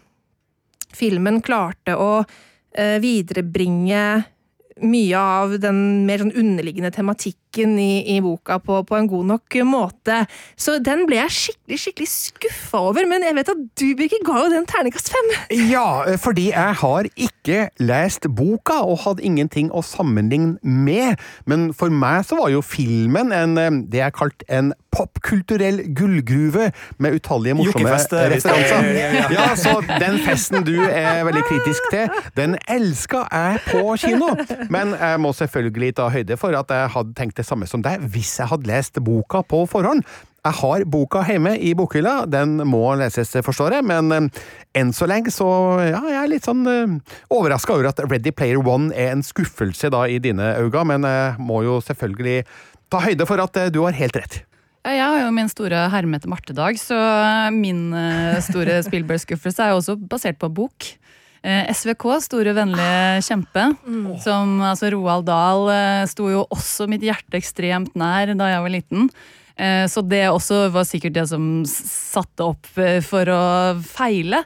filmen 0.94 1.42
klarte 1.42 1.98
å 1.98 2.26
eh, 2.76 3.00
viderebringe 3.04 4.24
mye 4.82 5.20
av 5.20 5.58
den 5.62 6.06
mer 6.08 6.24
sånn 6.24 6.34
underliggende 6.34 6.92
tematikken 6.94 7.76
i, 7.78 8.16
i 8.16 8.18
boka 8.24 8.58
på, 8.64 8.80
på 8.88 8.98
en 8.98 9.10
god 9.12 9.30
nok 9.34 9.58
måte. 9.70 10.24
Så 10.58 10.80
den 10.84 11.06
ble 11.10 11.20
jeg 11.20 11.36
skikkelig 11.38 11.80
skikkelig 11.84 12.10
skuffa 12.10 12.82
over, 12.90 13.06
men 13.10 13.26
jeg 13.26 13.38
vet 13.38 13.52
at 13.54 13.64
du, 13.80 13.86
Birger, 13.98 14.24
ga 14.26 14.40
jo 14.44 14.52
den 14.54 14.68
terningkast 14.70 15.12
fem. 15.14 15.32
Ja, 15.70 16.16
fordi 16.22 16.50
jeg 16.52 16.80
har 16.82 17.10
ikke 17.14 17.68
lest 17.84 18.28
boka 18.36 18.80
og 18.84 19.04
hadde 19.06 19.26
ingenting 19.26 19.70
å 19.72 19.84
sammenligne 19.86 20.58
med. 20.64 21.22
Men 21.50 21.72
for 21.78 21.94
meg 21.94 22.24
så 22.28 22.40
var 22.42 22.54
jo 22.54 22.64
filmen 22.66 23.34
en, 23.36 23.58
eh, 23.62 23.82
det 23.92 24.02
jeg 24.02 24.18
kalte 24.18 24.50
en 24.50 24.74
popkulturell 24.94 25.82
gullgruve 25.98 26.70
med 27.02 27.18
utallige 27.18 27.58
morsomme 27.58 27.90
eh, 27.90 28.28
referanser. 28.34 28.90
Ja, 29.34 29.48
så 29.58 29.80
den 29.88 30.20
festen 30.26 30.66
du 30.68 30.76
er 30.84 31.24
veldig 31.28 31.44
kritisk 31.50 31.90
til, 31.94 32.12
den 32.38 32.58
elska 32.70 33.26
jeg 33.32 33.62
på 33.70 33.98
kino. 34.02 34.34
Men 34.72 34.94
jeg 34.96 35.22
må 35.24 35.34
selvfølgelig 35.36 35.96
ta 35.98 36.10
høyde 36.14 36.38
for 36.40 36.56
at 36.58 36.72
jeg 36.72 36.92
hadde 36.94 37.18
tenkt 37.18 37.40
det 37.40 37.48
samme 37.48 37.68
som 37.70 37.84
deg 37.84 38.04
hvis 38.14 38.38
jeg 38.40 38.52
hadde 38.52 38.70
lest 38.70 39.02
boka 39.04 39.44
på 39.48 39.64
forhånd. 39.72 40.06
Jeg 40.44 40.58
har 40.60 40.84
boka 40.92 41.22
hjemme 41.24 41.54
i 41.56 41.72
bokhylla, 41.72 42.26
den 42.28 42.58
må 42.68 42.82
leses, 43.00 43.32
forstår 43.46 43.78
jeg, 43.78 43.86
men 43.88 44.12
eh, 44.12 44.42
enn 44.76 44.92
så 44.92 45.08
lenge 45.08 45.32
så 45.32 45.48
ja, 45.88 46.02
jeg 46.04 46.18
er 46.20 46.32
litt 46.34 46.50
sånn 46.50 46.68
uh, 46.68 46.98
overraska 47.32 47.78
over 47.78 47.88
at 47.94 48.02
Ready 48.04 48.34
Player 48.36 48.60
One 48.60 48.92
er 48.92 49.14
en 49.14 49.24
skuffelse 49.24 49.88
da 49.94 50.02
i 50.04 50.18
dine 50.20 50.50
øyne, 50.60 50.84
men 50.90 51.08
jeg 51.08 51.38
må 51.40 51.62
jo 51.64 51.78
selvfølgelig 51.88 52.42
ta 52.92 53.00
høyde 53.06 53.30
for 53.30 53.40
at 53.40 53.62
eh, 53.62 53.72
du 53.72 53.86
har 53.86 53.96
helt 53.96 54.20
rett. 54.20 54.42
Ja, 54.84 54.98
Jeg 54.98 55.06
har 55.08 55.22
jo 55.24 55.32
min 55.32 55.48
store 55.48 55.86
hermete 55.94 56.28
Martedag, 56.28 56.76
så 56.82 56.98
min 57.56 57.94
eh, 57.96 58.42
store 58.44 58.82
Spielberg-skuffelse 58.90 59.64
er 59.64 59.72
jo 59.72 59.80
også 59.80 59.96
basert 59.96 60.42
på 60.44 60.52
bok. 60.52 60.92
Eh, 61.44 61.68
SVK, 61.76 62.06
Store 62.24 62.54
vennlige 62.56 63.22
kjempe, 63.28 63.66
som 64.24 64.62
altså 64.64 64.88
Roald 64.94 65.26
Dahl 65.28 65.66
eh, 65.74 66.06
sto 66.08 66.30
jo 66.32 66.46
også 66.56 66.88
mitt 66.88 67.04
hjerte 67.04 67.36
ekstremt 67.36 67.92
nær 68.00 68.32
da 68.40 68.48
jeg 68.48 68.62
var 68.64 68.72
liten. 68.72 69.10
Eh, 69.60 69.84
Så 69.92 70.02
det 70.08 70.22
også 70.32 70.70
var 70.72 70.88
sikkert 70.88 71.14
det 71.18 71.26
som 71.30 71.66
satte 71.68 72.48
opp 72.48 72.66
for 73.04 73.26
å 73.28 73.42
feile. 73.84 74.44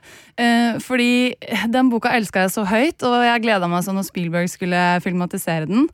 Fordi 0.84 1.34
den 1.74 1.90
boka 1.90 2.12
elska 2.18 2.44
jeg 2.46 2.52
så 2.54 2.66
høyt, 2.66 3.02
og 3.06 3.24
jeg 3.26 3.42
gleda 3.46 3.70
meg 3.70 3.86
sånn 3.86 3.98
når 3.98 4.06
Spielberg 4.10 4.50
skulle 4.52 4.82
filmatisere 5.02 5.66
den. 5.70 5.88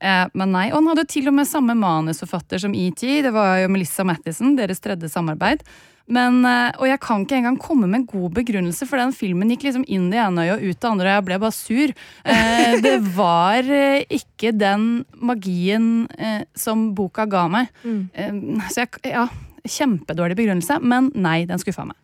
Eh, 0.00 0.26
Men 0.34 0.52
nei, 0.52 0.66
og 0.70 0.80
han 0.80 0.90
hadde 0.94 1.06
til 1.10 1.28
og 1.28 1.34
med 1.36 1.48
samme 1.48 1.76
manusforfatter 1.76 2.60
som 2.62 2.74
ET. 2.74 3.00
Det 3.00 3.32
var 3.34 3.58
jo 3.62 3.68
Melissa 3.72 4.04
Mathisen, 4.04 4.56
deres 4.56 4.80
tredje 4.80 5.10
samarbeid. 5.12 5.62
Men, 6.10 6.40
eh, 6.44 6.72
og 6.80 6.88
jeg 6.88 6.98
kan 7.04 7.22
ikke 7.22 7.36
engang 7.38 7.58
komme 7.62 7.86
med 7.86 8.00
en 8.00 8.06
god 8.06 8.32
begrunnelse, 8.34 8.86
for 8.88 8.98
den 8.98 9.12
filmen 9.14 9.52
gikk 9.52 9.68
liksom 9.68 9.84
inn 9.86 10.08
det 10.10 10.18
ene 10.18 10.42
øyet 10.48 10.56
og 10.56 10.64
ut 10.64 10.80
det 10.80 10.88
andre, 10.90 11.06
og 11.06 11.14
jeg 11.20 11.26
ble 11.28 11.38
bare 11.44 11.54
sur. 11.54 11.92
Eh, 12.24 12.80
det 12.82 12.96
var 13.20 13.62
ikke 14.10 14.50
den 14.58 15.04
magien 15.20 16.08
eh, 16.18 16.42
som 16.58 16.88
boka 16.98 17.28
ga 17.30 17.46
meg. 17.52 17.70
Eh, 17.86 18.32
så 18.72 18.82
jeg, 18.86 19.04
ja, 19.12 19.28
kjempedårlig 19.68 20.34
begrunnelse, 20.40 20.80
men 20.82 21.12
nei, 21.14 21.44
den 21.46 21.62
skuffa 21.62 21.86
meg. 21.86 21.96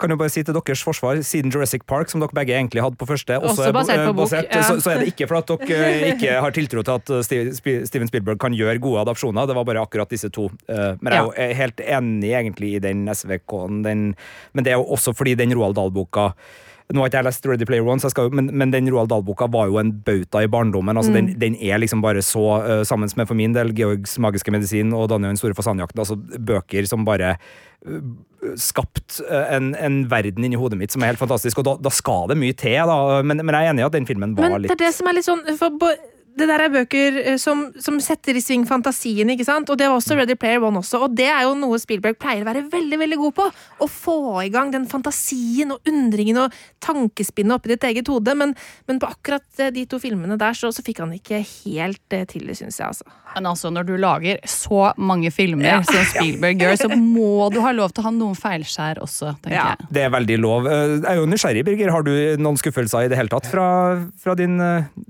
Kan 0.00 0.10
jo 0.14 0.16
bare 0.16 0.32
si 0.32 0.42
til 0.42 0.56
deres 0.56 0.82
forsvar, 0.86 1.18
Siden 1.26 1.52
Jurassic 1.52 1.82
Park, 1.88 2.08
som 2.08 2.22
dere 2.22 2.32
begge 2.36 2.54
egentlig 2.56 2.80
hadde 2.82 2.96
på 3.00 3.06
første, 3.08 3.36
Også 3.36 3.66
bo- 3.68 3.74
basert 3.78 4.00
på 4.06 4.12
eh, 4.14 4.16
bok, 4.16 4.32
ja. 4.32 4.62
så, 4.64 4.78
så 4.80 4.94
er 4.94 5.02
det 5.04 5.10
ikke 5.12 5.28
for 5.28 5.40
at 5.42 5.52
dere 5.52 5.90
eh, 5.90 6.06
ikke 6.14 6.38
har 6.46 6.56
tiltro 6.56 6.82
til 6.86 6.96
at 6.96 7.12
eh, 7.18 7.84
Steven 7.90 8.08
Spielberg 8.08 8.40
kan 8.40 8.56
gjøre 8.56 8.78
gode 8.80 9.02
adopsjoner, 9.04 9.46
det 9.50 9.56
var 9.58 9.68
bare 9.68 9.84
akkurat 9.84 10.10
disse 10.10 10.30
to. 10.32 10.48
Men 10.70 11.12
jeg 11.12 11.20
er 11.20 11.28
jo 11.28 11.54
helt 11.60 11.84
enig 11.84 12.32
egentlig 12.40 12.72
i 12.78 12.82
den 12.88 13.04
SVK-en, 13.12 13.82
men 13.84 14.64
det 14.64 14.72
er 14.72 14.80
jo 14.80 14.88
også 14.96 15.12
fordi 15.16 15.36
den 15.38 15.52
Roald 15.56 15.76
Dahl-boka 15.78 16.30
nå 16.90 17.02
har 17.02 17.10
ikke 17.10 17.20
jeg 17.20 17.26
lest 17.28 17.46
Ready 17.46 17.66
Player 17.68 17.86
One, 17.86 18.02
skal, 18.02 18.30
men, 18.34 18.50
men 18.56 18.72
den 18.74 18.88
Roald 18.90 19.10
Dahl-boka 19.12 19.46
var 19.52 19.70
jo 19.70 19.78
en 19.80 19.92
bauta 20.06 20.42
i 20.42 20.50
barndommen. 20.50 20.96
altså 20.96 21.12
den, 21.14 21.32
den 21.40 21.56
er 21.56 21.78
liksom 21.82 22.02
bare 22.02 22.22
så, 22.26 22.44
uh, 22.64 22.82
sammen 22.86 23.10
med 23.16 23.28
for 23.28 23.38
min 23.38 23.54
del, 23.56 23.74
Georgs 23.76 24.16
magiske 24.22 24.52
medisin 24.54 24.94
og 24.96 25.08
Daniel 25.12 25.34
den 25.34 25.40
store 25.40 25.56
fasanjakten, 25.58 26.02
altså 26.02 26.18
bøker 26.18 26.88
som 26.90 27.06
bare 27.06 27.36
uh, 27.86 28.00
skapt 28.58 29.20
uh, 29.28 29.46
en, 29.54 29.72
en 29.78 30.02
verden 30.10 30.46
inni 30.46 30.58
hodet 30.58 30.80
mitt 30.80 30.94
som 30.94 31.04
er 31.04 31.12
helt 31.12 31.22
fantastisk, 31.22 31.62
og 31.62 31.68
da, 31.68 31.76
da 31.88 31.94
skal 31.94 32.30
det 32.32 32.40
mye 32.40 32.56
til, 32.58 32.80
da. 32.90 33.20
Men, 33.22 33.44
men 33.44 33.54
jeg 33.54 33.68
er 33.68 33.74
enig 33.74 33.84
i 33.84 33.90
at 33.90 33.98
den 33.98 34.08
filmen 34.10 34.34
var 34.38 34.50
Men 34.56 34.66
det 34.66 34.74
er 34.74 34.84
det 34.88 34.94
som 34.96 35.10
er 35.10 35.20
litt 35.20 35.28
sånn 35.28 35.44
for 35.60 35.78
det 36.38 36.46
der 36.48 36.62
er 36.64 36.70
bøker 36.72 37.16
eh, 37.24 37.36
som, 37.40 37.66
som 37.82 37.98
setter 38.00 38.36
i 38.38 38.42
sving 38.44 38.62
fantasien, 38.68 39.28
ikke 39.34 39.44
sant? 39.48 39.70
Og 39.72 39.78
det 39.80 39.88
var 39.90 39.98
også 39.98 40.16
Ready 40.18 40.36
Player 40.38 40.62
One 40.64 40.78
også. 40.80 41.02
Og 41.06 41.14
det 41.18 41.26
er 41.28 41.42
jo 41.46 41.54
noe 41.58 41.78
Spielberg 41.82 42.18
pleier 42.22 42.44
å 42.44 42.48
være 42.50 42.62
veldig 42.72 42.98
veldig 43.00 43.18
god 43.20 43.34
på. 43.40 43.46
Å 43.82 43.88
få 43.90 44.16
i 44.44 44.50
gang 44.52 44.70
den 44.74 44.86
fantasien 44.90 45.72
og 45.74 45.86
undringen 45.90 46.38
og 46.44 46.54
tankespinnet 46.84 47.56
oppi 47.58 47.72
ditt 47.74 47.84
eget 47.90 48.08
hode. 48.10 48.34
Men, 48.38 48.54
men 48.88 49.00
på 49.02 49.08
akkurat 49.10 49.44
eh, 49.62 49.72
de 49.74 49.84
to 49.90 49.98
filmene 50.02 50.38
der 50.40 50.56
så, 50.56 50.70
så 50.74 50.84
fikk 50.86 51.02
han 51.04 51.14
ikke 51.16 51.42
helt 51.44 52.16
eh, 52.16 52.26
til 52.30 52.46
det, 52.48 52.56
syns 52.60 52.78
jeg, 52.80 52.86
altså. 52.92 53.16
Men 53.30 53.46
altså, 53.46 53.70
når 53.70 53.84
du 53.86 53.92
lager 54.02 54.40
så 54.50 54.88
mange 54.98 55.30
filmer 55.30 55.84
som 55.86 56.00
Spielberg 56.10 56.64
gjør, 56.64 56.78
så 56.80 56.88
må 57.16 57.46
du 57.54 57.60
ha 57.62 57.70
lov 57.76 57.92
til 57.94 58.02
å 58.02 58.08
ha 58.08 58.14
noen 58.16 58.34
feilskjær 58.38 58.98
også, 59.04 59.36
tenker 59.44 59.54
Ja. 59.58 59.66
jeg. 59.78 59.90
det 59.94 60.02
er 60.06 60.14
veldig 60.16 60.38
lov. 60.42 60.66
Jeg 60.70 61.04
er 61.12 61.20
jo 61.20 61.28
nysgjerrig, 61.30 61.62
Birger. 61.68 61.92
Har 61.94 62.06
du 62.06 62.10
noen 62.42 62.58
skuffelser 62.58 63.06
i 63.06 63.10
det 63.12 63.18
hele 63.20 63.30
tatt 63.30 63.46
fra, 63.50 63.66
fra 64.18 64.34
din, 64.38 64.56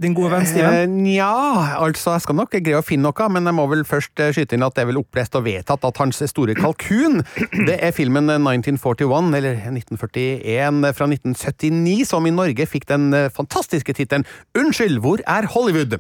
din 0.01 0.17
gode 0.17 0.35
venn 0.35 0.49
Steven? 0.49 0.99
Eh, 1.11 1.17
Nja, 1.17 1.77
altså 1.81 2.15
jeg 2.15 2.25
skal 2.25 2.37
nok 2.39 2.55
greie 2.55 2.79
å 2.79 2.85
finne 2.85 3.09
noe, 3.09 3.29
men 3.33 3.49
jeg 3.49 3.57
må 3.57 3.67
vel 3.71 3.83
først 3.89 4.21
eh, 4.23 4.33
skyte 4.35 4.57
inn 4.57 4.65
at 4.67 4.77
det 4.77 4.85
er 4.85 4.91
vel 4.91 5.01
opplest 5.01 5.37
og 5.39 5.45
vedtatt 5.47 5.85
at 5.87 6.01
hans 6.03 6.23
store 6.31 6.55
kalkun, 6.59 7.23
det 7.69 7.79
er 7.81 7.95
filmen 7.97 8.31
eh, 8.31 8.39
1941, 8.39 9.31
eller 9.41 9.61
1941 9.73 10.83
fra 10.97 11.11
1979, 11.11 12.07
som 12.11 12.27
i 12.29 12.35
Norge 12.35 12.67
fikk 12.71 12.89
den 12.91 13.11
eh, 13.17 13.31
fantastiske 13.35 13.97
tittelen 13.97 14.27
Unnskyld, 14.59 15.01
hvor 15.03 15.23
er 15.27 15.49
Hollywood? 15.51 15.99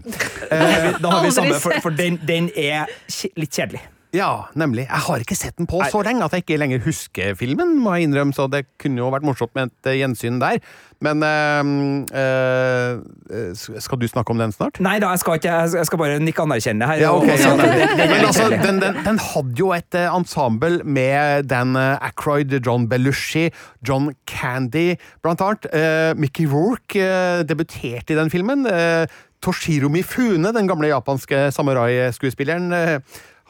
Da 0.50 0.60
har 0.60 0.84
vi, 0.84 0.92
da 1.02 1.14
har 1.14 1.24
vi 1.24 1.32
samme, 1.34 1.58
for, 1.62 1.74
for 1.82 1.94
den, 1.94 2.20
den 2.26 2.50
er 2.58 2.90
litt 3.38 3.54
kjedelig. 3.56 3.82
Ja, 4.10 4.50
nemlig. 4.58 4.88
Jeg 4.88 5.02
har 5.06 5.22
ikke 5.22 5.36
sett 5.38 5.54
den 5.58 5.68
på 5.70 5.78
så 5.90 6.00
lenge 6.02 6.24
at 6.26 6.32
jeg 6.34 6.42
ikke 6.42 6.58
lenger 6.58 6.82
husker 6.82 7.36
filmen, 7.38 7.76
må 7.78 7.94
jeg 7.94 8.08
innrømme, 8.08 8.34
så 8.34 8.48
det 8.50 8.64
kunne 8.80 8.98
jo 8.98 9.10
vært 9.14 9.26
morsomt 9.26 9.54
med 9.54 9.70
et 9.70 9.90
eh, 9.92 9.98
gjensyn 10.00 10.40
der. 10.42 10.58
Men 11.00 11.22
øh, 11.24 12.98
øh, 13.30 13.54
skal 13.54 14.00
du 14.00 14.08
snakke 14.10 14.34
om 14.34 14.42
den 14.42 14.52
snart? 14.52 14.80
Nei 14.82 14.98
da, 15.00 15.12
jeg 15.14 15.22
skal 15.22 15.38
ikke. 15.38 15.54
Jeg 15.78 15.86
skal 15.88 16.02
bare 16.02 16.18
nikke 16.20 16.42
anerkjennende 16.42 16.90
her. 16.90 17.04
Ja, 17.06 17.14
okay. 17.16 17.38
Ja, 17.38 17.54
men, 17.60 18.02
men 18.02 18.26
altså, 18.26 18.50
den, 18.50 18.82
den, 18.82 18.98
den 19.06 19.22
hadde 19.30 19.56
jo 19.62 19.70
et 19.78 20.00
ensemble 20.02 20.82
med 20.84 21.48
Dan 21.48 21.78
Ackroyd, 21.78 22.58
John 22.66 22.88
Belushi, 22.90 23.48
John 23.86 24.10
Candy, 24.28 24.98
blant 25.22 25.40
annet. 25.40 25.70
Mickey 26.18 26.50
Rourke 26.50 27.46
debuterte 27.48 28.12
i 28.12 28.18
den 28.18 28.30
filmen. 28.30 28.66
Toshiro 29.40 29.88
Mifune, 29.88 30.52
den 30.52 30.68
gamle 30.68 30.90
japanske 30.90 31.46
samurai-skuespilleren. 31.54 33.00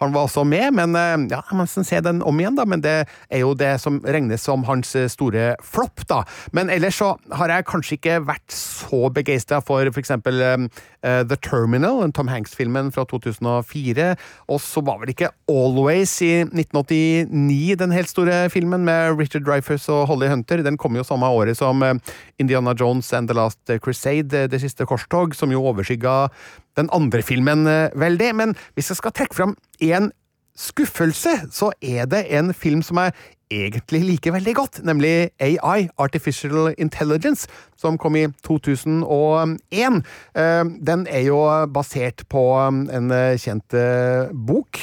Han 0.01 0.15
var 0.15 0.25
også 0.25 0.47
med, 0.49 0.73
men 0.73 0.97
eh, 0.97 1.27
ja, 1.29 1.43
må 1.53 1.67
nesten 1.67 1.85
se 1.85 1.99
den 2.01 2.23
om 2.25 2.39
igjen, 2.41 2.57
da. 2.57 2.65
Men 2.69 2.81
det 2.85 2.95
er 3.05 3.43
jo 3.43 3.53
det 3.59 3.75
som 3.83 3.99
regnes 4.01 4.47
som 4.47 4.65
hans 4.65 4.95
eh, 4.97 5.11
store 5.13 5.53
flopp, 5.65 6.07
da. 6.09 6.23
Men 6.57 6.73
ellers 6.73 6.97
så 7.03 7.13
har 7.37 7.53
jeg 7.53 7.67
kanskje 7.69 7.99
ikke 7.99 8.21
vært 8.31 8.57
så 8.57 9.11
begeistra 9.13 9.61
for 9.61 9.91
for 9.91 10.01
eksempel 10.01 10.41
eh, 10.45 10.65
The 11.03 11.37
Terminal, 11.45 12.01
Tom 12.17 12.31
Hanks-filmen 12.33 12.89
fra 12.97 13.05
2004. 13.11 14.09
Og 14.49 14.63
så 14.65 14.85
var 14.87 15.03
vel 15.03 15.13
ikke 15.13 15.33
Always 15.53 16.17
i 16.25 16.33
1989 16.47 17.77
den 17.81 17.93
helt 17.93 18.13
store 18.13 18.41
filmen 18.53 18.87
med 18.89 19.19
Richard 19.21 19.45
Dreyfuss 19.45 19.91
og 19.93 20.07
Holly 20.09 20.31
Hunter. 20.33 20.65
Den 20.65 20.81
kom 20.81 20.97
jo 20.97 21.05
samme 21.05 21.29
året 21.29 21.61
som 21.61 21.85
Indiana 22.41 22.73
Jones 22.73 23.13
and 23.17 23.29
The 23.29 23.37
Last 23.37 23.77
Crusade, 23.85 24.49
Det 24.49 24.61
siste 24.63 24.87
korstog, 24.89 25.37
som 25.37 25.53
jo 25.53 25.65
overskygga 25.73 26.31
den 26.77 26.91
andre 26.93 27.23
filmen 27.23 27.67
eh, 27.67 27.91
veldig. 27.95 28.31
Men 28.37 28.57
hvis 28.75 28.91
jeg 28.91 29.01
skal 29.01 29.15
trekke 29.17 29.35
fram 29.35 29.57
én 29.83 30.11
skuffelse, 30.57 31.31
så 31.51 31.73
er 31.83 32.07
det 32.11 32.27
en 32.37 32.55
film 32.55 32.83
som 32.83 33.01
jeg 33.01 33.15
egentlig 33.51 34.03
liker 34.05 34.35
veldig 34.37 34.55
godt, 34.55 34.81
nemlig 34.87 35.31
AI, 35.43 35.89
Artificial 35.99 36.75
Intelligence, 36.79 37.49
som 37.77 37.99
kom 37.99 38.17
i 38.17 38.27
2001. 38.47 40.03
Eh, 40.35 40.65
Den 40.87 41.07
er 41.11 41.25
jo 41.27 41.41
basert 41.75 42.25
på 42.31 42.45
en 42.61 43.11
eh, 43.11 43.39
kjent 43.39 43.75
eh, 43.75 44.31
bok. 44.31 44.79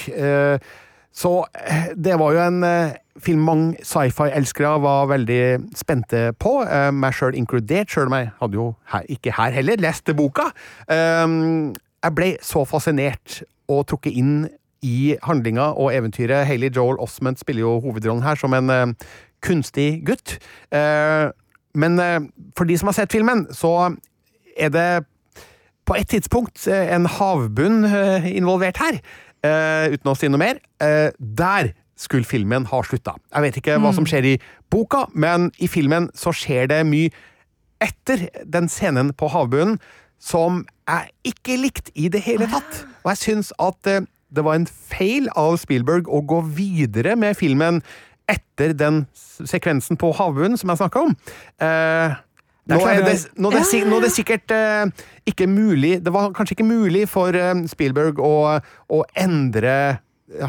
Så 1.18 1.32
eh, 1.65 1.88
det 1.97 2.18
var 2.22 2.36
jo 2.36 2.41
en 2.43 2.59
eh, 2.68 2.97
film 3.24 3.41
mange 3.47 3.80
sci-fi-elskere 3.82 4.76
var 4.84 5.07
veldig 5.09 5.39
spente 5.78 6.28
på, 6.38 6.59
eh, 6.70 6.91
meg 6.93 7.15
sjøl 7.18 7.34
inkludert, 7.39 7.89
sjøl 7.89 8.11
om 8.11 8.18
jeg 8.20 8.30
hadde 8.41 8.59
jo 8.59 8.68
her, 8.93 9.07
ikke 9.09 9.34
her 9.34 9.55
heller 9.55 9.82
lest 9.82 10.13
boka. 10.18 10.51
Eh, 10.89 11.26
Jeg 12.05 12.13
ble 12.13 12.28
så 12.45 12.61
fascinert 12.70 13.39
og 13.68 13.88
trukket 13.89 14.13
inn 14.15 14.36
i 14.86 15.15
handlinga 15.26 15.72
og 15.74 15.89
eventyret. 15.97 16.45
Hayley 16.45 16.70
Joel 16.70 16.99
Osment 17.01 17.39
spiller 17.41 17.65
jo 17.65 17.80
hovedrollen 17.82 18.22
her 18.24 18.38
som 18.38 18.53
en 18.53 18.93
kunstig 19.41 20.05
gutt. 20.05 20.38
Eh, 20.72 21.32
men 21.74 21.97
for 22.55 22.70
de 22.70 22.78
som 22.78 22.88
har 22.91 22.93
sett 22.99 23.11
filmen, 23.11 23.47
så 23.51 23.95
er 24.55 24.70
det 24.70 25.05
på 25.89 25.97
et 25.97 26.07
tidspunkt 26.13 26.68
en 26.70 27.09
havbunn 27.09 27.82
involvert 28.30 28.78
her, 28.78 29.01
eh, 29.47 29.95
uten 29.95 30.11
å 30.11 30.15
si 30.17 30.29
noe 30.31 30.41
mer. 30.41 30.61
Eh, 30.83 31.09
der 31.17 31.73
skulle 31.97 32.27
filmen 32.29 32.67
ha 32.69 32.81
slutta. 32.85 33.15
Jeg 33.33 33.45
vet 33.47 33.57
ikke 33.61 33.77
hva 33.81 33.93
som 33.95 34.05
skjer 34.05 34.27
i 34.29 34.35
boka, 34.69 35.07
men 35.17 35.49
i 35.57 35.69
filmen 35.71 36.11
så 36.17 36.33
skjer 36.35 36.69
det 36.69 36.83
mye 36.85 37.09
etter 37.81 38.27
den 38.45 38.69
scenen 38.69 39.13
på 39.17 39.29
havbunnen 39.33 39.79
som 40.21 40.63
jeg 40.87 41.33
ikke 41.33 41.57
likte 41.61 41.93
i 41.97 42.09
det 42.13 42.23
hele 42.25 42.47
tatt. 42.49 42.83
Og 43.03 43.11
jeg 43.13 43.23
syns 43.23 43.51
at 43.61 43.89
eh, 43.89 44.05
det 44.33 44.43
var 44.43 44.59
en 44.59 44.67
feil 44.67 45.29
av 45.39 45.57
Spielberg 45.61 46.09
å 46.11 46.21
gå 46.27 46.41
videre 46.57 47.15
med 47.19 47.37
filmen 47.39 47.81
etter 48.27 48.73
den 48.75 49.05
sekvensen 49.15 49.99
på 49.99 50.11
havbunnen 50.17 50.59
som 50.59 50.73
jeg 50.73 50.81
snakka 50.81 51.05
om. 51.07 51.13
Eh, 51.63 52.17
nå, 52.68 52.80
er 52.88 53.03
det, 53.05 53.15
nå, 53.38 53.51
er 53.51 53.63
det, 53.63 53.84
nå 53.88 53.99
er 53.99 54.07
det 54.07 54.11
sikkert 54.15 54.53
eh, 54.55 55.05
ikke 55.30 55.47
mulig 55.47 55.97
Det 56.03 56.13
var 56.13 56.34
kanskje 56.36 56.57
ikke 56.57 56.68
mulig 56.68 57.05
for 57.11 57.36
eh, 57.36 57.53
Spielberg 57.72 58.20
å, 58.24 58.34
å 58.59 58.99
endre 59.18 59.78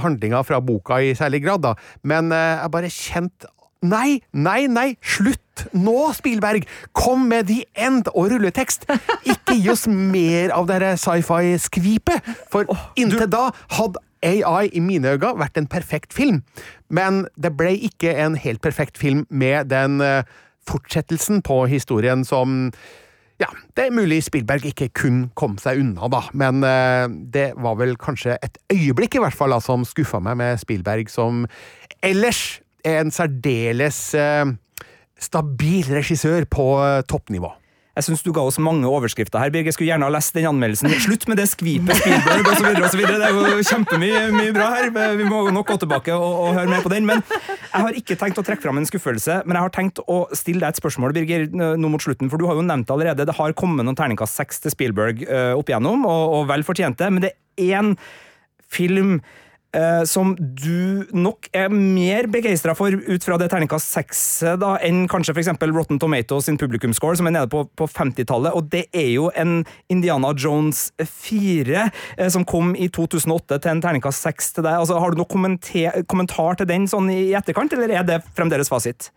handlinga 0.03 0.43
fra 0.43 0.59
boka 0.65 0.99
i 1.03 1.15
særlig 1.15 1.45
grad, 1.45 1.63
da. 1.63 1.75
Men 2.03 2.33
eh, 2.35 2.57
jeg 2.59 2.75
bare 2.75 2.91
kjente 2.93 3.55
Nei, 3.79 4.19
nei, 4.35 4.65
nei! 4.67 4.97
Slutt! 5.07 5.69
Nå, 5.71 6.09
Spielberg, 6.17 6.65
kom 6.99 7.29
med 7.31 7.47
the 7.47 7.61
end 7.79 8.09
og 8.11 8.33
rulletekst! 8.33 8.89
Ikke 9.23 9.55
gi 9.55 9.71
oss 9.71 9.87
mer 9.87 10.51
av 10.57 10.67
det 10.67 10.97
sci-fi-skvipet, 10.99 12.27
for 12.51 12.67
inntil 12.99 13.29
da 13.31 13.45
hadde 13.77 14.03
AI 14.27 14.67
i 14.75 14.83
mine 14.83 15.15
øyne 15.15 15.31
vært 15.39 15.63
en 15.63 15.71
perfekt 15.71 16.11
film. 16.17 16.43
Men 16.91 17.29
det 17.39 17.55
ble 17.55 17.77
ikke 17.91 18.17
en 18.19 18.35
helt 18.35 18.63
perfekt 18.67 18.99
film 18.99 19.29
med 19.31 19.71
den 19.71 20.01
eh, 20.03 20.27
fortsettelsen 20.69 21.43
på 21.47 21.63
historien 21.71 22.25
som 22.29 22.71
ja, 23.39 23.49
det 23.79 23.85
er 23.87 23.95
mulig 23.95 24.19
Spielberg 24.27 24.67
ikke 24.67 24.89
kun 24.99 25.19
kom 25.39 25.55
seg 25.63 25.79
unna, 25.79 26.09
da, 26.11 26.25
men 26.35 26.65
eh, 26.67 27.05
det 27.35 27.53
var 27.63 27.77
vel 27.79 27.95
kanskje 28.01 28.35
et 28.43 28.59
øyeblikk 28.75 29.15
i 29.15 29.23
hvert 29.23 29.37
fall 29.37 29.55
da, 29.55 29.61
som 29.63 29.87
skuffa 29.87 30.19
meg 30.23 30.41
med 30.41 30.59
Spielberg, 30.59 31.07
som 31.13 31.45
ellers 32.03 32.59
er 32.87 33.05
en 33.05 33.15
særdeles 33.15 34.01
eh, 34.19 34.43
stabil 35.23 35.87
regissør 35.95 36.49
på 36.51 36.67
eh, 36.83 37.05
toppnivå. 37.07 37.53
Jeg 37.99 38.07
syns 38.07 38.21
du 38.23 38.29
ga 38.31 38.45
oss 38.47 38.61
mange 38.63 38.87
overskrifter 38.87 39.41
her, 39.43 39.51
Birger. 39.51 39.75
Skulle 39.75 39.89
gjerne 39.91 40.07
ha 40.07 40.13
lest 40.15 40.37
den 40.37 40.47
anmeldelsen. 40.47 40.93
Slutt 41.03 41.25
med 41.27 41.41
det 41.41 41.49
skvipet, 41.51 41.99
Spielberg 41.99 42.47
osv. 42.53 42.69
osv. 42.87 43.01
Det 43.03 43.27
er 43.27 43.33
jo 43.35 43.65
kjempemye 43.67 44.21
mye 44.37 44.53
bra 44.55 44.69
her. 44.77 44.93
Vi 45.19 45.27
må 45.27 45.41
nok 45.51 45.73
gå 45.73 45.79
tilbake 45.83 46.15
og, 46.15 46.29
og, 46.45 46.53
høre 46.61 46.71
mer 46.71 46.85
på 46.85 46.93
den. 46.93 47.09
Men 47.09 47.25
jeg 47.33 47.73
har 47.75 47.99
ikke 47.99 48.19
tenkt 48.21 48.39
å 48.39 48.45
trekke 48.47 48.63
fram 48.63 48.79
en 48.79 48.87
skuffelse, 48.87 49.41
men 49.43 49.59
jeg 49.59 49.67
har 49.67 49.75
tenkt 49.75 49.99
å 50.07 50.21
stille 50.31 50.63
deg 50.63 50.77
et 50.77 50.79
spørsmål, 50.79 51.17
Birger, 51.17 51.49
nå 51.51 51.91
mot 51.91 52.05
slutten. 52.05 52.31
For 52.31 52.39
du 52.39 52.47
har 52.47 52.61
jo 52.61 52.63
nevnt 52.71 52.95
allerede, 52.95 53.27
det 53.27 53.35
har 53.41 53.57
kommet 53.59 53.83
noen 53.89 53.99
terningkast 53.99 54.39
seks 54.39 54.63
til 54.63 54.77
Spielberg 54.77 55.27
uh, 55.27 55.59
opp 55.59 55.73
igjennom, 55.73 56.07
og, 56.07 56.39
og 56.39 56.49
vel 56.53 56.63
fortjente. 56.69 57.11
Men 57.11 57.27
det 57.27 57.35
er 57.35 57.83
én 57.83 57.93
film 58.71 59.17
Uh, 59.77 60.01
som 60.09 60.31
du 60.39 61.05
nok 61.13 61.51
er 61.53 61.69
mer 61.69 62.25
begeistra 62.33 62.73
for 62.73 62.89
ut 62.89 63.25
fra 63.25 63.37
det 63.37 63.51
terningkast 63.53 63.91
seks 63.93 64.23
enn 64.81 65.03
kanskje 65.13 65.35
f.eks. 65.35 65.51
Rotten 65.75 66.01
Tomatoes 66.01 66.49
sin 66.49 66.57
publikumscore, 66.57 67.19
som 67.21 67.29
er 67.29 67.35
nede 67.37 67.51
på, 67.53 67.67
på 67.77 67.85
50-tallet. 67.85 68.57
Og 68.57 68.71
det 68.73 68.87
er 68.97 69.11
jo 69.13 69.29
en 69.37 69.61
Indiana 69.93 70.33
Jones 70.33 70.87
4 71.05 71.85
uh, 71.85 72.01
eh, 72.17 72.31
som 72.33 72.49
kom 72.49 72.73
i 72.81 72.89
2008 72.89 73.61
til 73.61 73.75
en 73.75 73.85
terningkast 73.85 74.25
seks 74.25 74.55
til 74.57 74.65
deg. 74.65 74.81
Altså, 74.81 74.97
har 74.97 75.13
du 75.13 75.21
noen 75.21 75.61
kommentar 76.09 76.57
til 76.57 76.73
den 76.73 76.89
sånn 76.89 77.13
i 77.13 77.21
etterkant, 77.37 77.77
eller 77.77 77.93
er 78.01 78.09
det 78.09 78.23
fremdeles 78.39 78.73
fasit? 78.73 79.13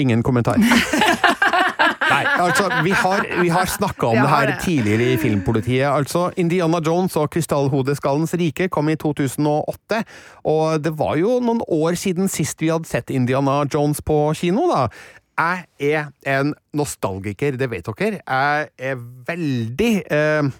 Ingen 0.00 0.24
kommentar. 0.26 0.58
Nei, 1.78 2.22
altså, 2.38 2.68
vi 2.84 2.92
har, 2.94 3.26
vi 3.40 3.50
har 3.52 3.70
snakka 3.70 4.10
om 4.12 4.20
det 4.20 4.30
her 4.30 4.52
tidligere 4.62 5.14
i 5.14 5.18
Filmpolitiet. 5.20 5.86
Altså, 5.88 6.28
Indiana 6.40 6.80
Jones 6.84 7.16
og 7.20 7.30
Krystallhodeskallens 7.34 8.34
rike 8.40 8.68
kom 8.72 8.90
i 8.92 8.96
2008, 9.00 10.02
og 10.50 10.84
det 10.84 10.94
var 10.98 11.18
jo 11.20 11.38
noen 11.44 11.62
år 11.64 11.98
siden 12.00 12.30
sist 12.32 12.62
vi 12.62 12.72
hadde 12.72 12.90
sett 12.90 13.12
Indiana 13.14 13.62
Jones 13.66 14.02
på 14.04 14.26
kino, 14.38 14.68
da. 14.70 14.88
Jeg 15.34 15.64
er 15.82 16.10
en 16.30 16.52
nostalgiker, 16.78 17.56
det 17.58 17.66
vet 17.72 17.88
dere. 17.88 18.20
Jeg 18.22 18.68
er 18.78 19.00
veldig 19.26 19.94
eh, 20.14 20.52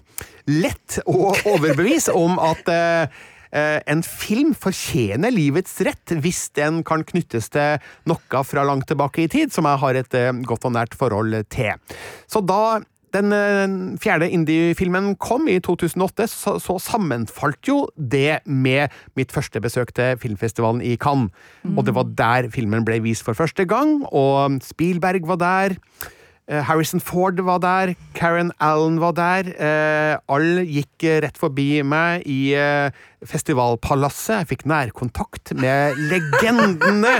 lett 0.51 0.97
å 1.07 1.31
overbevise 1.53 2.11
om 2.11 2.35
at 2.43 2.67
Eh, 2.75 3.23
en 3.55 4.01
film 4.05 4.53
fortjener 4.57 5.33
livets 5.33 5.77
rett 5.85 6.15
hvis 6.21 6.49
den 6.57 6.81
kan 6.87 7.05
knyttes 7.07 7.49
til 7.53 7.79
noe 8.09 8.43
fra 8.47 8.65
langt 8.67 8.89
tilbake 8.89 9.25
i 9.25 9.31
tid, 9.31 9.53
som 9.53 9.67
jeg 9.69 9.81
har 9.83 9.99
et 9.99 10.17
eh, 10.17 10.33
godt 10.47 10.67
og 10.67 10.75
nært 10.75 10.97
forhold 10.97 11.37
til. 11.53 11.73
Så 12.31 12.41
da 12.45 12.81
den 13.15 13.31
eh, 13.31 13.75
fjerde 14.01 14.29
indie-filmen 14.33 15.13
kom 15.21 15.47
i 15.51 15.59
2008, 15.63 16.27
så, 16.31 16.55
så, 16.59 16.77
sammenfalt 16.81 17.69
jo 17.69 17.85
det 17.95 18.41
med 18.45 18.93
mitt 19.15 19.31
første 19.31 19.61
besøk 19.63 19.93
til 19.95 20.19
filmfestivalen 20.21 20.83
i 20.83 20.95
Cannes. 20.99 21.31
Mm. 21.63 21.77
Og 21.77 21.87
det 21.87 21.95
var 21.95 22.11
der 22.19 22.51
filmen 22.53 22.85
ble 22.87 22.99
vist 23.05 23.25
for 23.25 23.37
første 23.37 23.67
gang, 23.69 24.01
og 24.11 24.59
Spielberg 24.65 25.27
var 25.31 25.41
der. 25.41 25.79
Eh, 26.45 26.61
Harrison 26.61 27.01
Ford 27.01 27.39
var 27.41 27.57
der, 27.57 27.95
Karen 28.13 28.51
Allen 28.61 28.99
var 29.01 29.15
der. 29.17 29.47
Eh, 29.49 30.17
alle 30.29 30.61
gikk 30.69 31.03
eh, 31.03 31.17
rett 31.23 31.39
forbi 31.41 31.81
meg 31.81 32.21
i 32.29 32.53
festivalpalasset. 33.25 34.43
Jeg 34.43 34.49
fikk 34.51 34.65
nærkontakt 34.69 35.55
med 35.57 35.97
legendene! 36.11 37.15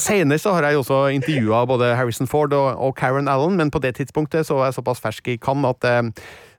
Senere 0.00 0.38
så 0.40 0.54
har 0.54 0.64
jeg 0.70 0.78
også 0.78 1.02
intervjua 1.12 1.64
både 1.68 1.90
Harrison 1.98 2.30
Ford 2.30 2.54
og, 2.56 2.94
Karen 2.96 3.28
Allen, 3.28 3.58
men 3.58 3.70
på 3.70 3.82
det 3.82 3.96
tidspunktet 3.98 4.46
så 4.46 4.56
var 4.56 4.70
jeg 4.70 4.78
såpass 4.78 5.02
fersk 5.02 5.28
i 5.34 5.36
Cannes 5.42 5.74
at 5.74 6.14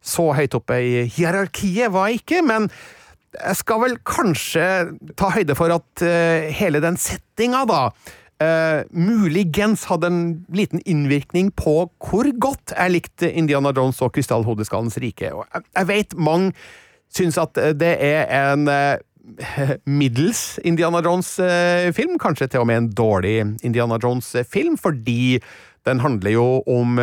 så 0.05 0.27
høyt 0.37 0.53
oppe 0.59 0.77
i 0.83 0.91
hierarkiet 1.15 1.89
var 1.95 2.11
jeg 2.11 2.21
ikke. 2.21 2.43
men 2.45 2.69
jeg 3.37 3.57
skal 3.59 3.81
vel 3.81 3.97
kanskje 4.07 4.67
ta 5.17 5.31
høyde 5.33 5.55
for 5.57 5.73
at 5.73 6.05
hele 6.59 6.83
den 6.83 6.99
settinga, 7.01 7.65
da, 7.69 7.81
Uh, 8.37 8.83
muligens 8.93 9.87
hadde 9.89 10.11
en 10.11 10.17
liten 10.53 10.81
innvirkning 10.85 11.47
på 11.57 11.87
hvor 11.89 12.27
godt 12.37 12.69
jeg 12.75 12.93
likte 12.93 13.31
Indiana 13.33 13.71
Jones 13.73 13.97
og 14.05 14.11
Krystallhodeskallens 14.13 14.99
rike. 15.01 15.31
Og 15.33 15.47
jeg, 15.49 15.65
jeg 15.73 15.87
vet 15.89 16.13
mange 16.21 16.51
syns 17.09 17.39
at 17.41 17.57
det 17.79 17.95
er 18.05 18.29
en 18.53 18.69
uh, 18.69 18.99
middels 19.99 20.59
Indiana 20.61 21.01
Jones-film, 21.01 22.13
uh, 22.13 22.21
kanskje 22.21 22.49
til 22.51 22.61
og 22.61 22.69
med 22.69 22.83
en 22.83 22.91
dårlig 22.93 23.39
Indiana 23.65 23.97
Jones-film, 24.03 24.77
fordi 24.77 25.39
den 25.89 26.03
handler 26.05 26.35
jo 26.35 26.45
om 26.69 26.99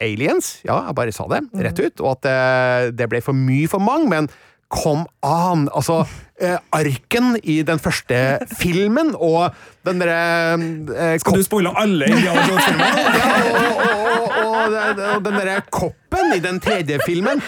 aliens. 0.00 0.54
Ja, 0.64 0.86
jeg 0.86 0.96
bare 0.96 1.12
sa 1.12 1.28
det 1.28 1.42
rett 1.52 1.84
ut, 1.84 2.00
og 2.00 2.16
at 2.16 2.96
det 2.96 3.10
ble 3.12 3.20
for 3.20 3.36
mye 3.36 3.68
for 3.68 3.82
mange. 3.82 4.08
men 4.08 4.30
Kom 4.72 5.04
an! 5.20 5.66
Altså, 5.76 6.06
eh, 6.42 6.58
arken 6.74 7.36
i 7.42 7.60
den 7.66 7.80
første 7.82 8.18
filmen 8.62 9.14
og 9.14 9.54
den 9.86 10.02
derre 10.02 10.54
eh, 10.54 11.16
Skal 11.22 11.38
du 11.40 11.46
spoile 11.46 11.72
alle 11.78 12.10
Indiana 12.10 12.44
Jones-filmene? 12.46 13.06
ja, 13.18 13.30
og, 14.12 14.28
og, 14.28 14.76
og, 14.76 15.00
og, 15.16 15.24
den 15.24 15.38
derre 15.38 15.56
koppen 15.70 16.34
i 16.36 16.40
den 16.44 16.60
tredje 16.62 16.98
filmen, 17.06 17.40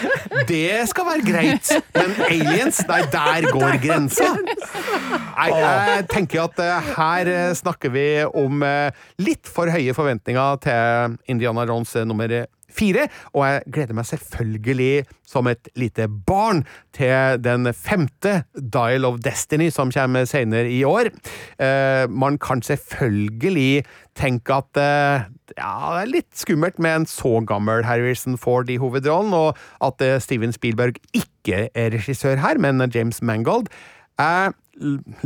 det 0.49 0.87
skal 0.89 1.07
være 1.07 1.25
greit. 1.25 1.69
Men 1.95 2.15
aliens, 2.27 2.81
nei, 2.89 3.01
der 3.13 3.47
går 3.53 3.77
grensa. 3.83 4.31
Nei, 4.35 5.49
jeg 5.53 6.07
tenker 6.11 6.47
at 6.47 6.59
uh, 6.59 6.89
her 6.97 7.31
uh, 7.31 7.53
snakker 7.55 7.93
vi 7.93 8.07
om 8.25 8.65
uh, 8.65 9.05
litt 9.21 9.47
for 9.47 9.71
høye 9.71 9.95
forventninger 9.95 10.61
til 10.65 11.17
Indiana 11.31 11.67
Jones 11.69 11.93
nummer 12.09 12.35
fire, 12.75 13.07
og 13.33 13.45
jeg 13.47 13.75
gleder 13.77 13.97
meg 13.97 14.09
selvfølgelig 14.09 15.05
som 15.25 15.49
et 15.49 15.69
lite 15.79 16.07
barn 16.27 16.63
til 16.95 17.39
den 17.43 17.71
femte 17.73 18.43
Dial 18.55 19.07
of 19.07 19.21
Destiny 19.25 19.71
som 19.73 19.93
kommer 19.93 20.27
senere 20.29 20.69
i 20.71 20.83
år. 20.87 21.11
Eh, 21.59 22.05
man 22.09 22.39
kan 22.41 22.61
selvfølgelig 22.65 23.85
tenke 24.15 24.59
at 24.61 24.79
eh, 24.79 25.25
ja, 25.57 25.73
det 25.95 26.03
er 26.03 26.11
litt 26.11 26.31
skummelt 26.37 26.79
med 26.81 27.01
en 27.01 27.09
så 27.09 27.39
gammel 27.47 27.85
Harrison 27.85 28.37
Ford 28.39 28.69
i 28.71 28.79
hovedrollen, 28.81 29.33
og 29.35 29.59
at 29.83 30.01
eh, 30.05 30.19
Steven 30.23 30.55
Spielberg 30.55 31.01
ikke 31.13 31.67
er 31.73 31.91
regissør 31.95 32.39
her, 32.41 32.61
men 32.61 32.83
James 32.93 33.21
Mangold. 33.21 33.69
Jeg 34.15 34.53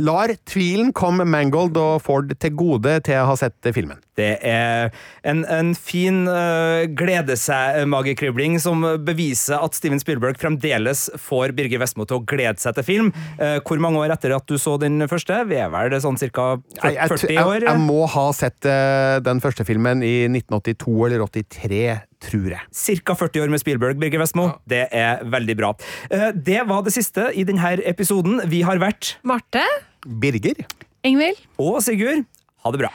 lar 0.02 0.32
tvilen 0.46 0.92
komme 0.94 1.26
Mangold 1.26 1.78
og 1.78 2.00
Ford 2.02 2.30
til 2.42 2.54
gode 2.58 2.98
til 3.06 3.20
å 3.20 3.28
ha 3.30 3.36
sett 3.38 3.70
filmen. 3.74 3.98
Det 4.20 4.32
er 4.46 4.90
en, 5.26 5.42
en 5.48 5.72
fin 5.76 6.22
uh, 6.28 6.84
glede 6.96 7.36
seg-magekribling 7.40 8.58
som 8.62 8.84
beviser 9.06 9.60
at 9.60 9.76
Steven 9.78 10.02
Spielberg 10.02 10.40
fremdeles 10.40 11.08
får 11.20 11.54
Birger 11.56 11.82
Vestmo 11.82 12.06
til 12.08 12.20
å 12.20 12.24
glede 12.28 12.60
seg 12.62 12.76
til 12.78 12.86
film. 12.86 13.10
Uh, 13.40 13.58
hvor 13.64 13.80
mange 13.82 14.02
år 14.02 14.14
etter 14.16 14.36
at 14.36 14.46
du 14.48 14.58
så 14.60 14.76
den 14.80 15.00
første? 15.10 15.42
Vi 15.50 15.58
er 15.60 15.72
vel 15.72 15.96
sånn 16.02 16.20
ca. 16.20 16.52
40 16.80 17.40
år? 17.40 17.64
Jeg, 17.64 17.66
jeg, 17.66 17.82
må 17.88 18.04
ha 18.10 18.28
sett 18.36 18.68
uh, 18.68 19.18
den 19.24 19.42
første 19.42 19.66
filmen 19.68 20.04
i 20.06 20.14
1982 20.28 21.00
eller 21.08 21.26
83 21.26 21.82
tror 22.20 22.52
jeg. 22.52 23.00
Ca. 23.04 23.16
40 23.16 23.44
år 23.44 23.52
med 23.52 23.62
Spielberg, 23.62 24.00
Birger 24.00 24.22
Vestmo. 24.22 24.50
Ja. 24.50 24.58
Det 24.72 24.82
er 24.92 25.24
veldig 25.32 25.56
bra. 25.58 25.72
Eh, 26.10 26.30
det 26.36 26.60
var 26.68 26.84
det 26.86 26.94
siste 26.96 27.30
i 27.34 27.46
denne 27.48 27.76
episoden. 27.88 28.42
Vi 28.50 28.62
har 28.66 28.80
vært 28.82 29.16
Marte. 29.24 29.64
Birger. 30.04 30.64
Ingvild. 31.06 31.40
Og 31.60 31.80
Sigurd. 31.84 32.26
Ha 32.62 32.70
det 32.70 32.78
bra. 32.78 32.88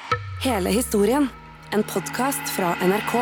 Hele 0.44 0.70
historien. 0.70 1.30
En 1.72 1.84
podkast 1.84 2.50
fra 2.50 2.76
NRK. 2.82 3.14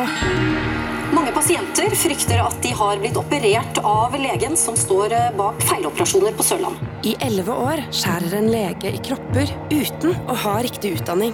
Mange 1.14 1.32
pasienter 1.32 1.94
frykter 1.96 2.42
at 2.44 2.56
de 2.62 2.72
har 2.76 2.98
blitt 3.00 3.16
operert 3.16 3.78
av 3.80 4.12
legen 4.20 4.56
som 4.60 4.76
står 4.76 5.14
eh, 5.16 5.30
bak 5.38 5.62
feiloperasjoner 5.64 6.34
på 6.36 6.44
Sørland. 6.44 6.76
I 7.08 7.14
elleve 7.24 7.54
år 7.56 7.80
skjærer 7.88 8.36
en 8.36 8.50
lege 8.52 8.92
i 8.92 9.00
kropper 9.06 9.48
uten 9.70 10.12
å 10.28 10.36
ha 10.42 10.56
riktig 10.66 10.98
utdanning. 10.98 11.32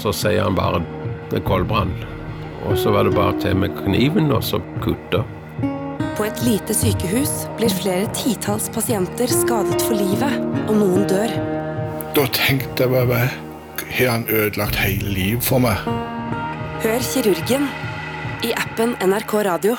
Så 0.00 0.14
sier 0.16 0.46
han 0.46 0.56
bare 0.56 0.80
det 1.28 1.42
er 1.42 1.44
koldbrann. 1.44 1.92
Og 2.70 2.78
så 2.80 2.94
var 2.94 3.04
det 3.04 3.12
bare 3.18 3.34
til 3.42 3.58
med 3.60 3.74
kniven 3.82 4.32
og 4.32 4.40
så 4.46 4.62
kutte. 4.80 5.20
På 6.16 6.24
et 6.24 6.40
lite 6.46 6.72
sykehus 6.74 7.44
blir 7.60 7.74
flere 7.74 8.08
titalls 8.16 8.70
pasienter 8.72 9.28
skadet 9.28 9.82
for 9.84 9.98
livet, 9.98 10.40
og 10.64 10.72
noen 10.80 11.04
dør. 11.10 11.36
Da 12.16 12.24
tenkte 12.34 12.88
jeg 12.88 12.94
bare 12.96 13.28
Har 13.90 14.10
han 14.10 14.26
ødelagt 14.28 14.76
hele 14.76 15.10
livet 15.10 15.44
for 15.44 15.58
meg? 15.58 15.76
Hør 16.82 16.98
kirurgen 17.02 17.68
i 18.44 18.52
appen 18.56 18.94
NRK 19.02 19.34
Radio. 19.48 19.76